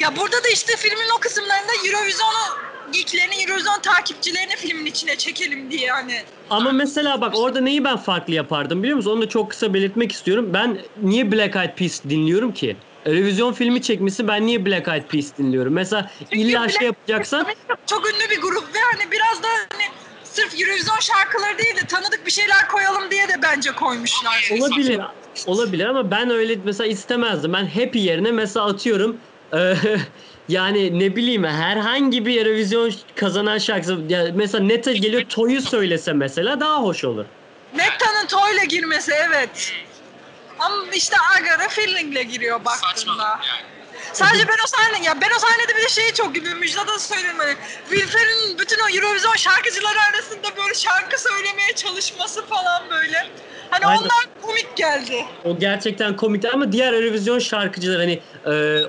Ya 0.00 0.16
burada 0.16 0.44
da 0.44 0.48
işte 0.48 0.76
filmin 0.76 1.16
o 1.16 1.20
kısımlarında 1.20 1.72
Eurovision'u 1.86 2.71
geeklerini, 2.92 3.34
Eurovision 3.42 3.80
takipçilerini 3.82 4.56
filmin 4.56 4.86
içine 4.86 5.16
çekelim 5.16 5.70
diye 5.70 5.90
hani. 5.90 6.22
Ama 6.50 6.72
mesela 6.72 7.20
bak 7.20 7.38
orada 7.38 7.60
neyi 7.60 7.84
ben 7.84 7.96
farklı 7.96 8.34
yapardım 8.34 8.82
biliyor 8.82 8.96
musun? 8.96 9.10
Onu 9.10 9.22
da 9.22 9.28
çok 9.28 9.50
kısa 9.50 9.74
belirtmek 9.74 10.12
istiyorum. 10.12 10.50
Ben 10.54 10.80
niye 10.96 11.32
Black 11.32 11.56
Eyed 11.56 11.76
Peas 11.76 12.04
dinliyorum 12.04 12.54
ki? 12.54 12.76
Revizyon 13.06 13.52
filmi 13.52 13.82
çekmesi 13.82 14.28
ben 14.28 14.46
niye 14.46 14.66
Black 14.66 14.88
Eyed 14.88 15.02
Peas 15.02 15.36
dinliyorum? 15.38 15.74
Mesela 15.74 16.10
illa 16.30 16.60
Black 16.60 16.78
şey 16.78 16.86
yapacaksan 16.86 17.46
Çok 17.86 18.06
ünlü 18.10 18.30
bir 18.30 18.40
grup 18.40 18.74
ve 18.74 18.78
hani 18.92 19.10
biraz 19.12 19.42
da 19.42 19.48
hani 19.72 19.82
sırf 20.24 20.60
Eurovision 20.60 20.98
şarkıları 21.00 21.58
değil 21.58 21.76
de 21.76 21.86
tanıdık 21.86 22.26
bir 22.26 22.30
şeyler 22.30 22.68
koyalım 22.68 23.10
diye 23.10 23.28
de 23.28 23.34
bence 23.42 23.72
koymuşlar. 23.72 24.50
olabilir. 24.52 25.00
Olabilir 25.46 25.84
ama 25.84 26.10
ben 26.10 26.30
öyle 26.30 26.56
mesela 26.64 26.88
istemezdim. 26.88 27.52
Ben 27.52 27.66
happy 27.66 27.98
yerine 27.98 28.32
mesela 28.32 28.66
atıyorum 28.66 29.20
e, 29.56 29.74
yani 30.48 30.98
ne 30.98 31.16
bileyim 31.16 31.44
herhangi 31.44 32.26
bir 32.26 32.46
Eurovision 32.46 32.92
kazanan 33.16 33.58
şarkısı 33.58 33.98
ya 34.08 34.26
mesela 34.34 34.64
Neta 34.64 34.92
geliyor 34.92 35.22
Toy'u 35.28 35.62
söylese 35.62 36.12
mesela 36.12 36.60
daha 36.60 36.82
hoş 36.82 37.04
olur. 37.04 37.24
Netta'nın 37.76 38.26
Toy'la 38.26 38.64
girmesi 38.64 39.12
evet. 39.28 39.72
Ama 40.58 40.76
işte 40.94 41.16
Agara 41.38 41.68
Feeling'le 41.68 42.30
giriyor 42.32 42.64
baktığında. 42.64 42.90
Saçmalık 42.90 43.20
yani. 43.20 43.72
Sadece 44.12 44.48
ben 44.48 44.56
o 44.64 44.66
sahne 44.66 45.04
ya 45.06 45.20
ben 45.20 45.28
o 45.36 45.38
sahnede 45.38 45.76
bir 45.78 45.82
de 45.82 45.88
şeyi 45.88 46.14
çok 46.14 46.34
güldüm. 46.34 46.58
Müjdat'a 46.58 46.94
da 46.94 46.98
söyledim 46.98 47.38
hani. 47.38 47.54
Wilfer'in 47.88 48.58
bütün 48.58 48.76
o 48.78 48.88
Eurovision 48.96 49.36
şarkıcıları 49.36 49.98
arasında 50.12 50.56
böyle 50.56 50.74
şarkı 50.74 51.22
söylemeye 51.22 51.72
çalışması 51.76 52.46
falan 52.46 52.82
böyle. 52.90 53.26
Hani 53.70 53.86
Aynen. 53.86 54.00
onlar 54.00 54.28
komik 54.42 54.76
geldi. 54.76 55.24
O 55.44 55.58
gerçekten 55.58 56.16
komikti 56.16 56.50
ama 56.50 56.72
diğer 56.72 56.92
Eurovision 56.92 57.38
şarkıcılar 57.38 58.00
hani 58.00 58.20
e, 58.46 58.82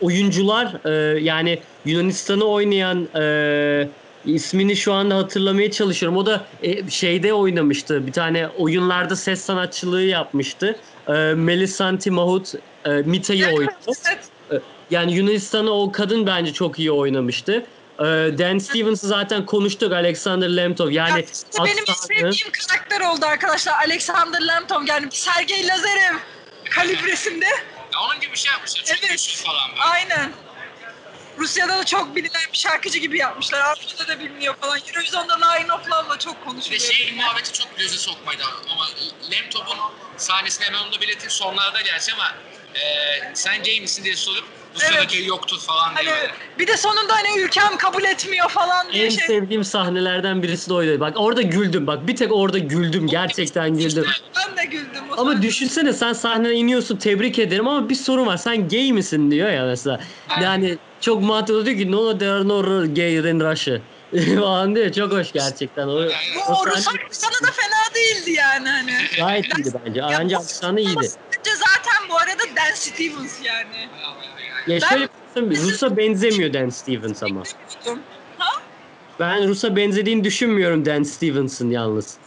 oyuncular 0.00 0.74
e, 0.84 1.20
yani 1.20 1.58
Yunanistan'ı 1.84 2.44
oynayan 2.44 3.08
e, 3.20 3.88
ismini 4.24 4.76
şu 4.76 4.92
anda 4.92 5.16
hatırlamaya 5.16 5.70
çalışıyorum. 5.70 6.18
O 6.18 6.26
da 6.26 6.44
e, 6.62 6.90
şeyde 6.90 7.34
oynamıştı. 7.34 8.06
Bir 8.06 8.12
tane 8.12 8.48
oyunlarda 8.48 9.16
ses 9.16 9.40
sanatçılığı 9.40 10.02
yapmıştı. 10.02 10.76
E, 11.08 11.12
Melisanti 11.34 12.10
Mahut 12.10 12.54
e, 12.84 12.90
Mita'yı 12.90 13.46
oynadı. 13.46 13.74
Evet. 14.50 14.62
Yani 14.90 15.12
Yunanistan'ı 15.12 15.70
o 15.70 15.92
kadın 15.92 16.26
bence 16.26 16.52
çok 16.52 16.78
iyi 16.78 16.92
oynamıştı. 16.92 17.52
E, 17.98 18.04
Dan 18.38 18.58
Stevens'ı 18.58 19.06
zaten 19.08 19.46
konuştuk. 19.46 19.92
Alexander 19.92 20.56
Lemtov. 20.56 20.90
Yani 20.90 21.10
Yani 21.10 21.24
işte 21.32 21.64
benim 21.64 21.84
sevdiğim 21.86 22.52
karakter 22.68 23.00
oldu 23.00 23.26
arkadaşlar. 23.26 23.72
Alexander 23.86 24.46
Lemtov 24.48 24.82
yani 24.86 25.06
Sergey 25.10 25.68
Lazarev. 25.68 26.16
kalibresinde. 26.70 27.46
Onun 28.00 28.20
gibi 28.20 28.32
bir 28.32 28.38
şey 28.38 28.52
yapmışlar. 28.52 28.84
Çok 28.84 28.98
Evet. 28.98 29.10
güçlü 29.10 29.42
falan 29.44 29.70
böyle. 29.70 29.82
Aynen. 29.82 30.32
Rusya'da 31.38 31.78
da 31.78 31.84
çok 31.84 32.16
bilinen 32.16 32.42
bir 32.52 32.58
şarkıcı 32.58 32.98
gibi 32.98 33.18
yapmışlar. 33.18 33.60
Avrupa'da 33.60 34.08
da 34.08 34.20
biliniyor 34.20 34.56
falan. 34.56 34.78
Eurovision'da 34.88 35.34
Line 35.36 35.72
of 35.72 35.88
Love'la 35.88 36.18
çok 36.18 36.44
konuşuluyor. 36.44 36.80
şey 36.80 37.06
benimle. 37.06 37.22
muhabbeti 37.22 37.52
çok 37.52 37.78
göze 37.78 37.98
sokmaydı 37.98 38.42
ama 38.72 38.86
laptopun 39.30 39.78
sahnesini 40.16 40.66
hemen 40.66 40.78
onu 40.78 40.92
da 40.92 41.00
belirteyim 41.00 41.30
sonlarda 41.30 41.80
gerçi 41.80 42.12
ama 42.12 42.34
e, 42.74 42.80
sen 43.34 43.62
gay 43.62 43.80
misin 43.80 44.04
diye 44.04 44.16
sorup 44.16 44.44
bu 44.74 44.78
Evet. 44.82 44.88
sırada 44.92 45.04
gay 45.04 45.24
yoktur 45.26 45.58
falan 45.60 45.96
diye 45.96 46.10
Hani 46.14 46.28
bir 46.58 46.66
de 46.66 46.76
sonunda 46.76 47.12
hani 47.16 47.40
ülkem 47.40 47.76
kabul 47.78 48.04
etmiyor 48.04 48.48
falan 48.48 48.92
diye 48.92 49.04
En 49.06 49.10
şey. 49.10 49.26
sevdiğim 49.26 49.64
sahnelerden 49.64 50.42
birisi 50.42 50.70
de 50.70 50.74
oydu. 50.74 51.00
Bak 51.00 51.12
orada 51.16 51.42
güldüm. 51.42 51.86
Bak 51.86 52.06
bir 52.08 52.16
tek 52.16 52.32
orada 52.32 52.58
güldüm. 52.58 53.06
Gerçekten 53.06 53.76
güldüm. 53.76 54.06
Ben 54.36 54.56
de 54.56 54.64
güldüm 54.64 55.04
o 55.10 55.20
Ama 55.20 55.30
sahne. 55.32 55.42
düşünsene 55.42 55.92
sen 55.92 56.12
sahneye 56.12 56.54
iniyorsun 56.54 56.96
tebrik 56.96 57.38
ederim 57.38 57.68
ama 57.68 57.88
bir 57.88 57.94
sorun 57.94 58.26
var. 58.26 58.36
Sen 58.36 58.68
gay 58.68 58.92
misin 58.92 59.30
diyor 59.30 59.50
ya 59.50 59.64
mesela. 59.66 60.00
Yani 60.42 60.78
çok 61.00 61.22
mantıklı 61.22 61.66
diyor 61.66 61.78
ki 61.78 61.92
no 61.92 62.18
there 62.18 62.30
are 62.30 62.48
no 62.48 62.62
gay 62.94 63.14
in 63.16 63.40
Russia. 63.40 63.78
falan 64.40 64.76
diyor. 64.76 64.92
Çok 64.92 65.12
hoş 65.12 65.32
gerçekten. 65.32 65.86
O, 65.88 66.00
Yani, 66.00 66.12
Bu 66.36 66.52
o 66.54 66.66
Rus 66.66 66.84
sahne 66.84 66.98
aksanı 67.06 67.32
da 67.48 67.52
fena 67.52 67.94
değildi 67.94 68.30
yani 68.30 68.68
hani. 68.68 68.92
gayet 69.18 69.58
iyiydi 69.58 69.70
bence. 69.86 70.00
Bence 70.20 70.36
aksanı 70.36 70.80
iyiydi. 70.80 70.94
Bence 71.00 71.50
zaten 71.56 72.08
bu 72.08 72.16
arada 72.16 72.42
Dan 72.56 72.74
Stevens 72.74 73.42
yani. 73.44 73.88
Ya 74.66 74.80
Ben- 74.82 74.88
şöyle 74.88 75.50
bir 75.50 75.56
şey 75.56 75.64
Rus'a 75.64 75.96
benzemiyor 75.96 76.52
Dan 76.52 76.68
Stevens 76.68 77.22
ama. 77.22 77.42
Ben 79.20 79.48
Rus'a 79.48 79.76
benzediğini 79.76 80.24
düşünmüyorum 80.24 80.86
Dan 80.86 81.02
Stevens'ın 81.02 81.70
yalnız. 81.70 82.18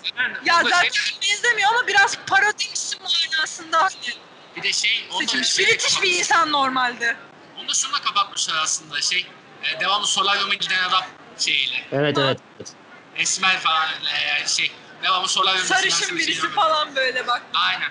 Ya 0.45 0.63
zaten 0.63 0.89
şey- 0.89 1.17
benzemiyor 1.21 1.69
ama 1.69 1.87
biraz 1.87 2.17
parodimsi 2.27 2.97
manasında 2.99 3.77
hani 3.81 3.91
bir 4.55 4.63
de 4.63 4.73
şey 4.73 4.91
şey, 5.43 5.65
British 5.65 6.01
bir 6.03 6.17
insan 6.19 6.51
normalde. 6.51 7.15
Onu 7.59 7.69
da 7.69 7.73
şununla 7.73 8.01
kapatmışlar 8.01 8.55
aslında 8.63 9.01
şey 9.01 9.27
e, 9.63 9.79
devamlı 9.79 10.07
solaryuma 10.07 10.53
giden 10.53 10.83
adam 10.89 11.03
şeyiyle. 11.37 11.85
Evet 11.91 12.17
evet. 12.17 12.39
evet. 12.57 12.73
Esmer 13.17 13.59
falan 13.59 13.89
e, 13.89 14.47
şey 14.47 14.71
devamlı 15.03 15.27
solaryuma 15.27 15.65
giden 15.65 15.75
Sarışın 15.75 16.15
bir 16.15 16.27
birisi 16.27 16.41
şey 16.41 16.49
falan 16.49 16.95
böyle 16.95 17.27
bak. 17.27 17.41
Aynen. 17.53 17.89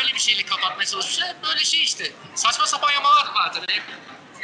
Öyle 0.00 0.14
bir 0.14 0.18
şeyle 0.20 0.42
kapatmaya 0.42 0.86
çalışmışlar. 0.86 1.28
Hep 1.28 1.36
böyle 1.44 1.64
şey 1.64 1.82
işte. 1.82 2.12
Saçma 2.34 2.66
sapan 2.66 2.90
yamalar 2.92 3.26
var 3.34 3.52
tabii. 3.52 3.72
Hep, 3.72 3.82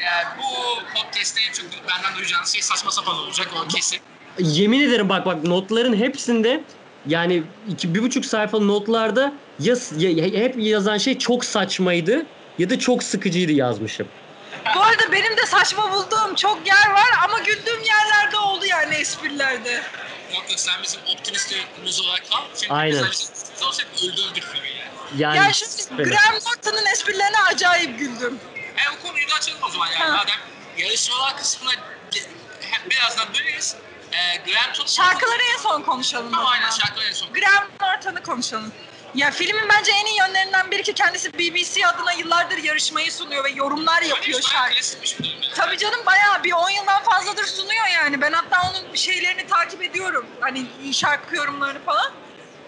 yani 0.04 0.24
bu 0.38 0.78
podcast'te 0.94 1.40
en 1.48 1.52
çok 1.52 1.66
benden 1.88 2.16
duyacağınız 2.18 2.52
şey 2.52 2.62
saçma 2.62 2.90
sapan 2.90 3.16
olacak 3.16 3.48
o 3.64 3.68
kesin. 3.68 4.00
Yemin 4.38 4.80
ederim 4.80 5.08
bak 5.08 5.26
bak 5.26 5.44
notların 5.44 5.96
hepsinde 5.96 6.64
yani 7.06 7.42
iki, 7.68 7.94
bir 7.94 8.02
buçuk 8.02 8.24
sayfa 8.26 8.58
notlarda 8.58 9.32
ya, 9.58 9.74
ya- 9.96 10.40
hep 10.40 10.54
yazan 10.58 10.98
şey 10.98 11.18
çok 11.18 11.44
saçmaydı 11.44 12.26
ya 12.58 12.70
da 12.70 12.78
çok 12.78 13.02
sıkıcıydı 13.02 13.52
yazmışım. 13.52 14.08
Bu 14.74 14.80
arada 14.82 15.12
benim 15.12 15.36
de 15.36 15.46
saçma 15.46 15.92
bulduğum 15.92 16.34
çok 16.34 16.66
yer 16.66 16.90
var 16.90 17.08
ama 17.24 17.38
güldüğüm 17.38 17.82
yerlerde 17.82 18.36
oldu 18.36 18.66
yani 18.66 18.94
esprilerde. 18.94 19.72
Yok 20.34 20.50
yok 20.50 20.60
sen 20.60 20.82
bizim 20.82 21.00
optimist 21.14 21.52
yönümüz 21.52 22.00
olarak 22.00 22.30
kal. 22.30 22.42
Aynen. 22.70 23.04
biz 23.10 23.30
optimist 23.30 23.62
olsaydık 23.62 23.92
öldürdük 24.02 24.44
yani. 25.16 25.36
Yani 25.36 25.54
şimdi 25.54 25.98
böyle. 25.98 26.10
Graham 26.10 26.34
Norton'un 26.34 26.86
esprilerine 26.86 27.40
acayip 27.52 27.98
güldüm. 27.98 28.38
E 28.56 28.90
o 28.90 29.06
konuyu 29.06 29.30
da 29.30 29.34
açalım 29.34 29.58
o 29.62 29.70
zaman 29.70 29.86
yani. 29.86 29.98
Ha. 29.98 30.16
Madem 30.16 30.38
yarışmalar 30.76 31.36
kısmına 31.36 31.70
hep 32.60 32.90
birazdan 32.90 33.34
döneriz. 33.34 33.76
E, 34.12 34.36
Graham 34.36 34.70
Norton... 34.70 34.86
Şarkıları 34.86 35.42
en 35.54 35.62
son 35.62 35.82
konuşalım 35.82 36.28
o 36.28 36.30
Tamam 36.30 36.46
aynen 36.46 36.70
şarkıları 36.70 37.08
en 37.08 37.12
son. 37.12 37.32
Graham 37.32 37.64
Norton'u 37.80 38.22
konuşalım. 38.22 38.72
Ya 39.14 39.30
filmin 39.30 39.68
bence 39.68 39.92
en 39.92 40.06
iyi 40.06 40.18
yönlerinden 40.18 40.70
biri 40.70 40.82
ki 40.82 40.94
kendisi 40.94 41.34
BBC 41.34 41.86
adına 41.86 42.12
yıllardır 42.12 42.58
yarışmayı 42.58 43.12
sunuyor 43.12 43.44
ve 43.44 43.50
yorumlar 43.50 44.02
yapıyor 44.02 44.40
şarkı. 44.42 44.74
Tabii 45.54 45.78
canım 45.78 46.06
bayağı 46.06 46.44
bir 46.44 46.52
10 46.52 46.70
yıldan 46.70 47.02
fazladır 47.02 47.44
sunuyor 47.44 47.86
yani. 47.86 48.20
Ben 48.20 48.32
hatta 48.32 48.70
onun 48.70 48.94
şeylerini 48.94 49.46
takip 49.46 49.82
ediyorum. 49.82 50.26
Hani 50.40 50.66
şarkı 50.92 51.36
yorumlarını 51.36 51.84
falan. 51.84 52.12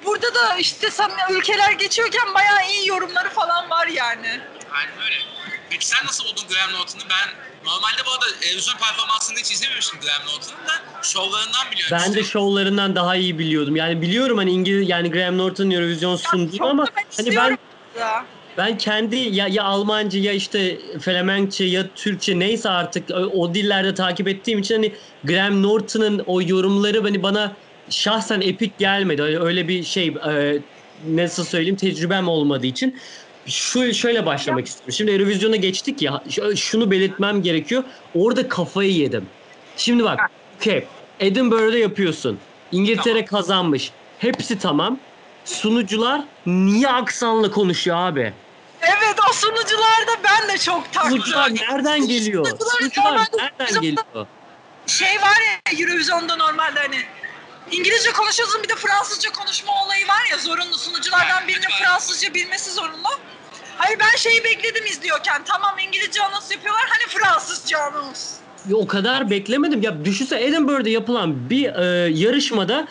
Burada 0.04 0.34
da 0.34 0.56
işte 0.56 0.90
sana 0.90 1.30
ülkeler 1.30 1.72
geçiyorken 1.72 2.34
bayağı 2.34 2.70
iyi 2.70 2.88
yorumları 2.88 3.28
falan 3.28 3.70
var 3.70 3.86
yani. 3.86 4.40
Aynen 4.72 5.02
öyle. 5.04 5.16
Peki 5.70 5.86
sen 5.86 6.06
nasıl 6.06 6.24
buldun 6.24 6.44
Graham 6.48 6.72
Norton'u? 6.72 7.02
Ben 7.10 7.28
normalde 7.64 8.06
bu 8.06 8.10
arada 8.10 8.26
Eurovision 8.46 8.76
performansını 8.78 9.38
hiç 9.38 9.52
izlememiştim 9.52 10.00
Graham 10.00 10.22
Norton'un 10.22 10.66
da 10.66 11.02
şovlarından 11.02 11.70
biliyorum. 11.70 11.98
Ben 11.98 12.14
de 12.14 12.20
İşte 12.20 12.32
şovlarından 12.32 12.96
daha 12.96 13.16
iyi 13.16 13.38
biliyordum. 13.38 13.76
Yani 13.76 14.02
biliyorum 14.02 14.38
hani 14.38 14.50
İngiliz 14.50 14.88
yani 14.88 15.10
Graham 15.10 15.38
Norton 15.38 15.70
Eurovision 15.70 16.16
sundu 16.16 16.56
ama 16.60 16.86
hani 17.16 17.36
ben 17.36 17.58
da. 18.00 18.24
ben 18.58 18.78
kendi 18.78 19.16
ya, 19.16 19.46
ya 19.48 19.64
Almanca 19.64 20.18
ya 20.18 20.32
işte 20.32 20.78
Flemenkçe 21.00 21.64
ya 21.64 21.94
Türkçe 21.94 22.38
neyse 22.38 22.68
artık 22.70 23.10
o, 23.10 23.14
o 23.14 23.54
dillerde 23.54 23.94
takip 23.94 24.28
ettiğim 24.28 24.58
için 24.58 24.74
hani 24.74 24.94
Graham 25.24 25.62
Norton'ın 25.62 26.22
o 26.26 26.42
yorumları 26.42 27.02
hani 27.02 27.22
bana 27.22 27.56
şahsen 27.90 28.40
epik 28.40 28.78
gelmedi. 28.78 29.22
Öyle, 29.22 29.40
öyle 29.40 29.68
bir 29.68 29.84
şey 29.84 30.06
e, 30.08 30.58
nasıl 31.08 31.44
söyleyeyim 31.44 31.76
tecrübem 31.76 32.28
olmadığı 32.28 32.66
için 32.66 32.98
şu 33.46 33.94
şöyle 33.94 34.26
başlamak 34.26 34.66
istiyorum. 34.66 34.92
Şimdi 34.92 35.10
Eurovision'a 35.10 35.56
geçtik 35.56 36.02
ya 36.02 36.22
şunu 36.56 36.90
belirtmem 36.90 37.42
gerekiyor. 37.42 37.84
Orada 38.14 38.48
kafayı 38.48 38.92
yedim. 38.92 39.26
Şimdi 39.76 40.04
bak 40.04 40.30
okey 40.56 40.86
Edinburgh'da 41.20 41.78
yapıyorsun. 41.78 42.38
İngiltere 42.72 43.24
kazanmış. 43.24 43.90
Hepsi 44.18 44.58
tamam. 44.58 44.98
Sunucular 45.44 46.24
niye 46.46 46.88
aksanla 46.88 47.50
konuşuyor 47.50 47.96
abi? 47.96 48.32
Evet 48.82 49.16
o 49.30 49.32
sunucularda 49.32 50.12
ben 50.24 50.54
de 50.54 50.58
çok 50.58 50.92
taktım. 50.92 51.10
Sunucular 51.10 51.50
nereden 51.54 52.06
geliyor? 52.06 52.46
Sunucular 52.46 52.70
Sunucular 52.78 53.28
nereden 53.58 53.82
geliyor? 53.82 54.26
Şey 54.86 55.16
var 55.16 55.36
ya 55.46 55.80
Eurovision'da 55.80 56.36
normalde 56.36 56.80
hani 56.80 56.96
İngilizce 57.72 58.12
konuşuyorsun 58.12 58.62
bir 58.62 58.68
de 58.68 58.74
Fransızca 58.74 59.32
konuşma 59.32 59.72
olayı 59.84 60.08
var 60.08 60.28
ya 60.30 60.38
zorunlu 60.38 60.78
sunuculardan 60.78 61.48
birinin. 61.48 61.68
Fransızca 61.82 62.34
bilmesi 62.34 62.70
zorunlu. 62.70 63.08
Hayır 63.78 63.98
ben 63.98 64.16
şeyi 64.16 64.44
bekledim 64.44 64.86
izliyorken 64.86 65.44
tamam 65.44 65.78
İngilizce 65.78 66.22
anons 66.22 66.50
yapıyorlar 66.50 66.84
hani 66.88 67.08
Fransızca 67.08 67.78
anons. 67.78 68.32
Ya 68.68 68.76
o 68.76 68.86
kadar 68.86 69.30
beklemedim. 69.30 69.82
Ya 69.82 70.04
düşünsene 70.04 70.44
Edinburgh'da 70.44 70.88
yapılan 70.88 71.50
bir 71.50 71.74
e, 71.74 72.08
yarışmada 72.12 72.88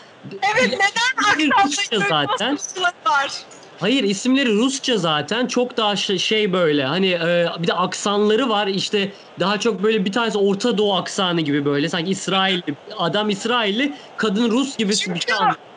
Evet 0.54 0.70
neden 0.72 1.50
aksanlı 1.52 2.06
zaten. 2.08 2.58
var? 3.06 3.32
Hayır 3.80 4.04
isimleri 4.04 4.52
Rusça 4.54 4.98
zaten. 4.98 5.46
Çok 5.46 5.76
daha 5.76 5.96
şey, 5.96 6.18
şey 6.18 6.52
böyle 6.52 6.84
hani 6.84 7.08
e, 7.10 7.46
bir 7.58 7.66
de 7.68 7.72
aksanları 7.74 8.48
var. 8.48 8.66
İşte 8.66 9.12
daha 9.38 9.60
çok 9.60 9.82
böyle 9.82 10.04
bir 10.04 10.12
tanesi 10.12 10.38
Orta 10.38 10.78
Doğu 10.78 10.94
aksanı 10.94 11.40
gibi 11.40 11.64
böyle. 11.64 11.88
Sanki 11.88 12.10
İsrailli 12.10 12.76
adam 12.98 13.30
İsrailli 13.30 13.94
kadın 14.16 14.50
Rus 14.50 14.76
gibi 14.76 14.88
bir 14.90 14.96
Çünkü 14.96 15.20
şey 15.20 15.34
anlatıyor. 15.34 15.69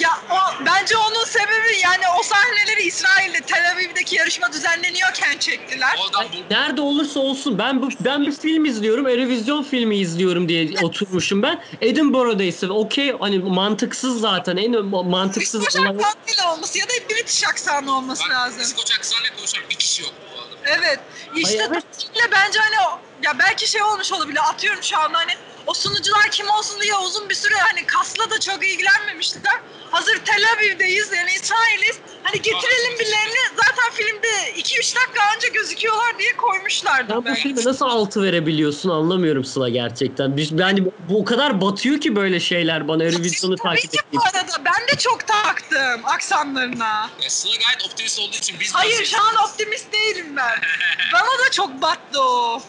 Ya 0.00 0.10
o, 0.30 0.64
bence 0.66 0.96
onun 0.96 1.24
sebebi 1.24 1.80
yani 1.82 2.04
o 2.20 2.22
sahneleri 2.22 2.82
İsrail'de 2.82 3.40
Tel 3.40 3.72
Aviv'deki 3.72 4.16
yarışma 4.16 4.52
düzenleniyorken 4.52 5.38
çektiler. 5.38 5.96
oradan 6.04 6.26
bu 6.32 6.54
Nerede 6.54 6.80
olursa 6.80 7.20
olsun 7.20 7.58
ben 7.58 7.82
bu 7.82 7.88
ben 8.00 8.26
bir 8.26 8.32
film 8.32 8.64
izliyorum, 8.64 9.08
Eurovision 9.08 9.62
filmi 9.62 9.96
izliyorum 9.96 10.48
diye 10.48 10.70
oturmuşum 10.82 11.42
ben. 11.42 11.64
Edinburgh'daysa 11.80 12.66
okey 12.66 13.12
hani 13.20 13.38
mantıksız 13.38 14.20
zaten 14.20 14.56
en 14.56 14.84
mantıksız 14.84 15.62
İskoç 15.62 15.76
aksanıyla 15.86 16.54
olması 16.54 16.78
ya 16.78 16.84
da 16.84 16.92
British 17.10 17.44
aksanı 17.48 17.96
olması 17.96 18.24
bak, 18.24 18.30
lazım. 18.30 18.62
İskoç 18.62 18.92
aksanıyla 18.98 19.36
konuşan 19.36 19.62
bir 19.70 19.74
kişi 19.74 20.02
yok 20.02 20.12
bu 20.20 20.40
arada. 20.40 20.80
Evet. 20.80 21.00
İşte 21.36 21.62
Ay, 21.62 21.68
evet. 21.72 21.84
bence 22.32 22.58
hani 22.58 23.00
ya 23.22 23.38
belki 23.38 23.70
şey 23.70 23.82
olmuş 23.82 24.12
olabilir. 24.12 24.40
Atıyorum 24.50 24.82
şu 24.82 24.98
anda 24.98 25.18
hani 25.18 25.32
o 25.66 25.74
sunucular 25.74 26.30
kim 26.30 26.50
olsun 26.50 26.80
diye 26.80 26.96
uzun 26.96 27.28
bir 27.28 27.34
süre 27.34 27.54
hani 27.54 27.86
kasla 27.86 28.30
da 28.30 28.40
çok 28.40 28.66
ilgilenmemişler. 28.66 29.60
Hazır 29.90 30.18
Tel 30.24 30.44
Aviv'deyiz 30.56 31.12
yani 31.12 31.30
İsrail'iz. 31.30 31.98
Hani 32.22 32.36
getirelim 32.42 32.98
birilerini 32.98 33.56
zaten 33.56 33.90
filmde 33.92 34.60
2-3 34.60 34.96
dakika 34.96 35.36
önce 35.36 35.48
gözüküyorlar 35.48 36.18
diye 36.18 36.36
koymuşlardı 36.36 37.12
Sen 37.12 37.24
bu 37.24 37.34
filme 37.34 37.64
nasıl 37.64 37.86
altı 37.86 38.22
verebiliyorsun 38.22 38.90
anlamıyorum 38.90 39.44
Sıla 39.44 39.68
gerçekten. 39.68 40.36
Biz, 40.36 40.52
yani 40.52 40.84
bu 40.98 41.20
o 41.20 41.24
kadar 41.24 41.60
batıyor 41.60 42.00
ki 42.00 42.16
böyle 42.16 42.40
şeyler 42.40 42.88
bana 42.88 43.04
Eurovision'u 43.04 43.56
Tabii 43.56 43.68
takip 43.68 43.92
ki 43.92 43.98
ettiğim. 44.06 44.22
bu 44.22 44.38
arada 44.38 44.64
ben 44.64 44.88
de 44.96 44.98
çok 44.98 45.26
taktım 45.26 46.00
aksanlarına. 46.04 47.10
Ya 47.22 47.30
Sıla 47.30 47.52
gayet 47.52 47.84
optimist 47.86 48.18
olduğu 48.18 48.36
için 48.36 48.56
biz 48.60 48.74
Hayır 48.74 49.04
şu 49.04 49.22
an 49.22 49.34
optimist 49.48 49.92
değilim 49.92 50.36
ben. 50.36 50.60
Bana 51.12 51.46
da 51.46 51.50
çok 51.52 51.82
battı 51.82 52.22
o. 52.22 52.62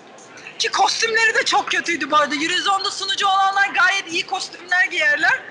Ki 0.63 0.69
kostümleri 0.71 1.35
de 1.35 1.45
çok 1.45 1.71
kötüydü 1.71 2.11
bu 2.11 2.17
arada. 2.17 2.35
Eurovision'da 2.35 2.91
sunucu 2.91 3.27
olanlar 3.27 3.69
gayet 3.69 4.11
iyi 4.13 4.25
kostümler 4.25 4.85
giyerler. 4.85 5.41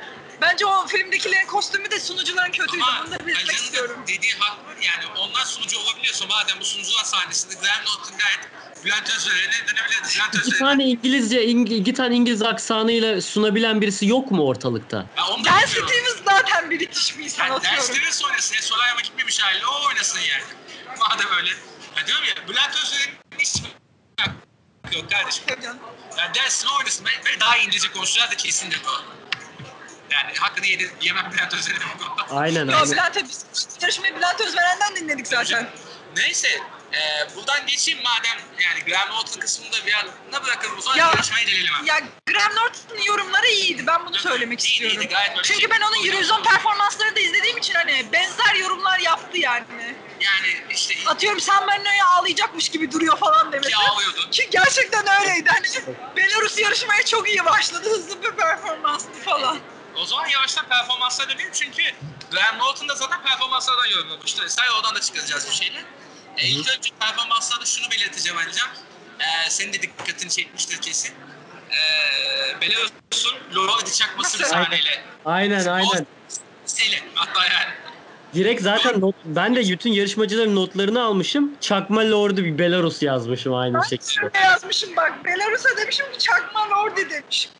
Bence 0.40 0.66
o 0.66 0.86
filmdekilerin 0.86 1.46
kostümü 1.46 1.90
de 1.90 2.00
sunucuların 2.00 2.52
kötüydü. 2.52 2.84
Ama 2.84 3.04
Bunu 3.06 3.12
da 3.12 3.26
belirtmek 3.26 3.56
istiyorum. 3.56 4.02
de 4.06 4.12
dediği 4.16 4.32
haklı 4.38 4.72
yani 4.84 5.18
onlar 5.18 5.44
sunucu 5.44 5.78
olabiliyorsa 5.78 6.26
madem 6.26 6.60
bu 6.60 6.64
sunucular 6.64 7.04
sahnesinde 7.04 7.54
Graham 7.54 7.84
Norton 7.84 8.18
gayet 8.18 8.38
Bülent 8.84 9.16
Özveren'e 9.16 9.52
dönebilir. 9.68 10.00
Bülent 10.14 10.34
İki 10.34 10.38
Özveren'e. 10.40 10.58
tane 10.58 10.84
İngilizce, 10.84 11.44
İng- 11.44 11.74
iki 11.74 11.94
tane 11.94 12.14
İngiliz 12.14 12.42
aksanıyla 12.42 13.20
sunabilen 13.22 13.80
birisi 13.80 14.06
yok 14.06 14.30
mu 14.30 14.46
ortalıkta? 14.46 15.06
Ben 15.16 15.22
onu 15.22 15.44
da 15.44 15.48
Dan 15.50 15.62
bilmiyorum. 15.62 15.88
Stevens 15.88 16.24
zaten 16.42 16.70
British 16.70 17.18
bir 17.18 17.24
insan 17.24 17.44
Yani 17.44 17.54
atıyorum. 17.54 17.78
dersleriniz 17.78 18.24
oynasın. 18.24 18.54
Ya 18.54 18.62
Solaryum'a 18.62 19.00
gitmemiş 19.00 19.40
haliyle 19.40 19.66
o 19.66 19.86
oynasın 19.88 20.20
yani. 20.20 20.42
Madem 20.98 21.36
öyle. 21.36 21.50
Ya 21.96 22.06
diyorum 22.06 22.24
ya 22.24 22.48
Bülent 22.48 22.74
Özdemir'in 22.84 23.14
hiç 23.38 23.62
yok 24.90 25.10
kardeşim. 25.10 25.44
Yani 26.18 26.34
dersin 26.34 26.68
oynasın. 26.78 27.06
Ben, 27.06 27.12
ben 27.32 27.40
daha 27.40 27.56
iyi 27.56 27.66
İngilizce 27.66 27.92
konuşacağız 27.92 28.30
da 28.30 28.36
kesindir 28.36 28.80
bu. 28.84 28.90
Yani 30.10 30.32
hakkını 30.38 30.66
yedi, 30.66 30.90
yemem 31.00 31.32
Bülent 31.32 31.54
Özdemir'in 31.54 31.86
bu 31.98 32.04
konuda. 32.04 32.40
Aynen 32.40 32.68
aynen. 32.68 32.90
Bülent 32.90 33.16
biz 33.24 33.46
yarışmayı 33.82 34.16
Bülent 34.16 34.40
Özveren'den 34.40 34.96
dinledik 34.96 35.26
zaten. 35.28 35.70
Neyse, 36.16 36.48
e, 36.92 37.00
buradan 37.36 37.66
geçeyim 37.66 38.00
madem 38.02 38.38
yani 38.64 38.84
Graham 38.84 39.10
Norton 39.16 39.40
kısmında 39.40 39.76
bir 39.86 39.92
yana 39.92 40.44
bırakalım 40.44 40.78
o 40.78 40.80
zaman 40.80 40.96
Ya- 40.98 41.06
yarışmaya 41.06 41.42
gelelim 41.44 41.74
abi. 41.80 41.88
Ya 41.88 42.00
Graham 42.26 42.52
Norton'un 42.54 43.02
yorumları 43.02 43.46
iyiydi. 43.46 43.86
Ben 43.86 44.06
bunu 44.06 44.16
söylemek 44.18 44.60
İyiydi, 44.60 44.72
istiyorum. 44.72 44.96
iyiydi, 45.00 45.08
gayet 45.14 45.44
Çünkü 45.44 45.60
şey- 45.60 45.70
ben 45.70 45.80
onun 45.80 46.06
Eurovision 46.06 46.42
performanslarını 46.42 47.16
da 47.16 47.20
izlediğim 47.20 47.58
için 47.58 47.74
hani 47.74 48.06
benzer 48.12 48.54
yorumlar 48.54 48.98
yaptı 48.98 49.38
yani. 49.38 49.94
Yani 50.22 50.64
işte 50.70 50.94
Atıyorum 51.06 51.40
San 51.40 51.66
Marino'ya 51.66 52.06
ağlayacakmış 52.06 52.68
gibi 52.68 52.92
duruyor 52.92 53.18
falan 53.18 53.52
demesi. 53.52 53.70
ki 53.70 53.76
ağlıyordu. 53.76 54.30
Ki 54.30 54.48
gerçekten 54.50 55.06
öyleydi. 55.20 55.50
Hani 55.50 55.96
Belarus 56.16 56.58
yarışmaya 56.58 57.02
çok 57.04 57.28
iyi 57.28 57.44
başladı. 57.44 57.90
Hızlı 57.90 58.22
bir 58.22 58.30
performanstı 58.30 59.12
falan. 59.12 59.58
O 59.96 60.06
zaman 60.06 60.26
yavaştan 60.28 60.68
performanslara 60.68 61.28
dönelim 61.28 61.50
çünkü 61.52 61.82
Graham 62.30 62.58
Norton 62.58 62.88
da 62.88 62.94
zaten 62.94 63.22
performanslardan 63.22 63.86
yorumlamıştı. 63.86 64.50
Say 64.50 64.70
oradan 64.70 64.94
da 64.94 65.00
çıkaracağız 65.00 65.48
bir 65.50 65.54
şeyler. 65.54 65.82
E, 66.36 66.46
ilk 66.46 66.68
önce 66.78 66.90
performanslarda 67.00 67.64
şunu 67.64 67.90
belirteceğim 67.90 68.38
Alican. 68.38 68.68
E, 69.20 69.50
senin 69.50 69.72
de 69.72 69.82
dikkatini 69.82 70.30
çekmiştir 70.30 70.80
kesin. 70.80 71.14
E, 71.70 71.80
Belarus'un 72.60 73.36
Lordi 73.54 73.92
çakması 73.94 74.38
bir 74.38 74.44
sahneyle. 74.44 75.04
Aynen 75.24 75.66
aynen. 75.66 76.06
Seli 76.66 77.02
hatta 77.14 77.44
yani. 77.44 77.72
Direkt 78.34 78.62
zaten 78.62 79.00
not, 79.00 79.14
ben 79.24 79.56
de 79.56 79.60
bütün 79.60 79.92
yarışmacıların 79.92 80.56
notlarını 80.56 81.02
almışım. 81.02 81.52
Çakma 81.60 82.10
Lord'u 82.10 82.44
bir 82.44 82.58
Belarus 82.58 83.02
yazmışım 83.02 83.54
aynı 83.54 83.84
şekilde. 83.90 84.30
Ne 84.34 84.40
yazmışım 84.40 84.96
bak. 84.96 85.24
Belarus'a 85.24 85.76
demişim 85.76 86.06
ki 86.12 86.18
çakma 86.18 86.70
lordi 86.70 87.10
demişim. 87.10 87.50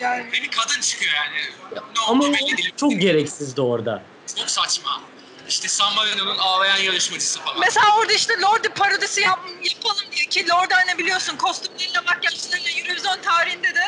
Yani 0.00 0.26
bir 0.32 0.50
kadın 0.50 0.80
çıkıyor 0.80 1.12
yani. 1.14 1.36
Ne 1.72 1.80
Ama 2.08 2.24
o 2.24 2.76
çok 2.76 3.00
gereksizdi 3.00 3.60
orada. 3.60 4.02
Çok 4.38 4.50
saçma. 4.50 5.02
İşte 5.48 5.68
San 5.68 5.94
Marino'nun 5.94 6.38
ağlayan 6.38 6.76
yarışmacısı 6.76 7.40
falan. 7.40 7.60
Mesela 7.60 7.86
orada 7.98 8.12
işte 8.12 8.34
Lordi 8.40 8.68
parodisi 8.68 9.20
yap, 9.20 9.40
yapalım 9.62 10.04
diye 10.12 10.24
ki 10.26 10.48
Lordi 10.48 10.74
hani 10.74 10.98
biliyorsun 10.98 11.36
kostümleriyle 11.36 12.00
makyajlarıyla 12.00 12.70
Eurovision 12.70 13.18
tarihinde 13.22 13.74
de 13.74 13.84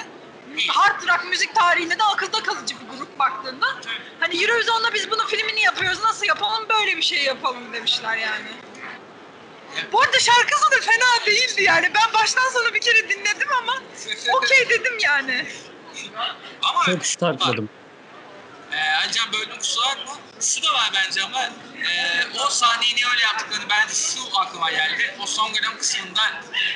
hard 0.69 1.03
rock 1.09 1.25
müzik 1.25 1.55
tarihinde 1.55 1.99
de 1.99 2.03
akılda 2.05 2.43
kalıcı 2.43 2.75
bir 2.81 2.99
grup 2.99 3.19
baktığında. 3.19 3.67
Hani 4.21 4.43
Eurovision'da 4.45 4.95
biz 4.95 5.11
bunun 5.11 5.27
filmini 5.27 5.61
yapıyoruz 5.61 6.03
nasıl 6.03 6.27
yapalım 6.27 6.69
böyle 6.69 6.97
bir 6.97 7.03
şey 7.03 7.25
yapalım 7.25 7.73
demişler 7.73 8.17
yani. 8.17 8.47
Bu 9.93 10.01
arada 10.03 10.19
şarkısı 10.19 10.71
da 10.71 10.81
fena 10.81 11.27
değildi 11.27 11.63
yani. 11.63 11.91
Ben 11.95 12.15
baştan 12.21 12.51
sona 12.53 12.75
bir 12.75 12.81
kere 12.81 13.09
dinledim 13.09 13.49
ama 13.63 13.83
okey 14.37 14.69
dedim 14.71 14.99
yani. 15.03 15.47
Ama 16.63 16.85
Çok 16.85 17.19
tartmadım. 17.19 17.69
Ee, 18.73 18.77
Alican 19.05 19.33
böldüm 19.33 19.59
kusura 19.59 19.87
bakma. 19.87 20.15
Şu 20.41 20.63
da 20.63 20.73
var 20.75 20.91
bence 20.95 21.23
ama 21.23 21.43
e, 21.43 22.27
o 22.47 22.51
sahneyi 22.51 22.95
niye 22.97 23.07
öyle 23.13 23.23
yaptıklarını 23.23 23.71
bence 23.71 23.95
şu 23.95 24.39
aklıma 24.41 24.71
geldi. 24.71 25.15
O 25.19 25.27
son 25.27 25.55
dönem 25.55 25.79
kısmında 25.79 26.21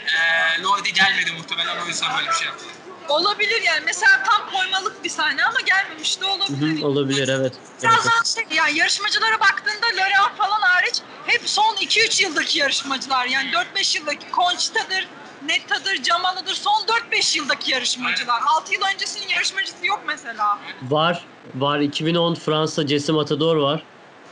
e, 0.06 0.62
Lordi 0.62 0.92
gelmedi 0.92 1.32
muhtemelen 1.32 1.76
o 1.84 1.86
yüzden 1.86 2.16
böyle 2.16 2.28
bir 2.28 2.34
şey 2.34 2.46
yaptı. 2.46 2.64
Olabilir 3.08 3.62
yani. 3.62 3.80
Mesela 3.86 4.22
tam 4.26 4.50
koymalık 4.50 5.04
bir 5.04 5.08
sahne 5.08 5.44
ama 5.44 5.60
gelmemiş 5.66 6.20
de 6.20 6.24
Hı 6.24 6.28
olabilir. 6.30 6.82
hı, 6.82 6.86
olabilir 6.86 7.28
evet. 7.28 7.54
Biraz 7.82 8.06
Evet. 8.06 8.26
şey, 8.50 8.56
yani 8.58 8.78
yarışmacılara 8.78 9.40
baktığında 9.40 9.86
L'Oreal 9.96 10.36
falan 10.36 10.60
hariç 10.60 11.00
hep 11.26 11.42
son 11.48 11.76
2-3 11.76 12.22
yıldaki 12.22 12.58
yarışmacılar. 12.58 13.26
Yani 13.26 13.50
4-5 13.50 13.98
yıldaki 13.98 14.26
Conchita'dır, 14.32 15.08
Netta'dır, 15.46 16.02
Jamal'ıdır. 16.04 16.54
Son 16.54 16.86
4-5 17.12 17.38
yıldaki 17.38 17.70
yarışmacılar. 17.72 18.42
6 18.56 18.72
yıl 18.74 18.80
öncesinin 18.94 19.28
yarışmacısı 19.28 19.86
yok 19.86 20.00
mesela. 20.06 20.58
Var. 20.82 21.24
Var. 21.54 21.80
2010 21.80 22.34
Fransa 22.34 22.86
Cesim 22.86 23.14
Matador 23.14 23.56
var. 23.56 23.82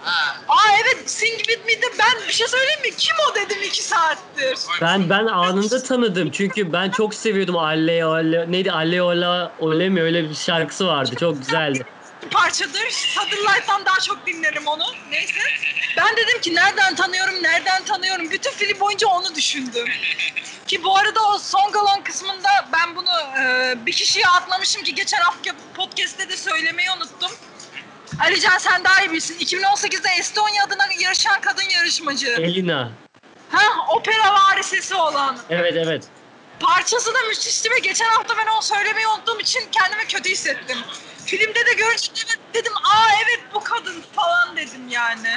Ha. 0.07 0.37
Aa 0.49 0.77
evet 0.83 1.11
Sing 1.11 1.37
With 1.37 1.67
Me'de 1.67 1.87
ben 1.99 2.29
bir 2.29 2.33
şey 2.33 2.49
söyleyeyim 2.49 2.81
mi? 2.83 2.97
Kim 2.97 3.17
o 3.31 3.35
dedim 3.35 3.63
2 3.63 3.83
saattir. 3.83 4.59
Ben 4.83 5.11
ben 5.11 5.27
anında 5.27 5.83
tanıdım 5.83 6.31
çünkü 6.31 6.73
ben 6.73 6.91
çok 6.91 7.15
seviyordum 7.15 7.57
Alle 7.57 8.05
Alle 8.05 8.53
neydi 8.53 8.73
Alle 8.73 9.03
Ola 9.03 9.53
Ole 9.59 9.89
mi 9.89 10.03
öyle 10.03 10.31
bir 10.31 10.35
şarkısı 10.35 10.87
vardı 10.87 11.17
çok 11.21 11.39
güzeldi. 11.39 11.85
parçadır. 12.31 12.91
Satellite'dan 12.91 13.85
daha 13.87 14.01
çok 14.01 14.27
dinlerim 14.27 14.67
onu. 14.67 14.85
Neyse. 15.11 15.41
Ben 15.97 16.17
dedim 16.17 16.41
ki 16.41 16.55
nereden 16.55 16.95
tanıyorum, 16.95 17.43
nereden 17.43 17.85
tanıyorum. 17.85 18.31
Bütün 18.31 18.51
film 18.51 18.81
boyunca 18.81 19.09
onu 19.09 19.35
düşündüm. 19.35 19.89
Ki 20.67 20.85
bu 20.85 20.97
arada 20.97 21.21
o 21.29 21.39
Song 21.39 21.77
Along 21.77 22.05
kısmında 22.05 22.49
ben 22.73 22.97
bunu 22.97 23.41
e, 23.41 23.75
bir 23.87 23.93
kişiye 23.93 24.27
atlamışım 24.27 24.83
ki 24.83 24.95
geçen 24.95 25.21
hafta 25.21 25.51
podcast'te 25.75 26.29
de 26.29 26.37
söylemeyi 26.37 26.89
unuttum. 26.91 27.31
Alican 28.21 28.59
sen 28.59 28.85
daha 28.85 29.03
iyi 29.03 29.13
bilsin. 29.13 29.35
2018'de 29.39 30.09
Estonya 30.19 30.65
adına 30.65 30.83
yarışan 31.01 31.41
kadın 31.41 31.71
yarışmacı. 31.77 32.27
Elina. 32.29 32.91
Ha, 33.51 33.65
opera 33.97 34.35
varisesi 34.35 34.95
olan. 34.95 35.39
Evet 35.51 35.75
evet. 35.77 36.05
Parçası 36.61 37.15
da 37.15 37.19
müthişti 37.29 37.71
ve 37.71 37.79
geçen 37.79 38.09
hafta 38.09 38.35
ben 38.39 38.53
onu 38.53 38.63
söylemeyi 38.63 39.07
unuttuğum 39.07 39.41
için 39.41 39.61
kendimi 39.73 40.07
kötü 40.09 40.31
hissettim. 40.31 40.79
Filmde 41.27 41.67
de 41.67 41.73
görünce 41.77 42.11
evet 42.27 42.39
dedim 42.55 42.73
aa 42.77 43.09
evet 43.25 43.41
bu 43.55 43.61
kadın 43.65 44.03
falan 44.13 44.57
dedim 44.57 44.89
yani. 44.89 45.29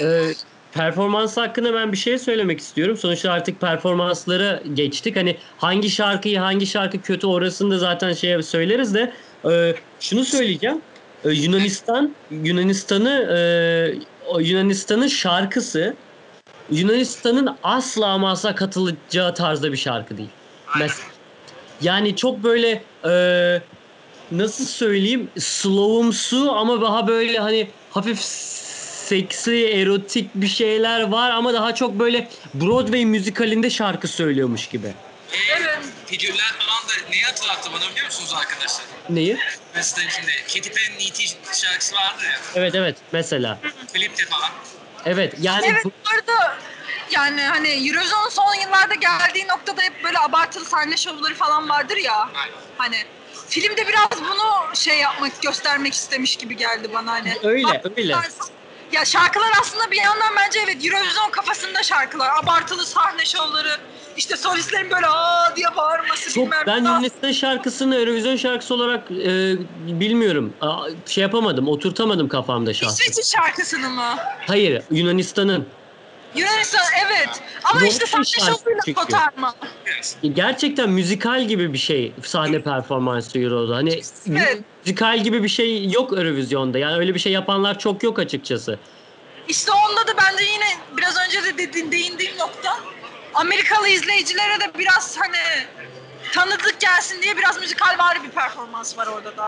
Ee, 0.00 0.34
performans 0.72 1.36
hakkında 1.36 1.74
ben 1.74 1.92
bir 1.92 1.96
şey 1.96 2.18
söylemek 2.18 2.60
istiyorum. 2.60 2.96
Sonuçta 2.96 3.32
artık 3.32 3.60
performanslara 3.60 4.62
geçtik. 4.74 5.16
Hani 5.16 5.38
hangi 5.58 5.90
şarkıyı 5.90 6.38
hangi 6.38 6.66
şarkı 6.66 7.02
kötü 7.02 7.26
orasını 7.26 7.70
da 7.70 7.78
zaten 7.78 8.12
şey 8.12 8.42
söyleriz 8.42 8.94
de 8.94 9.12
e, 9.44 9.74
şunu 10.00 10.24
söyleyeceğim. 10.24 10.80
E, 11.24 11.30
Yunanistan 11.30 12.14
Yunanistan'ı 12.30 13.10
e, 13.10 14.42
Yunanistan'ın 14.42 15.08
şarkısı 15.08 15.94
Yunanistan'ın 16.70 17.56
asla 17.62 18.06
ama 18.06 18.30
asla 18.30 18.54
katılacağı 18.54 19.34
tarzda 19.34 19.72
bir 19.72 19.76
şarkı 19.76 20.16
değil. 20.16 20.28
Mes- 20.66 21.00
yani 21.80 22.16
çok 22.16 22.42
böyle 22.42 22.82
e, 23.04 23.12
nasıl 24.32 24.64
söyleyeyim 24.64 25.28
slowumsu 25.38 26.52
ama 26.52 26.80
daha 26.80 27.08
böyle 27.08 27.38
hani 27.38 27.68
hafif 27.90 28.18
seksi 29.06 29.66
erotik 29.66 30.30
bir 30.34 30.46
şeyler 30.48 31.02
var 31.02 31.30
ama 31.30 31.54
daha 31.54 31.74
çok 31.74 31.98
böyle 31.98 32.28
Broadway 32.54 33.04
müzikalinde 33.04 33.70
şarkı 33.70 34.08
söylüyormuş 34.08 34.66
gibi. 34.66 34.86
Ee, 34.86 35.36
Evet. 35.60 35.78
Figürler 36.06 36.52
falan 36.58 36.88
da 36.88 37.10
neyi 37.10 37.22
hatırlattı 37.22 37.72
bana 37.72 37.90
biliyor 37.90 38.06
musunuz 38.06 38.34
arkadaşlar? 38.34 38.86
Neyi? 39.08 39.38
Mesela 39.74 40.10
şimdi 40.10 40.32
Katy 40.54 40.68
Perry'nin 40.70 41.00
E.T. 41.10 41.22
şarkısı 41.54 41.94
vardı 41.94 42.22
ya. 42.24 42.40
Evet 42.54 42.74
evet 42.74 42.98
mesela. 43.12 43.60
Klipte 43.92 44.24
falan. 44.26 44.50
Evet 45.06 45.34
yani 45.40 45.66
Evet 45.66 45.84
bu- 45.84 45.88
bu 45.88 46.10
arada 46.14 46.58
yani 47.10 47.42
hani 47.42 47.68
Eurovision'un 47.88 48.28
son 48.28 48.54
yıllarda 48.54 48.94
geldiği 48.94 49.48
noktada 49.48 49.82
hep 49.82 50.04
böyle 50.04 50.18
abartılı 50.18 50.64
sahne 50.64 50.96
şovları 50.96 51.34
falan 51.34 51.68
vardır 51.68 51.96
ya. 51.96 52.30
Aynen. 52.34 52.54
Hani 52.78 52.96
filmde 53.48 53.88
biraz 53.88 54.08
bunu 54.20 54.76
şey 54.76 54.98
yapmak, 54.98 55.42
göstermek 55.42 55.94
istemiş 55.94 56.36
gibi 56.36 56.56
geldi 56.56 56.92
bana 56.92 57.12
hani. 57.12 57.34
Öyle, 57.42 57.64
Bak- 57.68 57.92
öyle. 57.96 58.16
Ya 58.92 59.04
şarkılar 59.04 59.48
aslında 59.60 59.90
bir 59.90 59.96
yandan 59.96 60.34
bence 60.36 60.58
evet 60.64 60.84
Eurovision 60.84 61.30
kafasında 61.30 61.82
şarkılar. 61.82 62.30
Abartılı 62.42 62.86
sahne 62.86 63.24
şovları, 63.24 63.76
işte 64.16 64.36
solistlerin 64.36 64.90
böyle 64.90 65.06
aa 65.06 65.56
diye 65.56 65.66
bağırması 65.76 66.32
çok 66.32 66.44
bilmem 66.44 66.62
ben. 66.66 66.76
Yunanistan 66.78 67.32
şarkısını 67.32 67.96
Eurovision 67.96 68.36
şarkısı 68.36 68.74
olarak 68.74 69.10
e, 69.10 69.54
bilmiyorum. 70.00 70.56
Aa, 70.60 70.86
şey 71.06 71.22
yapamadım, 71.22 71.68
oturtamadım 71.68 72.28
kafamda 72.28 72.74
şahsen. 72.74 73.04
İsveç'in 73.04 73.36
şarkısını 73.36 73.90
mı? 73.90 74.14
Hayır, 74.46 74.82
Yunanistan'ın. 74.90 75.75
Yunanistan 76.36 76.80
evet. 77.06 77.28
Ama 77.64 77.80
Doğru 77.80 77.88
işte 77.88 78.06
sahne 78.06 78.24
şarkı 78.24 78.58
şovuyla 78.58 79.02
kotarma. 79.02 79.54
Biraz. 79.86 80.16
Gerçekten 80.32 80.90
müzikal 80.90 81.44
gibi 81.44 81.72
bir 81.72 81.78
şey 81.78 82.12
sahne 82.24 82.62
performansı 82.62 83.38
Euro'da. 83.38 83.76
Hani 83.76 84.00
Evet. 84.30 84.60
müzikal 84.84 85.22
gibi 85.22 85.42
bir 85.42 85.48
şey 85.48 85.90
yok 85.90 86.12
Eurovision'da. 86.12 86.78
Yani 86.78 86.96
öyle 86.96 87.14
bir 87.14 87.18
şey 87.20 87.32
yapanlar 87.32 87.78
çok 87.78 88.02
yok 88.02 88.18
açıkçası. 88.18 88.78
İşte 89.48 89.72
onda 89.72 90.06
da 90.06 90.12
bence 90.16 90.44
yine 90.44 90.66
biraz 90.96 91.16
önce 91.26 91.44
de 91.44 91.58
dediğin, 91.58 91.92
değindiğim 91.92 92.38
nokta 92.38 92.78
Amerikalı 93.34 93.88
izleyicilere 93.88 94.60
de 94.60 94.78
biraz 94.78 95.16
hani 95.18 95.66
tanıdık 96.32 96.80
gelsin 96.80 97.22
diye 97.22 97.36
biraz 97.36 97.60
müzikal 97.60 97.98
var 97.98 98.18
bir 98.24 98.30
performans 98.30 98.98
var 98.98 99.06
orada 99.06 99.36
da. 99.36 99.46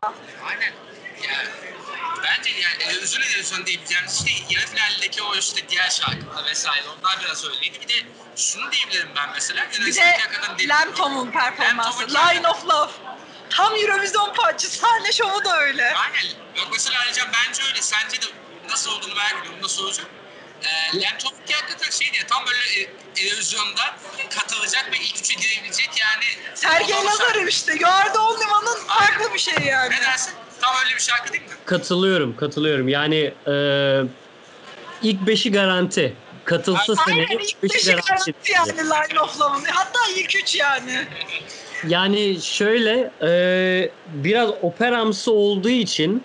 Aynen. 0.49 0.72
Ya, 1.22 1.34
bence 2.22 2.50
yani 2.50 2.98
özür 3.02 3.22
dilerim 3.22 3.66
diyebileceğimiz 3.66 4.14
işte 4.14 4.54
yarı 4.54 4.66
finaldeki 4.66 5.22
o 5.22 5.36
işte 5.36 5.68
diğer 5.68 5.90
şarkılar 5.90 6.44
vesaire 6.50 6.88
onlar 6.88 7.20
biraz 7.20 7.44
öyleydi. 7.44 7.80
Bir 7.80 7.88
de 7.88 8.06
şunu 8.36 8.72
diyebilirim 8.72 9.10
ben 9.16 9.30
mesela 9.34 9.66
Bir 9.86 9.94
de. 9.94 10.18
Lamtom'un 10.68 11.30
performansı. 11.30 12.00
Lamb 12.00 12.08
Tom'un- 12.12 12.34
Line 12.34 12.48
of 12.48 12.64
Love. 12.64 12.92
Tam 13.50 13.74
Eurovision 13.76 14.34
parçası. 14.34 14.78
Sahne 14.78 15.12
şovu 15.12 15.44
da 15.44 15.60
öyle. 15.60 15.94
Aynen. 15.94 16.28
Yok 16.56 16.68
mesela 16.72 17.00
Alican 17.00 17.28
bence 17.32 17.62
öyle. 17.62 17.82
Sence 17.82 18.22
de 18.22 18.26
nasıl 18.68 18.90
olduğunu 18.90 19.14
merak 19.14 19.40
ediyorum. 19.40 19.62
Nasıl 19.62 19.84
olacak? 19.84 20.06
e, 20.62 20.68
yani 20.92 21.18
Tom 21.18 21.32
Cruise 21.32 21.54
hakikaten 21.54 21.90
şey 21.90 22.12
diye 22.12 22.26
tam 22.26 22.46
böyle 22.46 22.80
e, 22.82 22.90
televizyonda 23.14 23.96
katılacak 24.34 24.92
ve 24.92 24.96
ilk 24.96 25.18
üçe 25.18 25.34
girebilecek 25.34 25.90
yani. 26.00 26.56
Sergey. 26.56 27.04
Lazarev 27.04 27.46
işte. 27.46 27.76
Yard 27.80 28.14
Olniman'ın 28.14 28.86
farklı 28.86 29.34
bir 29.34 29.38
şey 29.38 29.54
yani. 29.64 29.94
Ne 29.94 30.02
dersin? 30.02 30.34
Tam 30.61 30.74
öyle 30.84 30.96
bir 30.96 31.02
şarkı 31.02 31.32
değil 31.32 31.42
mi? 31.42 31.48
Katılıyorum, 31.64 32.36
katılıyorum. 32.36 32.88
Yani 32.88 33.32
e, 33.46 33.54
ilk 35.02 35.26
beşi 35.26 35.52
garanti. 35.52 36.16
Katılsa 36.44 36.96
seneye 36.96 37.26
ilk 37.30 37.62
beşi 37.62 37.74
beşi 37.74 37.90
garanti. 37.90 38.09
garanti 38.09 38.52
yani 38.52 38.72
Line 38.72 39.20
of 39.20 39.40
Love'ın. 39.40 39.64
Hatta 39.64 39.98
ilk 40.16 40.36
üç 40.36 40.56
yani. 40.56 41.06
Yani 41.88 42.38
şöyle 42.42 43.11
e, 43.22 43.90
biraz 44.09 44.50
operamsı 44.62 45.32
olduğu 45.32 45.68
için 45.68 46.24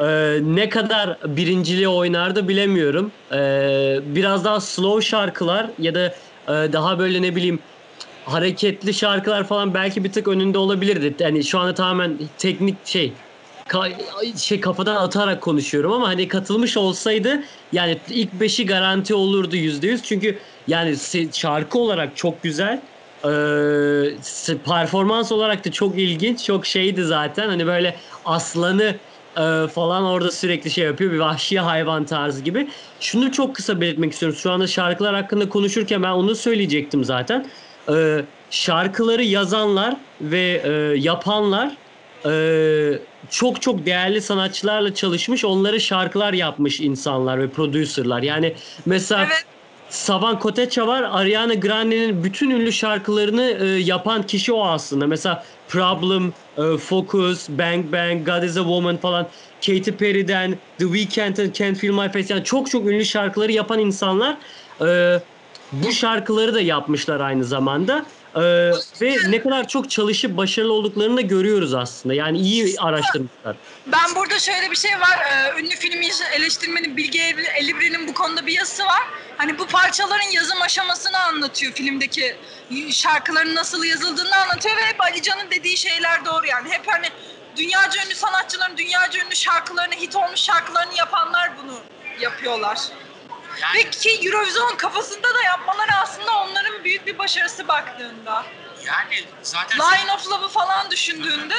e, 0.00 0.04
ne 0.42 0.68
kadar 0.68 1.18
birinciliği 1.24 1.88
oynardı 1.88 2.48
bilemiyorum. 2.48 3.12
E, 3.32 3.38
biraz 4.02 4.44
daha 4.44 4.60
slow 4.60 5.06
şarkılar 5.06 5.66
ya 5.78 5.94
da 5.94 6.14
e, 6.48 6.72
daha 6.72 6.98
böyle 6.98 7.22
ne 7.22 7.36
bileyim 7.36 7.58
hareketli 8.24 8.94
şarkılar 8.94 9.46
falan 9.46 9.74
belki 9.74 10.04
bir 10.04 10.12
tık 10.12 10.28
önünde 10.28 10.58
olabilirdi. 10.58 11.14
Yani 11.18 11.44
şu 11.44 11.58
anda 11.58 11.74
tamamen 11.74 12.18
teknik 12.38 12.86
şey 12.86 13.12
ka- 13.68 14.38
şey 14.38 14.60
kafadan 14.60 14.96
atarak 14.96 15.42
konuşuyorum 15.42 15.92
ama 15.92 16.08
hani 16.08 16.28
katılmış 16.28 16.76
olsaydı 16.76 17.40
yani 17.72 18.02
ilk 18.08 18.32
beşi 18.32 18.66
garanti 18.66 19.14
olurdu 19.14 19.56
yüzde 19.56 19.86
yüz. 19.86 20.02
Çünkü 20.02 20.40
yani 20.66 20.96
şarkı 21.32 21.78
olarak 21.78 22.16
çok 22.16 22.42
güzel. 22.42 22.82
Ee, 23.24 24.58
performans 24.64 25.32
olarak 25.32 25.64
da 25.66 25.70
çok 25.72 25.98
ilginç 25.98 26.44
çok 26.44 26.66
şeydi 26.66 27.04
zaten. 27.04 27.48
Hani 27.48 27.66
böyle 27.66 28.00
aslanı 28.24 29.00
e, 29.38 29.68
falan 29.68 30.04
orada 30.04 30.30
sürekli 30.30 30.70
şey 30.70 30.84
yapıyor 30.84 31.12
bir 31.12 31.18
vahşi 31.18 31.60
hayvan 31.60 32.04
tarzı 32.06 32.42
gibi. 32.42 32.68
Şunu 32.98 33.32
çok 33.32 33.56
kısa 33.56 33.80
belirtmek 33.80 34.12
istiyorum. 34.12 34.38
Şu 34.38 34.50
anda 34.52 34.66
şarkılar 34.66 35.14
hakkında 35.14 35.48
konuşurken 35.48 36.02
ben 36.02 36.10
onu 36.10 36.34
söyleyecektim 36.34 37.04
zaten. 37.04 37.50
Ee, 37.92 38.26
şarkıları 38.50 39.24
yazanlar 39.24 40.00
ve 40.20 40.62
e, 40.64 40.70
yapanlar 41.00 41.78
e, 42.26 43.07
çok 43.30 43.62
çok 43.62 43.86
değerli 43.86 44.22
sanatçılarla 44.22 44.94
çalışmış, 44.94 45.44
onları 45.44 45.80
şarkılar 45.80 46.32
yapmış 46.32 46.80
insanlar 46.80 47.40
ve 47.40 47.50
producerlar. 47.50 48.22
Yani 48.22 48.54
mesela 48.86 49.24
Evet. 49.24 49.44
Savan 49.90 50.38
Kotecha 50.38 50.86
var, 50.86 51.02
Ariana 51.10 51.54
Grande'nin 51.54 52.24
bütün 52.24 52.50
ünlü 52.50 52.72
şarkılarını 52.72 53.42
e, 53.60 53.66
yapan 53.66 54.22
kişi 54.22 54.52
o 54.52 54.66
aslında. 54.66 55.06
Mesela 55.06 55.44
Problem, 55.68 56.32
e, 56.58 56.76
Focus, 56.76 57.48
Bang 57.48 57.92
Bang, 57.92 58.26
God 58.26 58.42
is 58.42 58.56
a 58.56 58.60
Woman 58.60 58.96
falan. 58.96 59.26
Katy 59.66 59.90
Perry'den, 59.90 60.58
The 60.78 60.84
Weeknd'in 60.84 61.52
Can't 61.52 61.78
Feel 61.78 61.92
My 61.92 62.12
Face 62.12 62.34
yani 62.34 62.44
çok 62.44 62.70
çok 62.70 62.86
ünlü 62.86 63.04
şarkıları 63.04 63.52
yapan 63.52 63.78
insanlar 63.78 64.36
e, 64.80 65.20
bu 65.72 65.92
şarkıları 65.92 66.54
da 66.54 66.60
yapmışlar 66.60 67.20
aynı 67.20 67.44
zamanda. 67.44 68.06
Ee, 68.38 68.72
ve 69.00 69.16
ne 69.28 69.42
kadar 69.42 69.68
çok 69.68 69.90
çalışıp 69.90 70.36
başarılı 70.36 70.72
olduklarını 70.72 71.16
da 71.16 71.20
görüyoruz 71.20 71.74
aslında. 71.74 72.14
Yani 72.14 72.38
iyi 72.38 72.80
araştırmışlar. 72.80 73.56
Ben 73.86 74.14
burada 74.16 74.38
şöyle 74.38 74.70
bir 74.70 74.76
şey 74.76 75.00
var. 75.00 75.18
Ee, 75.30 75.60
ünlü 75.60 75.76
film 75.76 76.02
eleştirmeni 76.32 76.96
Bilge 76.96 77.36
Elibri'nin 77.56 78.08
bu 78.08 78.14
konuda 78.14 78.46
bir 78.46 78.52
yazısı 78.52 78.86
var. 78.86 79.02
Hani 79.36 79.58
bu 79.58 79.66
parçaların 79.66 80.30
yazım 80.32 80.62
aşamasını 80.62 81.18
anlatıyor. 81.18 81.72
Filmdeki 81.72 82.36
şarkıların 82.90 83.54
nasıl 83.54 83.84
yazıldığını 83.84 84.36
anlatıyor 84.36 84.76
ve 84.76 84.86
hep 84.86 85.00
Ali 85.00 85.22
Can'ın 85.22 85.50
dediği 85.50 85.76
şeyler 85.76 86.24
doğru 86.24 86.46
yani. 86.46 86.68
Hep 86.68 86.82
hani 86.86 87.06
dünyaca 87.56 88.04
ünlü 88.06 88.14
sanatçıların 88.14 88.76
dünyaca 88.76 89.24
ünlü 89.24 89.36
şarkılarını, 89.36 89.94
hit 89.94 90.16
olmuş 90.16 90.40
şarkılarını 90.40 90.94
yapanlar 90.98 91.50
bunu 91.62 91.80
yapıyorlar. 92.20 92.78
Yani 93.62 93.78
Ve 93.78 93.90
ki 93.90 94.20
Eurovision 94.26 94.76
kafasında 94.76 95.34
da 95.34 95.42
yapmaları 95.42 95.92
aslında 95.94 96.38
onların 96.38 96.84
büyük 96.84 97.06
bir 97.06 97.18
başarısı 97.18 97.68
baktığında. 97.68 98.46
yani 98.84 99.24
zaten 99.42 99.78
Line 99.78 100.12
of 100.12 100.26
Love'ı 100.26 100.48
falan 100.48 100.90
düşündüğünde 100.90 101.54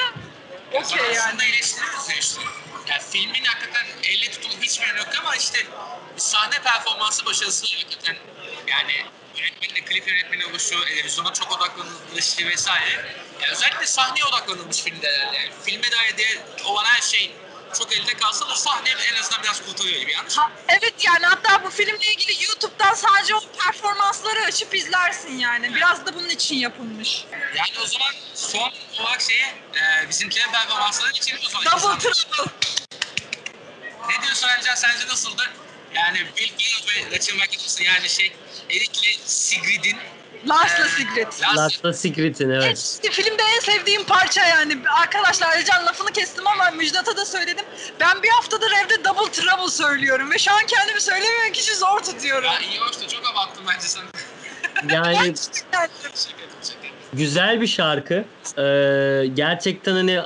okey 0.72 0.84
Zaten 0.84 1.04
yani. 1.14 1.20
aslında 1.20 1.44
eleştiririz 1.44 2.10
ya 2.10 2.16
işte. 2.16 2.42
Yani 2.88 3.02
filmin 3.12 3.44
hakikaten 3.44 3.86
elle 4.04 4.32
tutulur 4.32 4.62
hiçbir 4.62 4.96
yok 4.96 5.08
ama 5.20 5.36
işte 5.36 5.60
sahne 6.18 6.62
performansı 6.62 7.26
başarısı 7.26 7.66
hakikaten 7.76 8.16
yani 8.68 9.06
yönetmenle 9.38 9.86
klip 9.86 10.08
yönetmeni 10.08 10.46
oluşu, 10.46 10.86
televizyona 10.86 11.34
çok 11.34 11.52
odaklanılışı 11.52 12.48
vesaire. 12.48 13.16
Yani 13.42 13.52
özellikle 13.52 13.88
sahneye 13.88 14.26
odaklanılmış 14.26 14.78
filmde 14.82 15.08
yani. 15.08 15.50
Filme 15.66 15.92
dair 15.92 16.18
diğer 16.18 16.38
olan 16.66 16.86
her 16.86 17.02
şey 17.02 17.32
çok 17.78 17.94
elde 17.94 18.14
kalsa 18.14 18.50
da 18.50 18.56
sahne 18.56 18.90
en 18.90 19.20
azından 19.22 19.44
biraz 19.44 19.66
kurtarıyor 19.66 20.00
gibi 20.00 20.12
mı? 20.12 20.24
Ha, 20.36 20.52
evet 20.68 20.94
yani 21.06 21.26
hatta 21.26 21.64
bu 21.64 21.70
filmle 21.70 22.12
ilgili 22.14 22.44
YouTube'dan 22.44 22.94
sadece 22.94 23.36
o 23.36 23.40
performansları 23.40 24.40
açıp 24.44 24.76
izlersin 24.76 25.40
yani. 25.40 25.76
Biraz 25.76 26.06
da 26.06 26.16
bunun 26.16 26.30
için 26.30 26.56
yapılmış. 26.56 27.26
Yani 27.56 27.80
o 27.84 27.86
zaman 27.86 28.12
son 28.36 28.72
olarak 29.00 29.22
şeye 29.22 29.54
e, 29.76 30.10
bizimkilerin 30.10 30.52
performanslarına 30.52 31.12
geçelim 31.12 31.42
o 31.46 31.50
zaman. 31.50 31.66
Double 31.66 32.00
Trouble. 32.00 32.52
Ne 34.10 34.24
diyorsun 34.24 34.48
Ercan 34.48 34.76
sence 34.76 35.08
nasıldı? 35.08 35.50
Yani 35.94 36.20
Bill 36.38 36.50
Gates 36.50 36.86
ve 36.88 37.16
Rachel 37.16 37.36
McAdams'ın 37.36 37.84
yani 37.84 38.10
şey 38.10 38.34
Eric'le 38.70 39.20
Sigrid'in 39.26 39.98
Last'la 40.48 40.86
e, 40.86 40.90
Sigrid. 40.90 41.28
Last- 41.28 41.58
Last'ta 41.58 41.94
Secret'in 41.94 42.50
evet. 42.50 42.64
Evet. 42.64 43.00
Filmde 43.12 43.44
en 43.56 43.60
sevdiğim 43.60 44.04
parça 44.04 44.46
yani. 44.46 44.78
Arkadaşlar 45.02 45.58
Ercan 45.58 45.86
lafını 45.86 46.12
kestim 46.12 46.48
ama 46.48 46.72
Müjdat'a 46.72 47.18
da 47.18 47.26
söyledim. 47.26 47.66
Ben 48.00 48.24
bir 48.24 48.30
haftadır 48.30 48.72
evde 48.86 49.04
Double 49.06 49.32
Trouble 49.32 49.72
söylüyorum 49.72 50.32
ve 50.32 50.38
şu 50.38 50.52
an 50.52 50.62
kendimi 50.68 51.02
söylemeyen 51.02 51.52
kişi 51.54 51.76
zor 51.76 52.00
tutuyorum. 52.00 52.46
Ya 52.46 52.60
iyi 52.60 52.80
hoş 52.80 53.02
da 53.02 53.08
çok 53.08 53.22
abarttım 53.34 53.64
bence 53.68 53.88
sen. 53.88 54.04
Yani 54.94 55.34
güzel 57.14 57.62
bir 57.62 57.68
şarkı. 57.68 58.26
Ee, 58.58 59.26
gerçekten 59.34 59.94
hani 59.94 60.22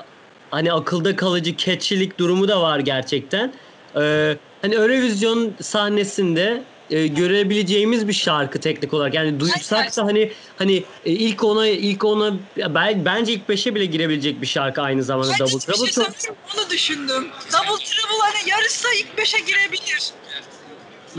hani 0.52 0.74
akılda 0.74 1.16
kalıcı 1.16 1.58
catchy'lik 1.58 2.20
durumu 2.20 2.48
da 2.48 2.62
var 2.62 2.80
gerçekten. 2.80 3.54
Ee, 3.96 4.38
hani 4.62 4.76
Eurovision 4.76 5.54
sahnesinde 5.62 6.64
e, 6.90 7.08
görebileceğimiz 7.08 8.08
bir 8.08 8.14
şarkı 8.14 8.60
teknik 8.60 8.94
olarak. 8.94 9.14
Yani 9.14 9.40
duysak 9.40 9.98
da 9.98 10.04
hani 10.04 10.32
hani 10.58 10.84
e, 11.06 11.12
ilk 11.12 11.44
ona 11.44 11.68
ilk 11.68 12.04
ona 12.04 12.34
ben, 12.58 13.06
bence 13.06 13.34
ilk 13.34 13.50
beşe 13.50 13.76
bile 13.76 13.86
girebilecek 13.86 14.42
bir 14.42 14.48
şarkı 14.48 14.82
aynı 14.82 15.04
zamanda 15.04 15.32
Ben 15.32 15.40
Double 15.40 15.60
Trouble. 15.60 15.92
şey 15.92 16.04
Çok 16.28 16.38
onu 16.56 16.70
düşündüm. 16.70 17.28
Double 17.54 17.86
Trouble 17.86 18.22
hani 18.22 18.50
yarışsa 18.50 18.90
ilk 19.00 19.18
beşe 19.18 19.40
girebilir. 19.40 20.12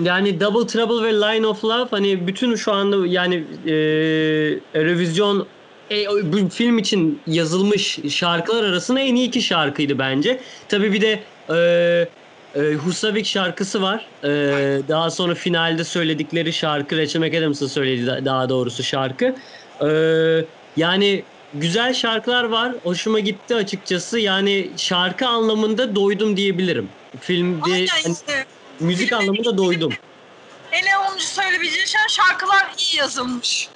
Yani 0.03 0.41
Double 0.41 0.67
Trouble 0.67 1.09
ve 1.09 1.13
Line 1.13 1.47
of 1.47 1.65
Love 1.65 1.89
hani 1.91 2.27
bütün 2.27 2.57
şu 2.57 2.73
anda 2.73 3.07
yani 3.07 3.45
e, 3.67 3.75
Eurovision 4.75 5.47
e, 5.91 6.07
bu 6.33 6.49
film 6.49 6.79
için 6.79 7.21
yazılmış 7.27 7.99
şarkılar 8.11 8.65
arasında 8.65 9.01
en 9.01 9.15
iyi 9.15 9.29
iki 9.29 9.43
şarkıydı 9.43 9.99
bence. 9.99 10.41
Tabii 10.69 10.93
bir 10.93 11.01
de 11.01 11.23
e, 11.51 12.09
e, 12.55 12.61
Husavik 12.75 13.27
şarkısı 13.27 13.83
var. 13.83 14.07
E, 14.25 14.29
daha 14.89 15.11
sonra 15.11 15.35
finalde 15.35 15.85
söyledikleri 15.85 16.53
şarkı 16.53 16.97
Rachel 16.99 17.21
McAdams'ın 17.21 17.67
söyledi 17.67 18.07
da- 18.07 18.25
daha 18.25 18.49
doğrusu 18.49 18.83
şarkı. 18.83 19.35
E, 19.81 19.89
yani 20.77 21.23
güzel 21.55 21.95
şarkılar 21.95 22.45
var. 22.45 22.73
Hoşuma 22.83 23.21
gitti 23.21 23.55
açıkçası. 23.55 24.19
Yani 24.19 24.71
şarkı 24.77 25.27
anlamında 25.27 25.95
doydum 25.97 26.37
diyebilirim. 26.37 26.89
Filmde 27.21 27.73
Aynen 27.73 27.87
hani 27.87 28.13
işte. 28.15 28.47
müzik 28.81 29.13
anlamında 29.13 29.59
doydum. 29.59 29.93
En 30.73 30.85
olumcu 31.09 31.25
söyleyebileceğin 31.25 31.87
şey 31.87 32.01
şarkılar 32.09 32.67
iyi 32.79 32.97
yazılmış. 32.99 33.69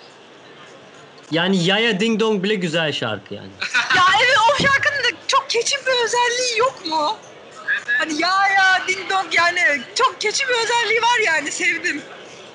Yani 1.31 1.65
Yaya 1.65 2.01
Ding 2.01 2.21
Dong 2.21 2.43
bile 2.45 2.55
güzel 2.55 2.93
şarkı 2.93 3.35
yani. 3.35 3.49
ya 3.97 4.03
evet 4.25 4.37
o 4.53 4.63
şarkının 4.63 4.99
da 5.05 5.17
çok 5.27 5.51
keçi 5.51 5.77
bir 5.77 6.05
özelliği 6.05 6.59
yok 6.59 6.87
mu? 6.87 7.17
Hani 7.99 8.13
ya 8.23 8.29
ya 8.29 8.89
ding 8.89 9.11
dong 9.11 9.27
yani 9.37 9.59
çok 9.95 10.21
keçi 10.21 10.45
bir 10.49 10.55
özelliği 10.55 11.03
var 11.03 11.19
yani 11.27 11.51
sevdim. 11.51 12.03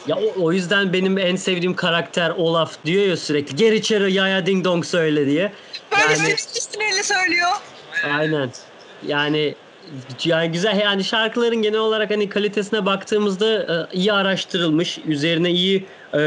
Ya 0.07 0.15
o, 0.15 0.43
o 0.43 0.51
yüzden 0.51 0.93
benim 0.93 1.17
en 1.17 1.35
sevdiğim 1.35 1.75
karakter 1.75 2.29
Olaf 2.29 2.71
diyor 2.85 3.05
ya 3.07 3.17
sürekli 3.17 3.55
gir 3.55 3.71
içeri 3.71 4.13
Yaya 4.13 4.45
Ding 4.45 4.65
Dong 4.65 4.85
söyle 4.85 5.25
diye. 5.25 5.53
Böyle 5.91 6.13
Yani- 6.13 6.29
yani... 6.29 6.37
sinirli 6.37 7.03
söylüyor. 7.03 7.51
Aynen. 8.17 8.49
Yani 9.07 9.55
yani 10.23 10.51
güzel 10.51 10.79
yani 10.79 11.03
şarkıların 11.03 11.61
genel 11.61 11.79
olarak 11.79 12.11
hani 12.11 12.29
kalitesine 12.29 12.85
baktığımızda 12.85 13.47
e, 13.93 13.97
iyi 13.97 14.13
araştırılmış, 14.13 14.97
üzerine 15.05 15.51
iyi 15.51 15.85
e, 16.13 16.19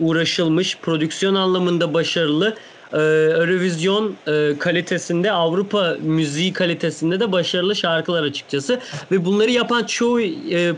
uğraşılmış, 0.00 0.78
prodüksiyon 0.78 1.34
anlamında 1.34 1.94
başarılı. 1.94 2.56
E, 2.92 2.98
Eurovision 2.98 4.16
kalitesinde, 4.58 5.32
Avrupa 5.32 5.96
müziği 6.00 6.52
kalitesinde 6.52 7.20
de 7.20 7.32
başarılı 7.32 7.76
şarkılar 7.76 8.22
açıkçası. 8.22 8.80
Ve 9.10 9.24
bunları 9.24 9.50
yapan 9.50 9.84
çoğu 9.84 10.20
e, 10.20 10.74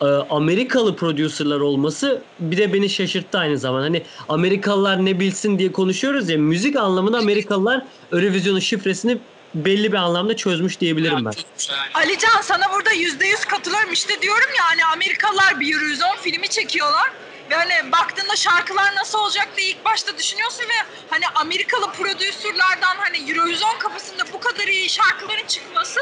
e, 0.00 0.04
Amerikalı 0.04 0.96
prodüserler 0.96 1.60
olması 1.60 2.22
bir 2.40 2.56
de 2.56 2.72
beni 2.72 2.90
şaşırttı 2.90 3.38
aynı 3.38 3.58
zaman. 3.58 3.80
Hani 3.80 4.02
Amerikalılar 4.28 5.04
ne 5.04 5.20
bilsin 5.20 5.58
diye 5.58 5.72
konuşuyoruz 5.72 6.28
ya 6.28 6.38
müzik 6.38 6.76
anlamında 6.76 7.18
Amerikalılar 7.18 7.82
Eurovision'un 8.12 8.60
şifresini 8.60 9.18
belli 9.54 9.92
bir 9.92 9.96
anlamda 9.96 10.36
çözmüş 10.36 10.80
diyebilirim 10.80 11.24
ben. 11.24 11.32
Alican 11.94 12.40
sana 12.42 12.64
burada 12.74 12.92
yüzde 12.92 13.26
yüz 13.26 13.44
katılıyorum 13.44 13.92
işte 13.92 14.22
diyorum 14.22 14.48
ya 14.58 14.64
hani 14.64 14.84
Amerikalılar 14.84 15.60
bir 15.60 15.74
Eurovision 15.74 16.16
filmi 16.22 16.48
çekiyorlar 16.48 17.10
ve 17.50 17.54
hani 17.54 17.92
baktığında 17.92 18.36
şarkılar 18.36 18.94
nasıl 18.96 19.18
olacak 19.18 19.48
diye 19.56 19.68
ilk 19.70 19.84
başta 19.84 20.18
düşünüyorsun 20.18 20.62
ve 20.62 20.86
hani 21.10 21.24
Amerikalı 21.34 21.92
prodüsörlerden 21.92 22.96
hani 22.96 23.30
Eurovision 23.30 23.78
kafasında 23.78 24.22
bu 24.32 24.40
kadar 24.40 24.68
iyi 24.68 24.88
şarkıların 24.88 25.46
çıkması 25.46 26.00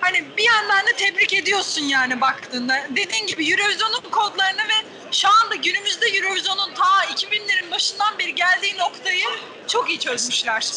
hani 0.00 0.36
bir 0.36 0.44
yandan 0.44 0.86
da 0.86 0.90
tebrik 0.96 1.32
ediyorsun 1.32 1.82
yani 1.82 2.20
baktığında. 2.20 2.86
Dediğin 2.90 3.26
gibi 3.26 3.50
Eurovision'un 3.50 4.10
kodlarını 4.10 4.62
ve 4.68 4.86
şu 5.12 5.28
anda 5.28 5.54
günümüzde 5.54 6.06
Eurovision'un 6.06 6.74
ta 6.74 7.04
2000'lerin 7.04 7.70
başından 7.70 8.18
beri 8.18 8.34
geldiği 8.34 8.78
noktayı 8.78 9.26
çok 9.68 9.90
iyi 9.90 10.00
çözmüşler. 10.00 10.70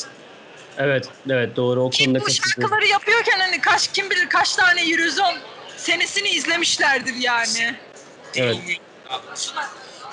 Evet, 0.78 1.10
evet 1.30 1.56
doğru 1.56 1.84
o 1.84 1.90
Ki 1.90 2.06
konuda 2.06 2.20
bu 2.20 2.30
şarkıları 2.30 2.88
yapıyorken 2.88 3.40
hani 3.40 3.62
kaç 3.62 3.88
kim 3.88 4.10
bilir 4.10 4.30
kaç 4.30 4.56
tane 4.56 4.82
Eurovision 4.82 5.36
senesini 5.78 6.30
izlemişlerdir 6.30 7.16
yani. 7.16 7.80
Evet. 8.36 8.58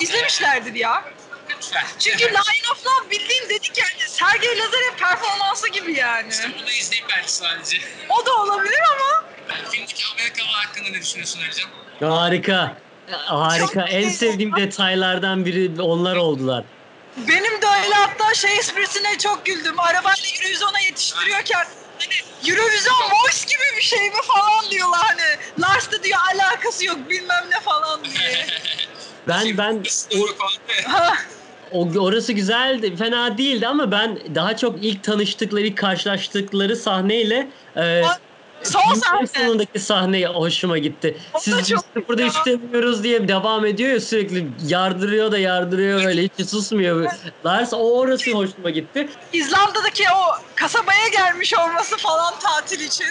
İzlemişlerdir 0.01 0.75
ya. 0.75 1.05
Lütfen. 1.51 1.85
Çünkü 1.99 2.25
Line 2.25 2.69
of 2.73 2.87
Love 2.87 3.11
bildiğin 3.11 3.49
dedik 3.49 3.79
yani 3.79 4.09
Sergey 4.09 4.59
Lazarev 4.59 4.97
performansı 4.99 5.69
gibi 5.69 5.93
yani. 5.95 6.29
İşte 6.31 6.51
bunu 6.61 6.71
izleyip 6.71 7.05
belki 7.17 7.33
sadece. 7.33 7.79
O 8.09 8.27
da 8.27 8.35
olabilir 8.37 8.81
ama 8.93 9.25
Filmdeki 9.73 10.05
Amerikalı 10.15 10.47
hakkında 10.49 10.89
ne 10.89 11.01
düşünüyorsun 11.03 11.41
Alican? 11.43 11.71
Harika. 12.17 12.77
Harika. 13.11 13.67
Çok 13.67 13.93
En 13.93 14.09
sevdiğim 14.09 14.57
detaylardan 14.57 15.45
biri 15.47 15.83
onlar 15.83 16.17
oldular. 16.17 16.65
benim 17.17 17.63
de 17.63 17.67
öyle 17.85 17.95
hatta 17.95 18.35
şey 18.35 18.59
esprisine 18.59 19.19
çok 19.19 19.47
güldüm. 19.47 19.81
Arabayla 19.81 20.25
Eurovision'a 20.37 20.81
yetiştiriyorken 20.81 21.67
hani 21.99 22.15
Eurovision 22.51 22.97
Voice 23.11 23.45
gibi 23.47 23.77
bir 23.77 23.83
şey 23.83 24.11
mi 24.11 24.17
falan 24.27 24.71
diyorlar 24.71 25.01
hani. 25.03 25.39
Lars 25.59 25.93
da 25.93 26.03
diyor 26.03 26.19
alakası 26.35 26.85
yok 26.85 26.99
bilmem 27.11 27.45
ne 27.51 27.61
falan 27.61 28.05
diye. 28.05 28.47
Ben 29.29 29.59
ben 29.59 29.83
o, 30.17 30.27
Ha, 30.89 31.13
o 31.73 31.89
orası 31.99 32.33
güzeldi, 32.33 32.97
fena 32.97 33.39
değildi 33.39 33.67
ama 33.67 33.91
ben 33.93 34.19
daha 34.35 34.57
çok 34.57 34.85
ilk 34.85 35.05
tanıştıkları, 35.05 35.67
ilk 35.67 35.79
karşılaştıkları 35.79 36.77
sahneyle 36.77 37.49
e, 37.77 38.03
Son 38.63 38.95
sahne. 38.95 39.27
sonundaki 39.27 39.79
sahne 39.79 40.27
hoşuma 40.27 40.79
gitti. 40.79 41.17
O 41.35 41.39
Siz 41.39 41.59
biz 41.59 41.69
çok 41.69 42.09
burada 42.09 42.23
ya. 42.23 42.29
istemiyoruz 42.29 43.05
diye 43.05 43.29
devam 43.29 43.67
ediyor 43.67 43.91
ya 43.91 44.01
sürekli 44.01 44.47
yardırıyor 44.67 45.33
da 45.33 45.39
yardırıyor 45.39 46.05
öyle 46.05 46.23
hiç 46.23 46.49
susmuyor. 46.51 47.11
Lars 47.47 47.73
o 47.73 47.99
orası 47.99 48.31
hoşuma 48.31 48.71
gitti. 48.71 49.09
İzlanda'daki 49.33 50.05
o 50.17 50.43
kasabaya 50.55 51.09
gelmiş 51.09 51.55
olması 51.55 51.97
falan 51.97 52.35
tatil 52.43 52.81
için. 52.81 53.07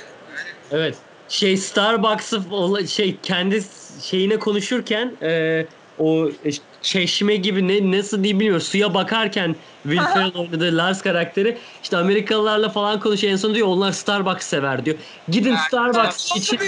Evet. 0.71 0.95
Şey 1.29 1.57
Starbucks'ı 1.57 2.41
şey 2.87 3.17
kendi 3.23 3.63
şeyine 4.03 4.39
konuşurken 4.39 5.13
e, 5.21 5.65
o 5.99 6.29
çeşme 6.81 7.35
gibi 7.35 7.67
ne 7.67 7.97
nasıl 7.97 8.23
diye 8.23 8.33
bilmiyorum. 8.33 8.61
Suya 8.61 8.93
bakarken 8.93 9.55
Will. 9.83 10.03
Ferrell 10.13 10.35
oynadığı 10.35 10.77
Lars 10.77 11.01
karakteri 11.01 11.57
işte 11.83 11.97
Amerikalılarla 11.97 12.69
falan 12.69 12.99
konuşuyor. 12.99 13.33
En 13.33 13.37
son 13.37 13.55
diyor 13.55 13.67
onlar 13.67 13.91
Starbucks 13.91 14.47
sever 14.47 14.85
diyor. 14.85 14.97
Gidin 15.29 15.55
Starbucks 15.55 16.35
için 16.35 16.59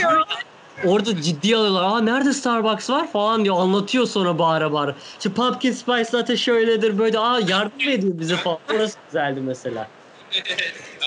orada 0.85 1.21
ciddi 1.21 1.55
alıyorlar. 1.55 1.83
Aa 1.83 2.01
nerede 2.01 2.33
Starbucks 2.33 2.89
var 2.89 3.11
falan 3.11 3.43
diyor. 3.43 3.55
Anlatıyor 3.59 4.07
sonra 4.07 4.39
bağıra 4.39 4.73
bağıra. 4.73 4.95
İşte 5.17 5.33
Pumpkin 5.33 5.71
Spice 5.71 6.17
latte 6.17 6.37
şöyledir 6.37 6.97
böyle. 6.97 7.19
Aa 7.19 7.39
yardım 7.39 7.89
ediyor 7.89 8.19
bize 8.19 8.35
falan. 8.37 8.59
Orası 8.75 8.97
güzeldi 9.07 9.41
mesela. 9.41 9.87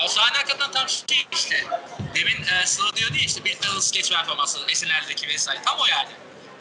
O 0.05 0.07
sahne 0.07 0.37
hakikaten 0.37 0.71
tam 0.71 0.89
şey 0.89 1.17
işte. 1.31 1.55
Demin 2.15 2.43
e, 2.61 2.65
Sıla 2.65 2.95
diyordu 2.95 3.13
ya 3.15 3.23
işte 3.25 3.45
bir 3.45 3.55
tane 3.55 3.81
skeç 3.81 4.11
performansı 4.11 4.59
esinlerdeki 4.71 5.27
vesaire. 5.27 5.59
Tam 5.65 5.75
o 5.79 5.85
yani. 5.91 6.09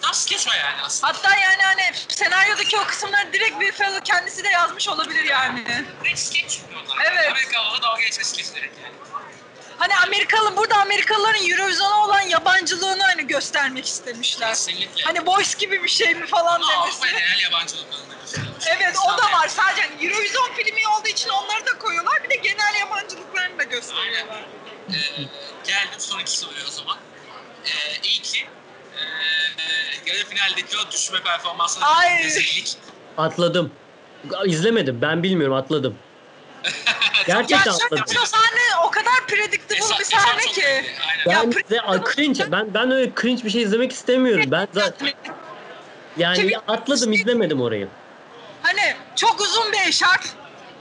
Tam 0.02 0.14
skeç 0.14 0.48
o 0.48 0.50
yani 0.52 0.82
aslında. 0.82 1.12
Hatta 1.12 1.30
yani 1.36 1.62
hani 1.62 1.82
senaryodaki 2.08 2.78
o 2.78 2.84
kısımları 2.84 3.32
direkt 3.32 3.50
Will 3.60 3.72
Ferrell 3.72 4.00
kendisi 4.00 4.44
de 4.44 4.48
yazmış 4.48 4.88
olabilir 4.88 5.24
yani. 5.24 5.64
Direkt 6.04 6.18
skeç 6.18 6.60
onlar. 6.72 7.06
Evet. 7.12 7.30
Amerikalı'da 7.30 7.82
dalga 7.82 8.00
geçme 8.02 8.24
skeç 8.24 8.54
direkt 8.54 8.78
yani. 8.82 8.94
Hani 9.78 9.96
Amerikalı 9.96 10.56
burada 10.56 10.76
Amerikalıların 10.76 11.50
Eurovision'a 11.50 12.04
olan 12.04 12.20
yabancılığını 12.20 13.02
hani 13.02 13.26
göstermek 13.26 13.86
istemişler. 13.86 14.48
Kesinlikle. 14.48 15.02
Hani 15.04 15.26
Voice 15.26 15.58
gibi 15.58 15.82
bir 15.82 15.88
şey 15.88 16.14
mi 16.14 16.26
falan 16.26 16.54
Ama 16.60 16.72
Avrupa 16.72 17.06
demesi. 17.06 17.18
genel 17.18 17.38
yabancılıklarında 17.42 18.14
gösterilmiş. 18.14 18.64
Evet 18.78 18.96
o 19.14 19.18
da 19.18 19.32
var. 19.32 19.48
Sadece 19.48 19.82
hani 19.82 20.06
Eurovision 20.06 20.50
filmi 20.56 20.88
olduğu 20.88 21.08
için 21.08 21.28
onları 21.28 21.66
da 21.66 21.78
koyuyorlar. 21.78 22.24
Bir 22.24 22.30
de 22.30 22.34
genel 22.34 22.74
yabancılıklarını 22.80 23.58
da 23.58 23.62
gösteriyorlar. 23.62 24.44
Ee, 24.88 25.22
geldim 25.66 25.98
sonraki 26.00 26.30
soruya 26.30 26.64
o 26.68 26.70
zaman. 26.70 26.98
Ee, 27.64 27.98
iyi 28.02 28.22
ki 28.22 28.46
yarı 30.06 30.24
finaldeki 30.28 30.76
o 30.88 30.92
düşme 30.92 31.22
performansını 31.22 31.84
Ay. 31.86 32.24
rezillik. 32.24 32.76
Atladım. 33.18 33.72
İzlemedim. 34.46 34.98
Ben 35.02 35.22
bilmiyorum 35.22 35.56
atladım. 35.56 35.98
Gerçekten 37.26 37.56
Ya 37.70 37.72
atladım. 37.76 38.04
şöyle 38.08 38.20
o 38.22 38.26
sahne 38.26 38.86
o 38.86 38.90
kadar 38.90 39.26
predictable 39.28 39.76
Hesap- 39.80 39.98
bir 40.00 40.04
sahne 40.04 40.42
ki. 40.42 40.64
Aynen. 40.66 41.30
Ya, 41.36 41.42
Ben 41.42 41.50
pre- 41.52 41.70
de 41.70 41.80
a, 41.80 42.04
cringe. 42.04 42.52
Ben 42.52 42.74
ben 42.74 42.90
öyle 42.90 43.12
cringe 43.20 43.44
bir 43.44 43.50
şey 43.50 43.62
izlemek 43.62 43.92
istemiyorum. 43.92 44.44
Ben 44.50 44.68
zaten 44.72 45.10
yani 46.16 46.58
atladım 46.68 47.12
izlemedim 47.12 47.60
orayı. 47.60 47.88
Hani 48.62 48.94
çok 49.16 49.40
uzun 49.40 49.72
bir 49.72 49.88
eşarp 49.88 50.24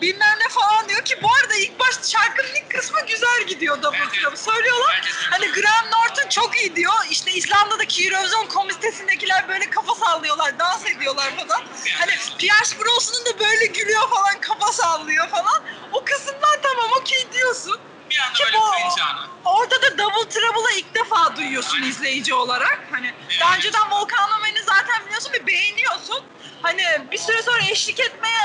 bilmem 0.02 0.38
ne 0.46 0.50
falan 0.50 0.90
diyor 0.90 1.02
ki 1.06 1.16
bu 1.24 1.28
arada 1.42 1.56
ilk 1.56 1.80
başta 1.80 2.04
şarkının 2.18 2.50
ilk 2.56 2.70
kısmı 2.72 2.98
güzel 3.08 3.44
gidiyor 3.48 3.78
Evet, 3.84 4.14
club. 4.14 4.36
Söylüyorlar. 4.36 5.02
Hani 5.30 5.52
Graham 5.52 5.86
Norton 5.92 6.30
çok 6.30 6.58
iyi 6.62 6.76
diyor. 6.76 6.94
İşte 7.10 7.32
İzlanda'daki 7.32 8.08
Eurovision 8.08 8.46
komitesindekiler 8.46 9.48
böyle 9.48 9.70
kafa 9.70 9.96
sallıyorlar, 9.96 10.60
dans 10.60 10.86
ediyorlar 10.86 11.32
falan. 11.38 11.62
Hani 12.00 12.12
Pierce 12.38 12.80
Brosnan 12.80 13.26
da 13.26 13.40
böyle 13.40 13.66
gülüyor 13.66 14.10
falan, 14.10 14.42
kafa 14.42 14.74
sallıyor 14.74 15.30
falan. 15.30 15.64
O 15.92 16.06
kısımdan 16.06 16.60
tamam 16.64 16.90
okey 17.02 17.28
diyorsun. 17.34 17.80
bir 18.10 18.20
anda 18.20 18.34
Ki 18.34 18.44
böyle 18.44 18.58
cringe. 18.58 19.02
Orada 19.46 19.82
da 19.82 19.98
Double 19.98 20.30
Trouble'ı 20.30 20.78
ilk 20.78 20.96
defa 20.96 21.36
duyuyorsun 21.36 21.76
Aynen. 21.76 21.88
izleyici 21.90 22.34
olarak. 22.34 22.80
Hani 22.92 23.14
Evet. 23.30 23.42
daha 23.42 23.56
önceden 23.56 23.92
Volkan 23.92 24.30
Ömer'i 24.40 24.64
zaten 24.64 25.06
biliyorsun 25.06 25.34
ve 25.34 25.48
beğeniyorsun. 25.48 26.24
Hani 26.62 26.84
bir 27.12 27.18
süre 27.18 27.42
sonra 27.44 27.64
eşlik 27.72 28.00
etmeye 28.00 28.42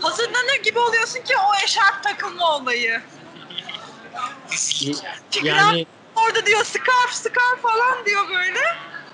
hazırlanır 0.00 0.62
gibi 0.64 0.78
oluyorsun 0.78 1.20
ki 1.20 1.34
o 1.36 1.64
eşarp 1.64 2.02
takılma 2.02 2.56
olayı. 2.56 3.02
Çünkü 5.30 5.48
Yani 5.48 5.86
orada 6.14 6.46
diyor 6.46 6.64
scarf 6.64 7.12
scarf 7.12 7.62
falan 7.62 8.06
diyor 8.06 8.28
böyle. 8.28 8.60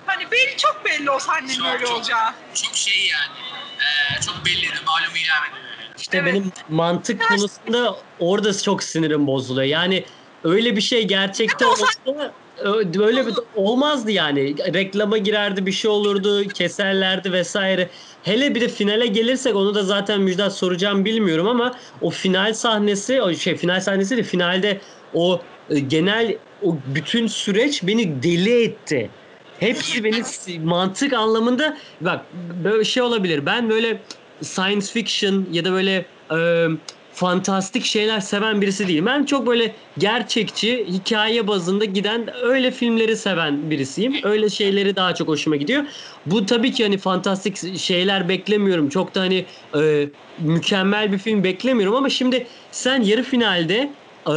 Hani 0.06 0.30
belli 0.30 0.56
çok 0.56 0.84
belli 0.84 1.10
o 1.10 1.18
sahnenin 1.18 1.54
Çok, 1.54 1.66
öyle 1.66 1.86
çok. 1.86 1.96
olacağı. 1.96 2.34
Çok 2.54 2.76
şey 2.76 3.06
yani. 3.08 3.38
Ee, 3.78 4.20
çok 4.20 4.46
belliydi. 4.46 4.74
Malum 4.86 5.16
ilan 5.16 5.60
işte 5.96 6.18
Evet. 6.18 6.34
benim 6.34 6.52
mantık 6.68 7.28
konusunda 7.28 7.96
orada 8.18 8.62
çok 8.62 8.82
sinirim 8.82 9.26
bozuluyor. 9.26 9.66
Yani 9.66 10.06
öyle 10.44 10.76
bir 10.76 10.80
şey 10.80 11.08
gerçekte 11.08 11.64
Evet, 11.64 11.72
olsa 11.80 12.34
ö- 12.56 13.02
öyle 13.04 13.26
bir 13.26 13.34
olmazdı 13.52 14.10
yani. 14.10 14.56
Reklama 14.74 15.18
girerdi 15.18 15.66
bir 15.66 15.72
şey 15.72 15.90
olurdu, 15.90 16.48
keserlerdi 16.48 17.32
vesaire. 17.32 17.90
Hele 18.22 18.54
bir 18.54 18.60
de 18.60 18.68
finale 18.68 19.06
gelirsek 19.06 19.56
onu 19.56 19.74
da 19.74 19.82
zaten 19.82 20.20
Müjdat 20.20 20.56
soracağım 20.56 21.04
bilmiyorum 21.04 21.46
ama 21.48 21.78
o 22.00 22.10
final 22.10 22.54
sahnesi, 22.54 23.22
o 23.22 23.34
şey 23.34 23.56
final 23.56 23.80
sahnesi 23.80 24.16
de 24.16 24.22
finalde 24.22 24.80
o 25.12 25.46
e, 25.68 25.80
genel 25.80 26.38
o 26.60 26.82
bütün 26.84 27.26
süreç 27.26 27.82
beni 27.82 28.22
deli 28.22 28.62
etti. 28.62 29.16
Hepsi 29.58 30.04
beni 30.04 30.22
mantık 30.58 31.12
anlamında 31.12 31.78
bak 32.00 32.32
böyle 32.32 32.84
şey 32.84 33.02
olabilir. 33.02 33.46
Ben 33.46 33.70
böyle 33.70 34.04
science 34.42 34.86
fiction 34.86 35.46
ya 35.50 35.64
da 35.64 35.72
böyle 35.72 36.06
e, 36.32 36.66
fantastik 37.10 37.84
şeyler 37.84 38.20
seven 38.20 38.60
birisi 38.62 38.88
değilim. 38.88 39.06
Ben 39.06 39.24
çok 39.24 39.46
böyle 39.46 39.76
gerçekçi, 39.98 40.84
hikaye 40.88 41.46
bazında 41.46 41.84
giden 41.84 42.28
öyle 42.42 42.70
filmleri 42.70 43.16
seven 43.16 43.70
birisiyim. 43.70 44.20
Öyle 44.22 44.48
şeyleri 44.50 44.96
daha 44.96 45.14
çok 45.14 45.28
hoşuma 45.28 45.56
gidiyor. 45.56 45.84
Bu 46.26 46.46
tabii 46.46 46.72
ki 46.72 46.82
hani 46.82 46.98
fantastik 46.98 47.78
şeyler 47.78 48.28
beklemiyorum. 48.28 48.88
Çok 48.88 49.14
da 49.14 49.20
hani 49.20 49.46
e, 49.76 50.10
mükemmel 50.38 51.12
bir 51.12 51.18
film 51.18 51.44
beklemiyorum 51.44 51.94
ama 51.94 52.10
şimdi 52.10 52.48
sen 52.70 53.02
yarı 53.02 53.22
finalde 53.22 53.96
e, 54.28 54.32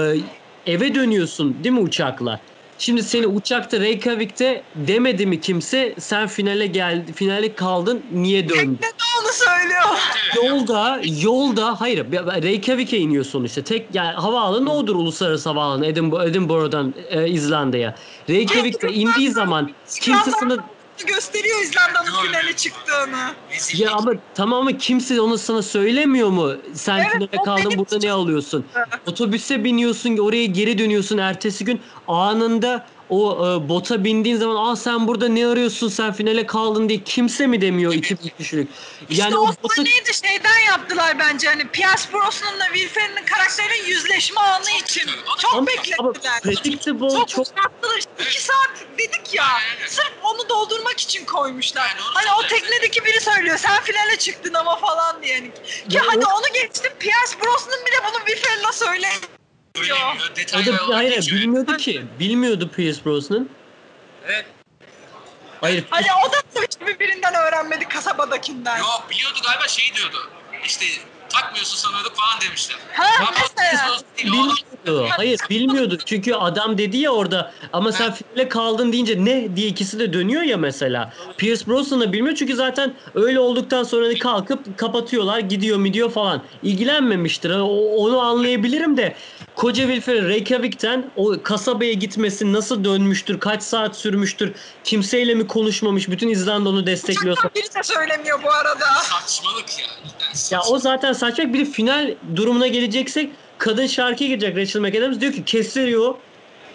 eve 0.65 0.95
dönüyorsun 0.95 1.63
değil 1.63 1.74
mi 1.76 1.80
uçakla? 1.82 2.45
Şimdi 2.78 3.03
seni 3.03 3.28
uçakta 3.28 3.80
Reykjavik'te 3.80 4.63
demedi 4.76 5.26
mi 5.26 5.41
kimse 5.41 5.95
sen 5.99 6.28
finale 6.28 6.67
geldi 6.67 7.13
finale 7.13 7.55
kaldın 7.55 8.03
niye 8.11 8.49
döndün? 8.49 8.80
Ne 8.82 8.88
onu 9.21 9.32
söylüyor. 9.34 9.84
Yolda 10.36 11.01
yolda 11.21 11.82
hayır 11.82 12.05
Reykjavik'e 12.43 12.97
iniyor 12.97 13.26
sonuçta. 13.26 13.63
Tek 13.63 13.95
yani 13.95 14.15
havaalanı 14.15 14.74
odur 14.74 14.95
uluslararası 14.95 15.49
havaalanı 15.49 15.86
Edinburgh, 15.86 16.26
Edinburgh'dan 16.26 16.93
e, 17.09 17.30
İzlanda'ya. 17.30 17.95
Reykjavik'te 18.30 18.93
indiği 18.93 19.32
zaman 19.32 19.71
kimse 20.01 20.32
sana 20.32 20.57
gösteriyor 21.08 21.62
İzlanda'nın 21.64 22.26
finale 22.28 22.56
çıktığını. 22.56 23.36
Ya 23.74 23.91
ama 23.91 24.12
tamamı 24.34 24.78
kimse 24.78 25.22
onu 25.22 25.38
sana 25.38 25.62
söylemiyor 25.62 26.30
mu? 26.30 26.54
Sen 26.76 26.98
Evet, 26.98 27.12
finale 27.12 27.44
kaldın 27.46 27.78
burada 27.78 27.98
ne 27.98 28.12
alıyorsun? 28.12 28.70
Otobüse 29.06 29.64
biniyorsun 29.64 30.18
oraya 30.18 30.46
geri 30.46 30.78
dönüyorsun 30.78 31.18
ertesi 31.18 31.66
gün 31.66 31.82
anında 32.08 32.88
o 33.10 33.47
e, 33.47 33.70
bota 33.70 34.04
bindiğin 34.04 34.38
zaman 34.38 34.56
aa 34.72 34.76
sen 34.76 35.08
burada 35.08 35.28
ne 35.28 35.47
arıyorsun 35.47 35.88
sen 35.89 36.14
finale 36.14 36.45
kaldın 36.45 36.89
diye 36.89 37.04
kimse 37.04 37.47
mi 37.47 37.62
demiyor 37.62 37.93
2000 37.93 38.30
kişilik. 38.38 38.70
İşte 39.10 39.24
Yani 39.24 39.38
o 39.38 39.51
sahneyi 39.68 40.06
de 40.06 40.14
şeyden 40.14 40.60
yaptılar 40.68 41.20
bence 41.20 41.47
hani 41.47 41.68
Pierce 41.68 42.04
Brosnan'la 42.14 42.66
Will 42.74 42.88
Ferrell'in 42.89 43.26
karakterinin 43.26 43.88
yüzleşme 43.88 44.41
anı 44.41 44.70
için. 44.84 45.08
Çok 45.39 45.54
ama, 45.54 45.60
ama 45.60 45.68
beklettiler. 45.68 46.41
predictable 46.41 47.10
Çok, 47.10 47.28
çok 47.30 47.45
uzattılar. 47.45 47.97
İşte 47.99 48.12
iki 48.30 48.43
saat 48.43 48.86
dedik 48.97 49.34
ya. 49.34 49.47
Sırf 49.88 50.14
onu 50.24 50.49
doldurmak 50.49 50.99
için 50.99 51.26
koymuşlar. 51.26 51.88
Yani 51.88 51.99
hani 52.01 52.28
o 52.43 52.47
teknedeki 52.47 53.06
biri 53.06 53.22
söylüyor. 53.22 53.58
Sen 53.58 53.84
finale 53.84 54.18
çıktın 54.18 54.54
ama 54.54 54.76
falan 54.76 55.24
diye. 55.24 55.39
Ki 55.41 55.51
Ya 55.89 56.04
hadi 56.08 56.26
o- 56.26 56.30
onu 56.38 56.54
geçtim. 56.54 56.91
Pierce 56.99 57.34
Brosnan 57.43 57.80
bile 57.86 57.95
bunu 58.10 58.26
Will 58.26 58.43
Ferrell'a 58.47 58.72
Söylemiyor. 59.76 60.88
o 60.88 60.91
da 60.91 60.95
hayır 60.95 61.15
geçiyor. 61.15 61.41
bilmiyordu 61.41 61.78
ki. 61.78 62.05
Bilmiyordu 62.19 62.69
Pierce 62.76 63.05
Brosnan. 63.05 63.49
Evet. 64.26 64.45
Hayır. 65.61 65.86
Hani 65.89 66.07
o 66.28 66.32
da 66.32 66.61
hiçbir 66.61 66.99
birinden 66.99 67.34
öğrenmedi 67.34 67.88
kasabadakinden. 67.88 68.78
Yok 68.78 69.07
biliyordu 69.09 69.39
galiba 69.45 69.67
şey 69.67 69.95
diyordu. 69.95 70.30
İşte 70.65 70.86
takmıyorsun 71.34 71.77
sanıyorduk 71.77 72.15
falan 72.15 72.41
demişler. 72.41 72.77
Ha, 72.93 73.31
mesela. 73.57 73.97
Bilmiyordu. 74.17 75.09
Hayır 75.17 75.39
bilmiyordu. 75.49 75.97
Çünkü 76.05 76.34
adam 76.34 76.77
dedi 76.77 76.97
ya 76.97 77.11
orada 77.11 77.53
ama 77.73 77.91
sen 77.91 78.09
Ha. 78.09 78.15
finale 78.15 78.49
kaldın 78.49 78.91
deyince 78.91 79.25
ne 79.25 79.55
diye 79.55 79.67
ikisi 79.67 79.99
de 79.99 80.13
dönüyor 80.13 80.41
ya 80.41 80.57
mesela. 80.57 81.13
Pierce 81.38 81.67
Brosnan 81.67 82.01
da 82.01 82.13
bilmiyor 82.13 82.36
çünkü 82.36 82.55
zaten 82.55 82.95
öyle 83.13 83.39
olduktan 83.39 83.84
sonra 83.84 84.09
da 84.09 84.19
kalkıp 84.19 84.77
kapatıyorlar 84.77 85.39
gidiyor 85.39 85.77
mi 85.77 85.93
diyor 85.93 86.11
falan. 86.11 86.43
İlgilenmemiştir. 86.63 87.49
O- 87.49 87.95
onu 87.95 88.19
anlayabilirim 88.21 88.97
de 88.97 89.15
koca 89.55 89.84
Will 89.84 90.01
Ferrell 90.01 90.27
Reykjavik'ten 90.27 91.11
o 91.15 91.43
kasabaya 91.43 91.93
gitmesi 91.93 92.53
nasıl 92.53 92.84
dönmüştür, 92.84 93.39
kaç 93.39 93.63
saat 93.63 93.97
sürmüştür, 93.97 94.55
kimseyle 94.84 95.36
mi 95.36 95.47
konuşmamış, 95.47 96.09
bütün 96.09 96.27
İzlanda 96.27 96.69
onu 96.69 96.86
destekliyorsa. 96.88 97.39
Uçaktan 97.39 97.61
biri 97.63 97.75
de 97.75 97.84
söylemiyor 97.84 98.43
bu 98.43 98.51
arada. 98.51 98.86
Saçmalık 99.01 99.79
yani. 99.79 100.11
Ya 100.51 100.61
o 100.69 100.79
zaten 100.79 101.13
saçma. 101.13 101.53
Bir 101.53 101.59
de 101.59 101.65
final 101.65 102.15
durumuna 102.36 102.67
geleceksek 102.67 103.31
kadın 103.57 103.88
şarkıya 103.88 104.29
girecek 104.29 104.57
Rachel 104.57 104.81
McAdams 104.81 105.19
diyor 105.19 105.34
ki 105.34 105.45
kestiriyor. 105.45 106.15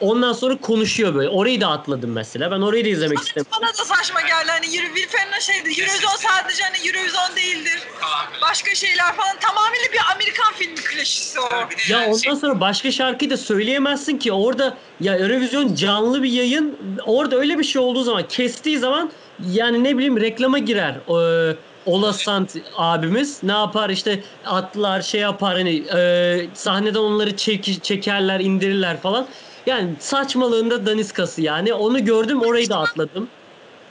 Ondan 0.01 0.33
sonra 0.33 0.57
konuşuyor 0.57 1.15
böyle. 1.15 1.29
Orayı 1.29 1.61
da 1.61 1.69
atladım 1.69 2.13
mesela. 2.13 2.51
Ben 2.51 2.61
orayı 2.61 2.85
da 2.85 2.89
izlemek 2.89 3.19
istedim. 3.19 3.47
Bana 3.61 3.69
da 3.69 3.85
saçma 3.85 4.21
geldi. 4.21 4.47
Hani 4.47 4.67
Euro, 4.67 4.95
Will 4.95 5.09
Ferrell'in 5.09 5.41
şeydi. 5.41 5.81
Eurovision 5.81 6.11
sadece 6.17 6.63
hani 6.63 6.77
Eurovision 6.89 7.37
değildir. 7.37 7.79
falan 8.01 8.27
böyle. 8.33 8.43
Başka 8.43 8.75
şeyler 8.75 9.17
falan. 9.17 9.37
Tamamıyla 9.41 9.85
bir 9.93 10.01
Amerikan 10.15 10.53
filmi 10.55 10.75
klişesi 10.75 11.41
o. 11.41 11.49
Ya 11.89 12.07
ondan 12.07 12.19
şey- 12.19 12.37
sonra 12.37 12.61
başka 12.61 12.93
şarkıyı 12.93 13.31
da 13.31 13.37
söyleyemezsin 13.37 14.19
ki 14.19 14.33
orada 14.33 14.77
ya 15.01 15.17
Eurovision 15.19 15.75
canlı 15.75 16.23
bir 16.23 16.31
yayın 16.31 16.79
orada 17.07 17.37
öyle 17.37 17.59
bir 17.59 17.65
şey 17.65 17.83
olduğu 17.83 18.03
zaman 18.03 18.29
kestiği 18.29 18.79
zaman 18.79 19.11
yani 19.53 19.85
ne 19.85 19.97
bileyim 19.97 20.21
reklama 20.21 20.59
girer. 20.59 20.95
Ee, 21.09 21.57
Ola 21.89 22.13
Sant 22.13 22.57
abimiz 22.77 23.43
ne 23.43 23.53
yapar 23.53 23.91
işte 23.91 24.23
atlar 24.47 25.03
şey 25.03 25.21
yapar 25.21 25.55
hani 25.55 25.85
e, 25.97 26.47
sahneden 26.55 27.01
onları 27.01 27.37
çek, 27.37 27.85
çekerler 27.85 28.41
indirirler 28.41 29.01
falan. 29.01 29.27
Yani 29.67 29.95
saçmalığında 30.01 30.87
daniskası 30.87 31.43
yani 31.43 31.75
onu 31.75 32.05
gördüm 32.05 32.43
orayı 32.43 32.71
da 32.71 32.79
atladım. 32.79 33.29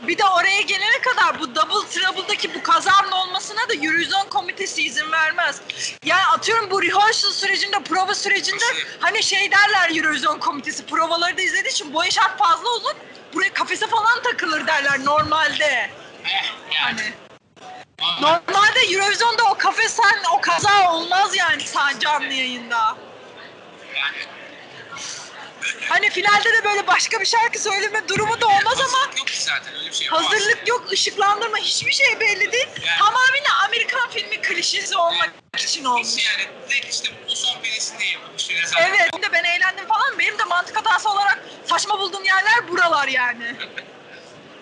Bir 0.08 0.18
de 0.18 0.24
oraya 0.26 0.62
gelene 0.62 1.02
kadar 1.02 1.40
bu 1.40 1.56
Double 1.56 1.90
Trouble'daki 1.90 2.56
bu 2.56 2.64
kazanın 2.64 3.12
olmasına 3.12 3.60
da 3.70 3.74
Eurovision 3.74 4.30
komitesi 4.30 4.84
izin 4.84 5.12
vermez. 5.12 5.62
Yani 6.06 6.26
atıyorum 6.36 6.72
bu 6.72 6.82
rehearsal 6.82 7.32
sürecinde, 7.32 7.78
prova 7.84 8.16
sürecinde 8.16 8.66
hani 9.00 9.24
şey 9.24 9.52
derler 9.52 9.98
Eurovision 9.98 10.40
komitesi 10.40 10.86
provaları 10.86 11.38
da 11.38 11.42
izlediği 11.42 11.72
için 11.72 11.94
bu 11.94 12.04
şart 12.12 12.38
fazla 12.38 12.70
uzun. 12.78 12.94
Buraya 13.34 13.54
kafese 13.54 13.88
falan 13.88 14.24
takılır 14.24 14.68
derler 14.68 15.06
normalde. 15.06 15.90
Eh, 16.26 16.54
yani. 16.76 17.02
Hani 17.02 17.27
normalde 18.02 18.80
Eurovision'da 18.90 19.44
o 19.44 19.58
kafes 19.58 20.00
o 20.34 20.42
kaza 20.42 20.92
olmaz 20.92 21.36
yani 21.36 21.62
sadece 21.68 22.00
canlı 22.00 22.34
yayında. 22.34 22.98
Hani 25.90 26.10
finalde 26.10 26.54
de 26.54 26.64
böyle 26.64 26.88
başka 26.88 27.20
bir 27.20 27.26
şarkı 27.26 27.60
söyleme 27.60 28.08
durumu 28.08 28.42
da 28.42 28.48
olmaz 28.48 28.80
ama 28.82 29.14
yok 29.18 29.28
ki 29.28 29.42
zaten 29.44 29.74
öyle 29.76 29.88
bir 29.90 29.94
şey 29.94 30.06
yapamaz. 30.06 30.26
hazırlık 30.26 30.68
yok, 30.68 30.92
ışıklandırma 30.92 31.58
hiçbir 31.58 31.92
şey 31.92 32.20
belli 32.20 32.52
değil. 32.52 32.68
Yani- 32.86 32.98
Tamamıyla 33.00 33.50
Amerikan 33.66 34.10
filmi 34.10 34.42
klişesi 34.42 34.98
olmak 34.98 35.32
için 35.58 35.86
olmuş. 35.86 36.08
Yani 36.26 36.50
direkt 36.70 36.94
işte 36.94 37.10
o 37.32 37.36
son 37.36 37.62
penisinde 37.62 38.06
yapılmış 38.06 38.50
bir 38.50 38.62
rezalet. 38.62 38.90
Evet, 38.90 39.10
bir 39.18 39.22
de 39.22 39.32
ben 39.34 39.44
eğlendim 39.44 39.88
falan. 39.88 40.20
Benim 40.20 40.40
de 40.40 40.44
mantık 40.44 40.78
hatası 40.78 41.10
olarak 41.10 41.40
saçma 41.66 42.00
bulduğum 42.00 42.24
yerler 42.24 42.68
buralar 42.68 43.08
yani. 43.08 43.56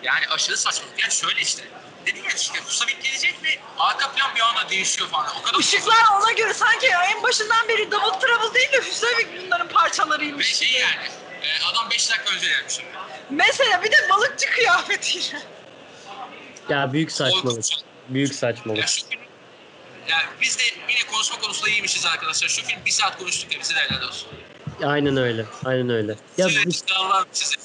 Yani 0.04 0.28
aşırı 0.28 0.58
saçma. 0.58 0.88
Yani 0.98 1.14
şöyle 1.14 1.42
işte. 1.42 1.64
Dedin 2.06 2.24
ya 2.24 2.30
işte 2.36 2.60
Husavik 2.60 3.04
gelecek 3.04 3.36
ve 3.44 3.50
arka 3.80 4.12
plan 4.12 4.36
bir 4.36 4.42
anda 4.42 4.70
değişiyor 4.70 5.10
falan. 5.10 5.28
O 5.40 5.42
kadar 5.42 5.60
Işıklar 5.60 6.04
ona 6.22 6.32
göre 6.32 6.54
sanki 6.54 6.88
en 6.88 7.24
başından 7.24 7.68
beri 7.68 7.92
Double 7.92 8.20
Trouble 8.20 8.54
değil 8.54 8.72
de 8.72 8.78
Hüsevik 8.82 9.28
bunların 9.46 9.68
Ve 9.70 9.74
parçalarıymış. 9.74 10.56
şey 10.56 10.68
gibi. 10.68 10.78
yani. 10.80 11.08
e, 11.44 11.64
adam 11.72 11.90
5 11.92 12.10
dakika 12.12 12.36
önce 12.36 12.48
gelmiş. 12.48 12.80
Mesela 13.30 13.84
bir 13.84 13.92
de 13.92 14.10
balıkçı 14.10 14.50
kıyafetiyle. 14.50 15.42
Ya 16.70 16.94
büyük 16.94 17.12
saçmalık. 17.12 17.66
Büyük 18.10 18.32
Ya 18.32 18.38
saçmalık. 18.38 18.88
şu 18.88 19.08
film 19.10 19.22
yani 20.08 20.24
biz 20.42 20.60
de 20.60 20.64
yine 20.90 21.00
konuşma 21.12 21.40
konusunda 21.40 21.70
iyiymişiz 21.70 22.06
arkadaşlar. 22.06 22.48
Şu 22.48 22.64
film 22.64 22.86
bir 22.86 22.92
saat 22.92 23.18
konuştuk 23.18 23.54
ya 23.54 23.60
bize 23.60 23.76
de 23.76 23.80
helal 23.80 24.08
olsun. 24.08 24.28
Aynen 24.84 25.18
öyle. 25.18 25.46
Aynen 25.66 25.90
öyle. 25.90 26.12
Ya, 26.12 26.18
Ya, 26.38 26.50
Sürekli 26.50 26.72
size. 27.32 27.56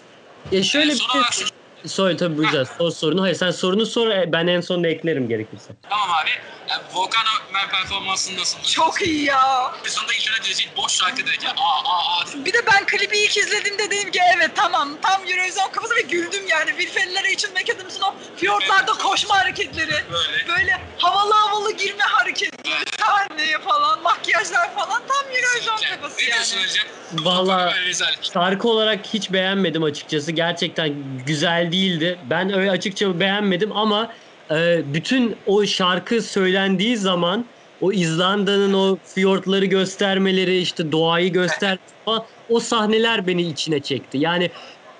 ya 0.53 0.62
şöyle 0.64 0.86
Yani 0.93 1.01
bir 1.01 1.05
son 1.05 1.22
şey 1.30 1.47
Söyle 1.87 2.16
tabii 2.16 2.37
buyuracağız. 2.39 2.68
Sor 2.78 2.91
sorunu. 2.91 3.22
Hayır 3.22 3.35
sen 3.35 3.51
sorunu 3.51 3.87
sor. 3.87 4.09
e, 4.11 4.33
Ben 4.33 4.47
en 4.47 4.61
sonunda 4.61 4.89
eklerim 4.89 5.28
gerekirse. 5.28 5.72
Tamam 5.91 6.11
abi. 6.22 6.31
Yani 6.70 6.83
Volkan 6.95 7.22
Ömer 7.51 7.68
performansın 7.70 8.37
nasıl? 8.39 8.62
Çok 8.62 9.03
iyi 9.03 9.24
ya. 9.24 9.72
Sonunda 9.87 10.12
önce 10.12 10.31
Cecil 10.43 10.68
boş 10.76 10.93
şarkı 10.93 11.16
dedi 11.16 11.39
ki 11.39 11.49
aa 11.49 11.85
aa 11.85 12.20
aa. 12.20 12.45
Bir 12.45 12.53
de 12.53 12.59
ben 12.66 12.87
klibi 12.87 13.18
ilk 13.18 13.37
izlediğimde 13.37 13.91
dedim 13.91 14.11
ki 14.11 14.20
evet 14.37 14.51
tamam 14.55 14.89
tam 15.03 15.20
Eurovision 15.28 15.70
kafası 15.72 15.95
ve 15.97 16.01
güldüm 16.01 16.47
yani. 16.49 16.70
Will 16.70 16.91
Ferrell'lere 16.95 17.33
için 17.33 17.51
McAdams'ın 17.55 18.01
o 18.03 18.14
fiyortlarda 18.37 18.93
koşma 18.93 19.39
hareketleri. 19.39 19.91
Böyle. 19.91 20.49
Böyle 20.49 20.81
havalı 20.99 21.33
havalı 21.35 21.72
girme 21.76 22.05
hareketleri, 22.05 22.85
sahneye 23.01 23.59
falan, 23.59 24.03
makyajlar 24.03 24.74
falan 24.74 25.03
tam 25.09 25.26
Eurovision 25.37 25.78
Yani, 25.83 25.97
kafası 25.97 26.16
ne 26.22 26.26
diyorsun 26.26 26.57
yani. 26.57 26.68
hocam? 26.68 26.87
Vallahi- 27.24 27.57
Volkan 27.59 27.72
Ömer 27.72 27.85
rezalet. 27.85 28.33
Şarkı 28.33 28.68
olarak 28.68 29.07
hiç 29.07 29.33
beğenmedim 29.33 29.83
açıkçası. 29.83 30.33
Gerçekten 30.33 30.95
güzel 31.26 31.70
değildi. 31.73 32.18
Ben 32.31 32.53
öyle 32.59 32.71
açıkça 32.71 33.21
beğenmedim 33.21 33.73
ama 33.73 34.12
e, 34.51 34.81
bütün 34.95 35.37
o 35.47 35.66
şarkı 35.66 36.23
söylendiği 36.23 36.97
zaman 36.97 37.47
o 37.81 37.93
İzlanda'nın 37.93 38.73
o 38.73 38.99
fiyortları 39.14 39.64
göstermeleri 39.64 40.59
işte 40.59 40.93
doğayı 40.93 41.33
göster 41.33 41.79
falan 42.05 42.27
o 42.49 42.61
sahneler 42.61 43.27
beni 43.27 43.43
içine 43.43 43.83
çekti. 43.83 44.18
Yani 44.18 44.51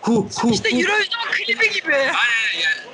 hu 0.01 0.29
hu 0.41 0.51
İşte 0.51 0.71
hu. 0.71 0.75
Eurovision 0.75 1.23
klibi 1.33 1.71
gibi. 1.73 1.95
Aynen 1.95 2.63
yani. 2.65 2.91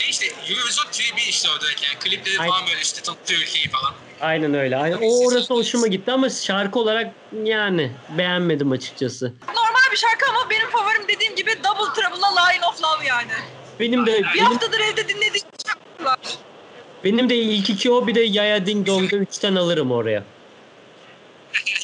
Şey 0.00 0.10
işte 0.10 0.26
Eurovision 0.26 0.86
klibi 0.92 1.20
işte 1.28 1.48
o 1.58 1.60
direkt 1.60 1.82
yani. 1.82 1.98
Klipleri 1.98 2.38
Aynen. 2.38 2.52
falan 2.52 2.66
böyle 2.66 2.80
işte 2.80 3.02
tanıtıyor 3.02 3.40
ülkeyi 3.40 3.68
falan. 3.68 3.94
Aynen 4.20 4.54
öyle. 4.54 4.76
Aynen. 4.76 4.98
O 5.02 5.26
orası 5.26 5.54
hoşuma 5.54 5.86
gitti 5.86 6.12
ama 6.12 6.30
şarkı 6.30 6.78
olarak 6.78 7.14
yani 7.44 7.92
beğenmedim 8.18 8.72
açıkçası. 8.72 9.32
Normal 9.48 9.73
bir 9.94 9.98
şarkı 9.98 10.26
ama 10.30 10.50
benim 10.50 10.70
favorim 10.70 11.08
dediğim 11.08 11.36
gibi 11.36 11.50
Double 11.64 11.92
Trouble'la 11.94 12.46
Line 12.48 12.66
of 12.66 12.82
Love 12.82 13.06
yani. 13.06 13.32
Benim 13.80 14.06
de 14.06 14.12
Bir 14.18 14.34
benim, 14.34 14.44
haftadır 14.44 14.80
evde 14.80 15.08
dinlediğim 15.08 15.46
şarkılar. 15.66 16.18
benim 17.04 17.28
de 17.28 17.36
ilk 17.36 17.70
iki 17.70 17.90
o 17.90 18.06
bir 18.06 18.14
de 18.14 18.20
Yaya 18.20 18.66
Ding 18.66 18.86
Dong'da 18.86 19.16
üçten 19.16 19.54
alırım 19.54 19.92
oraya. 19.92 20.24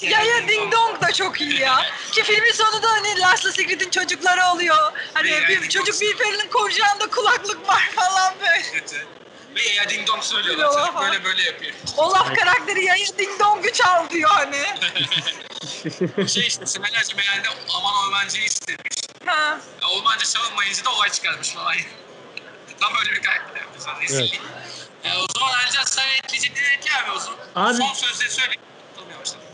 Ya 0.02 0.22
ya 0.22 0.48
Ding 0.48 0.72
Dong 0.72 1.02
da 1.02 1.12
çok 1.12 1.40
iyi 1.40 1.60
ya. 1.60 1.76
Ki 2.12 2.22
filmin 2.22 2.52
sonunda 2.52 2.88
hani 2.90 3.20
Lars 3.20 3.54
Sigrid'in 3.54 3.90
çocukları 3.90 4.40
oluyor. 4.54 4.92
Hani 5.14 5.30
bir 5.48 5.68
çocuk 5.68 6.00
bir 6.00 6.16
Ferrell'in 6.16 6.48
kucağında 6.48 7.06
kulaklık 7.10 7.68
var 7.68 7.90
falan 7.94 8.34
böyle. 8.40 8.84
Ve 9.56 9.60
ya 9.76 9.88
ding 9.88 10.06
dong 10.08 10.22
söylüyorlar. 10.22 10.66
Çocuk 10.72 11.00
böyle 11.02 11.24
böyle 11.24 11.42
yapıyor. 11.42 11.72
Olaf 11.96 12.34
karakteri 12.34 12.84
ya 12.84 12.96
ya 12.96 13.06
Ding 13.18 13.40
Dong'u 13.40 13.72
çal 13.72 14.10
diyor 14.10 14.30
hani. 14.32 14.56
şey 16.28 16.46
işte 16.46 16.66
senelerce 16.66 17.14
meğerde 17.16 17.48
aman 17.76 17.92
Ormancı'yı 18.06 18.44
istemiş. 18.44 18.96
Ha. 19.26 19.60
Ya, 19.82 19.88
Ormancı 19.98 20.24
çalınmayınca 20.32 20.84
da 20.84 20.90
olay 20.90 21.10
çıkarmış 21.10 21.50
falan. 21.50 21.72
Tam 22.80 22.92
öyle 23.00 23.16
bir 23.16 23.22
karakter 23.22 23.60
yapmış. 23.60 23.82
Rezillik. 24.10 24.40
Ya, 25.04 25.10
o 25.18 25.26
zaman 25.38 25.52
Ercan 25.66 25.84
sen 25.84 26.04
ekleyecek 26.24 26.52
ne 26.56 26.80
ki 26.80 26.88
abi 27.04 27.10
o 27.16 27.18
zaman? 27.20 27.38
Abi- 27.54 27.74
Son 27.76 27.92
sözleri 27.94 28.30
söyle. 28.30 28.52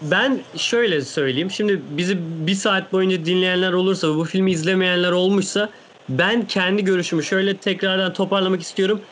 Ben 0.02 0.44
şöyle 0.58 1.00
söyleyeyim. 1.00 1.50
Şimdi 1.50 1.78
bizi 1.82 2.16
bir 2.18 2.54
saat 2.54 2.92
boyunca 2.92 3.24
dinleyenler 3.24 3.72
olursa, 3.72 4.08
bu 4.08 4.24
filmi 4.24 4.52
izlemeyenler 4.52 5.12
olmuşsa 5.12 5.70
ben 6.08 6.46
kendi 6.46 6.84
görüşümü 6.84 7.24
şöyle 7.24 7.60
tekrardan 7.60 8.12
toparlamak 8.12 8.62
istiyorum. 8.62 9.04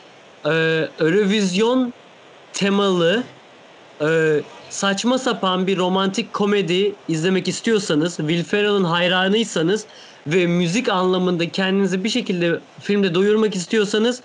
Ee, 0.45 0.89
Eurovision 0.99 1.93
temalı 2.53 3.23
e, 4.01 4.41
saçma 4.69 5.17
sapan 5.17 5.67
bir 5.67 5.77
romantik 5.77 6.33
komedi 6.33 6.93
izlemek 7.07 7.47
istiyorsanız, 7.47 8.17
Will 8.17 8.43
Ferrell'ın 8.43 8.83
hayranıysanız 8.83 9.85
ve 10.27 10.47
müzik 10.47 10.89
anlamında 10.89 11.49
kendinizi 11.49 12.03
bir 12.03 12.09
şekilde 12.09 12.59
filmde 12.81 13.15
doyurmak 13.15 13.55
istiyorsanız 13.55 14.21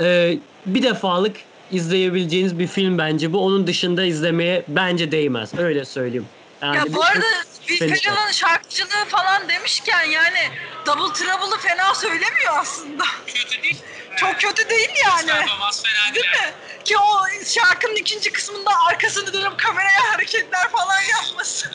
e, 0.00 0.38
bir 0.66 0.82
defalık 0.82 1.36
izleyebileceğiniz 1.72 2.58
bir 2.58 2.66
film 2.66 2.98
bence 2.98 3.32
bu. 3.32 3.38
Onun 3.38 3.66
dışında 3.66 4.04
izlemeye 4.04 4.64
bence 4.68 5.12
değmez. 5.12 5.58
Öyle 5.58 5.84
söyleyeyim. 5.84 6.26
Yani 6.62 6.76
Ya 6.76 6.84
bir- 6.84 6.94
bu 6.94 7.04
arada 7.04 7.26
Will 7.66 7.78
Fena. 7.78 7.94
Ferrell'ın 7.94 8.32
şarkıcılığı 8.32 9.04
falan 9.08 9.48
demişken 9.48 10.04
yani 10.04 10.50
Double 10.86 11.12
Trouble'ı 11.12 11.58
fena 11.58 11.94
söylemiyor 11.94 12.56
aslında. 12.58 13.04
Kötü 13.26 13.62
değil. 13.62 13.82
Çok 14.16 14.40
kötü 14.40 14.68
değil 14.70 14.88
yani. 15.04 15.28
Değil. 15.28 16.14
Değil 16.14 16.26
mi? 16.30 16.54
Ki 16.84 16.98
o 16.98 17.26
şarkının 17.46 17.96
ikinci 17.96 18.32
kısmında 18.32 18.70
arkasını 18.88 19.32
dönüp 19.32 19.58
kameraya 19.58 20.04
hareketler 20.12 20.70
falan 20.70 21.00
yapması. 21.00 21.70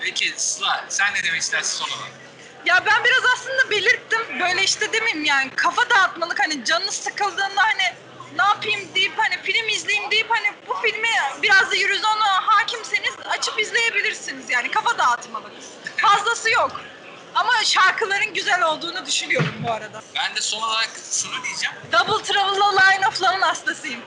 Peki 0.00 0.32
Sıla 0.36 0.84
sen 0.88 1.14
ne 1.14 1.22
demek 1.22 1.40
istersin 1.42 1.84
son 1.84 1.96
olarak? 1.98 2.12
Ya 2.64 2.82
ben 2.86 3.04
biraz 3.04 3.22
aslında 3.34 3.70
belirttim. 3.70 4.40
Böyle 4.40 4.62
işte 4.62 4.92
demeyeyim 4.92 5.24
yani 5.24 5.50
kafa 5.56 5.90
dağıtmalık 5.90 6.40
hani 6.40 6.64
canınız 6.64 6.94
sıkıldığında 6.94 7.62
hani 7.62 7.94
ne 8.36 8.42
yapayım 8.42 8.94
deyip 8.94 9.12
hani 9.18 9.42
film 9.42 9.68
izleyeyim 9.68 10.10
deyip 10.10 10.30
hani 10.30 10.54
bu 10.68 10.74
filmi 10.74 11.08
biraz 11.42 11.70
da 11.70 11.76
Eurozone'a 11.76 12.46
hakimseniz 12.46 13.12
açıp 13.24 13.60
izleyebilirsiniz 13.60 14.50
yani 14.50 14.70
kafa 14.70 14.98
dağıtmalık. 14.98 15.52
Fazlası 15.96 16.50
yok. 16.50 16.80
Ama 17.34 17.52
şarkıların 17.64 18.34
güzel 18.34 18.62
olduğunu 18.62 19.06
düşünüyorum 19.06 19.54
bu 19.66 19.72
arada. 19.72 20.02
Ben 20.14 20.36
de 20.36 20.40
son 20.40 20.62
olarak 20.62 20.90
şunu 21.22 21.44
diyeceğim. 21.44 21.76
Double 21.92 22.24
Trouble'la 22.24 22.70
Line 22.80 23.08
of 23.08 23.22
Love'ın 23.22 23.40
hastasıyım. 23.42 24.00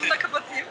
Bunu 0.00 0.10
da 0.10 0.18
kapatayım. 0.18 0.66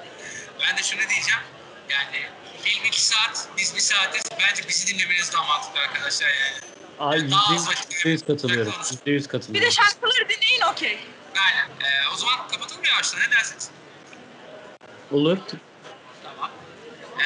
Ben 0.61 0.77
de 0.77 0.83
şunu 0.83 0.99
diyeceğim. 0.99 1.41
Yani 1.89 2.25
film 2.63 2.85
2 2.85 3.01
saat, 3.01 3.47
biz 3.57 3.75
1 3.75 3.79
saatiz. 3.79 4.23
Bence 4.39 4.67
bizi 4.67 4.87
dinlemeniz 4.87 5.33
daha 5.33 5.43
mantıklı 5.43 5.79
arkadaşlar 5.79 6.27
yani. 6.29 6.57
Ay, 6.99 7.31
Daha 7.31 7.55
az 7.55 7.67
vakit 7.67 7.93
yüzde 7.93 8.09
yüz 8.09 8.25
katılıyorum. 8.25 8.71
konuşun. 8.71 8.95
Yüzde 8.95 9.11
yüz 9.11 9.23
Bir 9.23 9.29
katılıyorum. 9.29 9.67
de 9.67 9.71
şarkıları 9.71 10.29
dinleyin 10.29 10.61
okey. 10.61 10.99
Aynen. 11.37 11.65
Ee, 11.81 12.07
o 12.13 12.17
zaman 12.17 12.47
kapatalım 12.47 12.83
yavaştan. 12.83 13.21
Ne 13.21 13.31
dersiniz? 13.31 13.69
Olur. 15.11 15.37
Tamam. 16.23 16.51
Ee, 17.19 17.23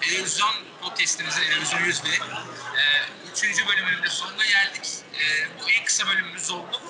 Televizyon 0.00 0.50
podcastimizin 0.82 1.42
Televizyon 1.42 1.80
100 1.84 2.04
bin. 2.04 2.10
Ee, 2.10 2.18
üçüncü 3.32 3.66
bölümünün 3.66 4.02
de 4.02 4.08
sonuna 4.08 4.44
geldik. 4.44 4.88
Ee, 5.14 5.48
bu 5.60 5.70
en 5.70 5.84
kısa 5.84 6.06
bölümümüz 6.06 6.50
oldu. 6.50 6.80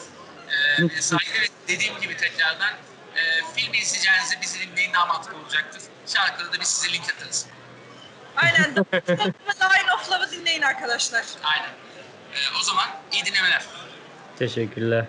Ee, 0.79 1.03
saygı 1.03 1.33
ve 1.41 1.49
dediğim 1.69 2.01
gibi 2.01 2.17
tekrardan 2.17 2.73
e, 3.17 3.21
filmi 3.57 3.79
izleyeceğinizde 3.79 4.41
bizi 4.43 4.61
dinleyin 4.61 4.93
daha 4.93 5.07
mantıklı 5.07 5.39
olacaktır. 5.39 5.83
Şarkıda 6.07 6.53
da 6.53 6.61
biz 6.61 6.69
size 6.69 6.93
link 6.93 7.05
atarız. 7.15 7.47
Aynen. 8.37 8.75
Line 8.75 9.93
of 9.95 10.11
Love'ı 10.11 10.31
dinleyin 10.31 10.63
arkadaşlar. 10.63 11.25
Aynen. 11.43 11.71
Ee, 12.35 12.59
o 12.61 12.63
zaman 12.63 12.89
iyi 13.13 13.25
dinlemeler. 13.25 13.63
Teşekkürler. 14.39 15.07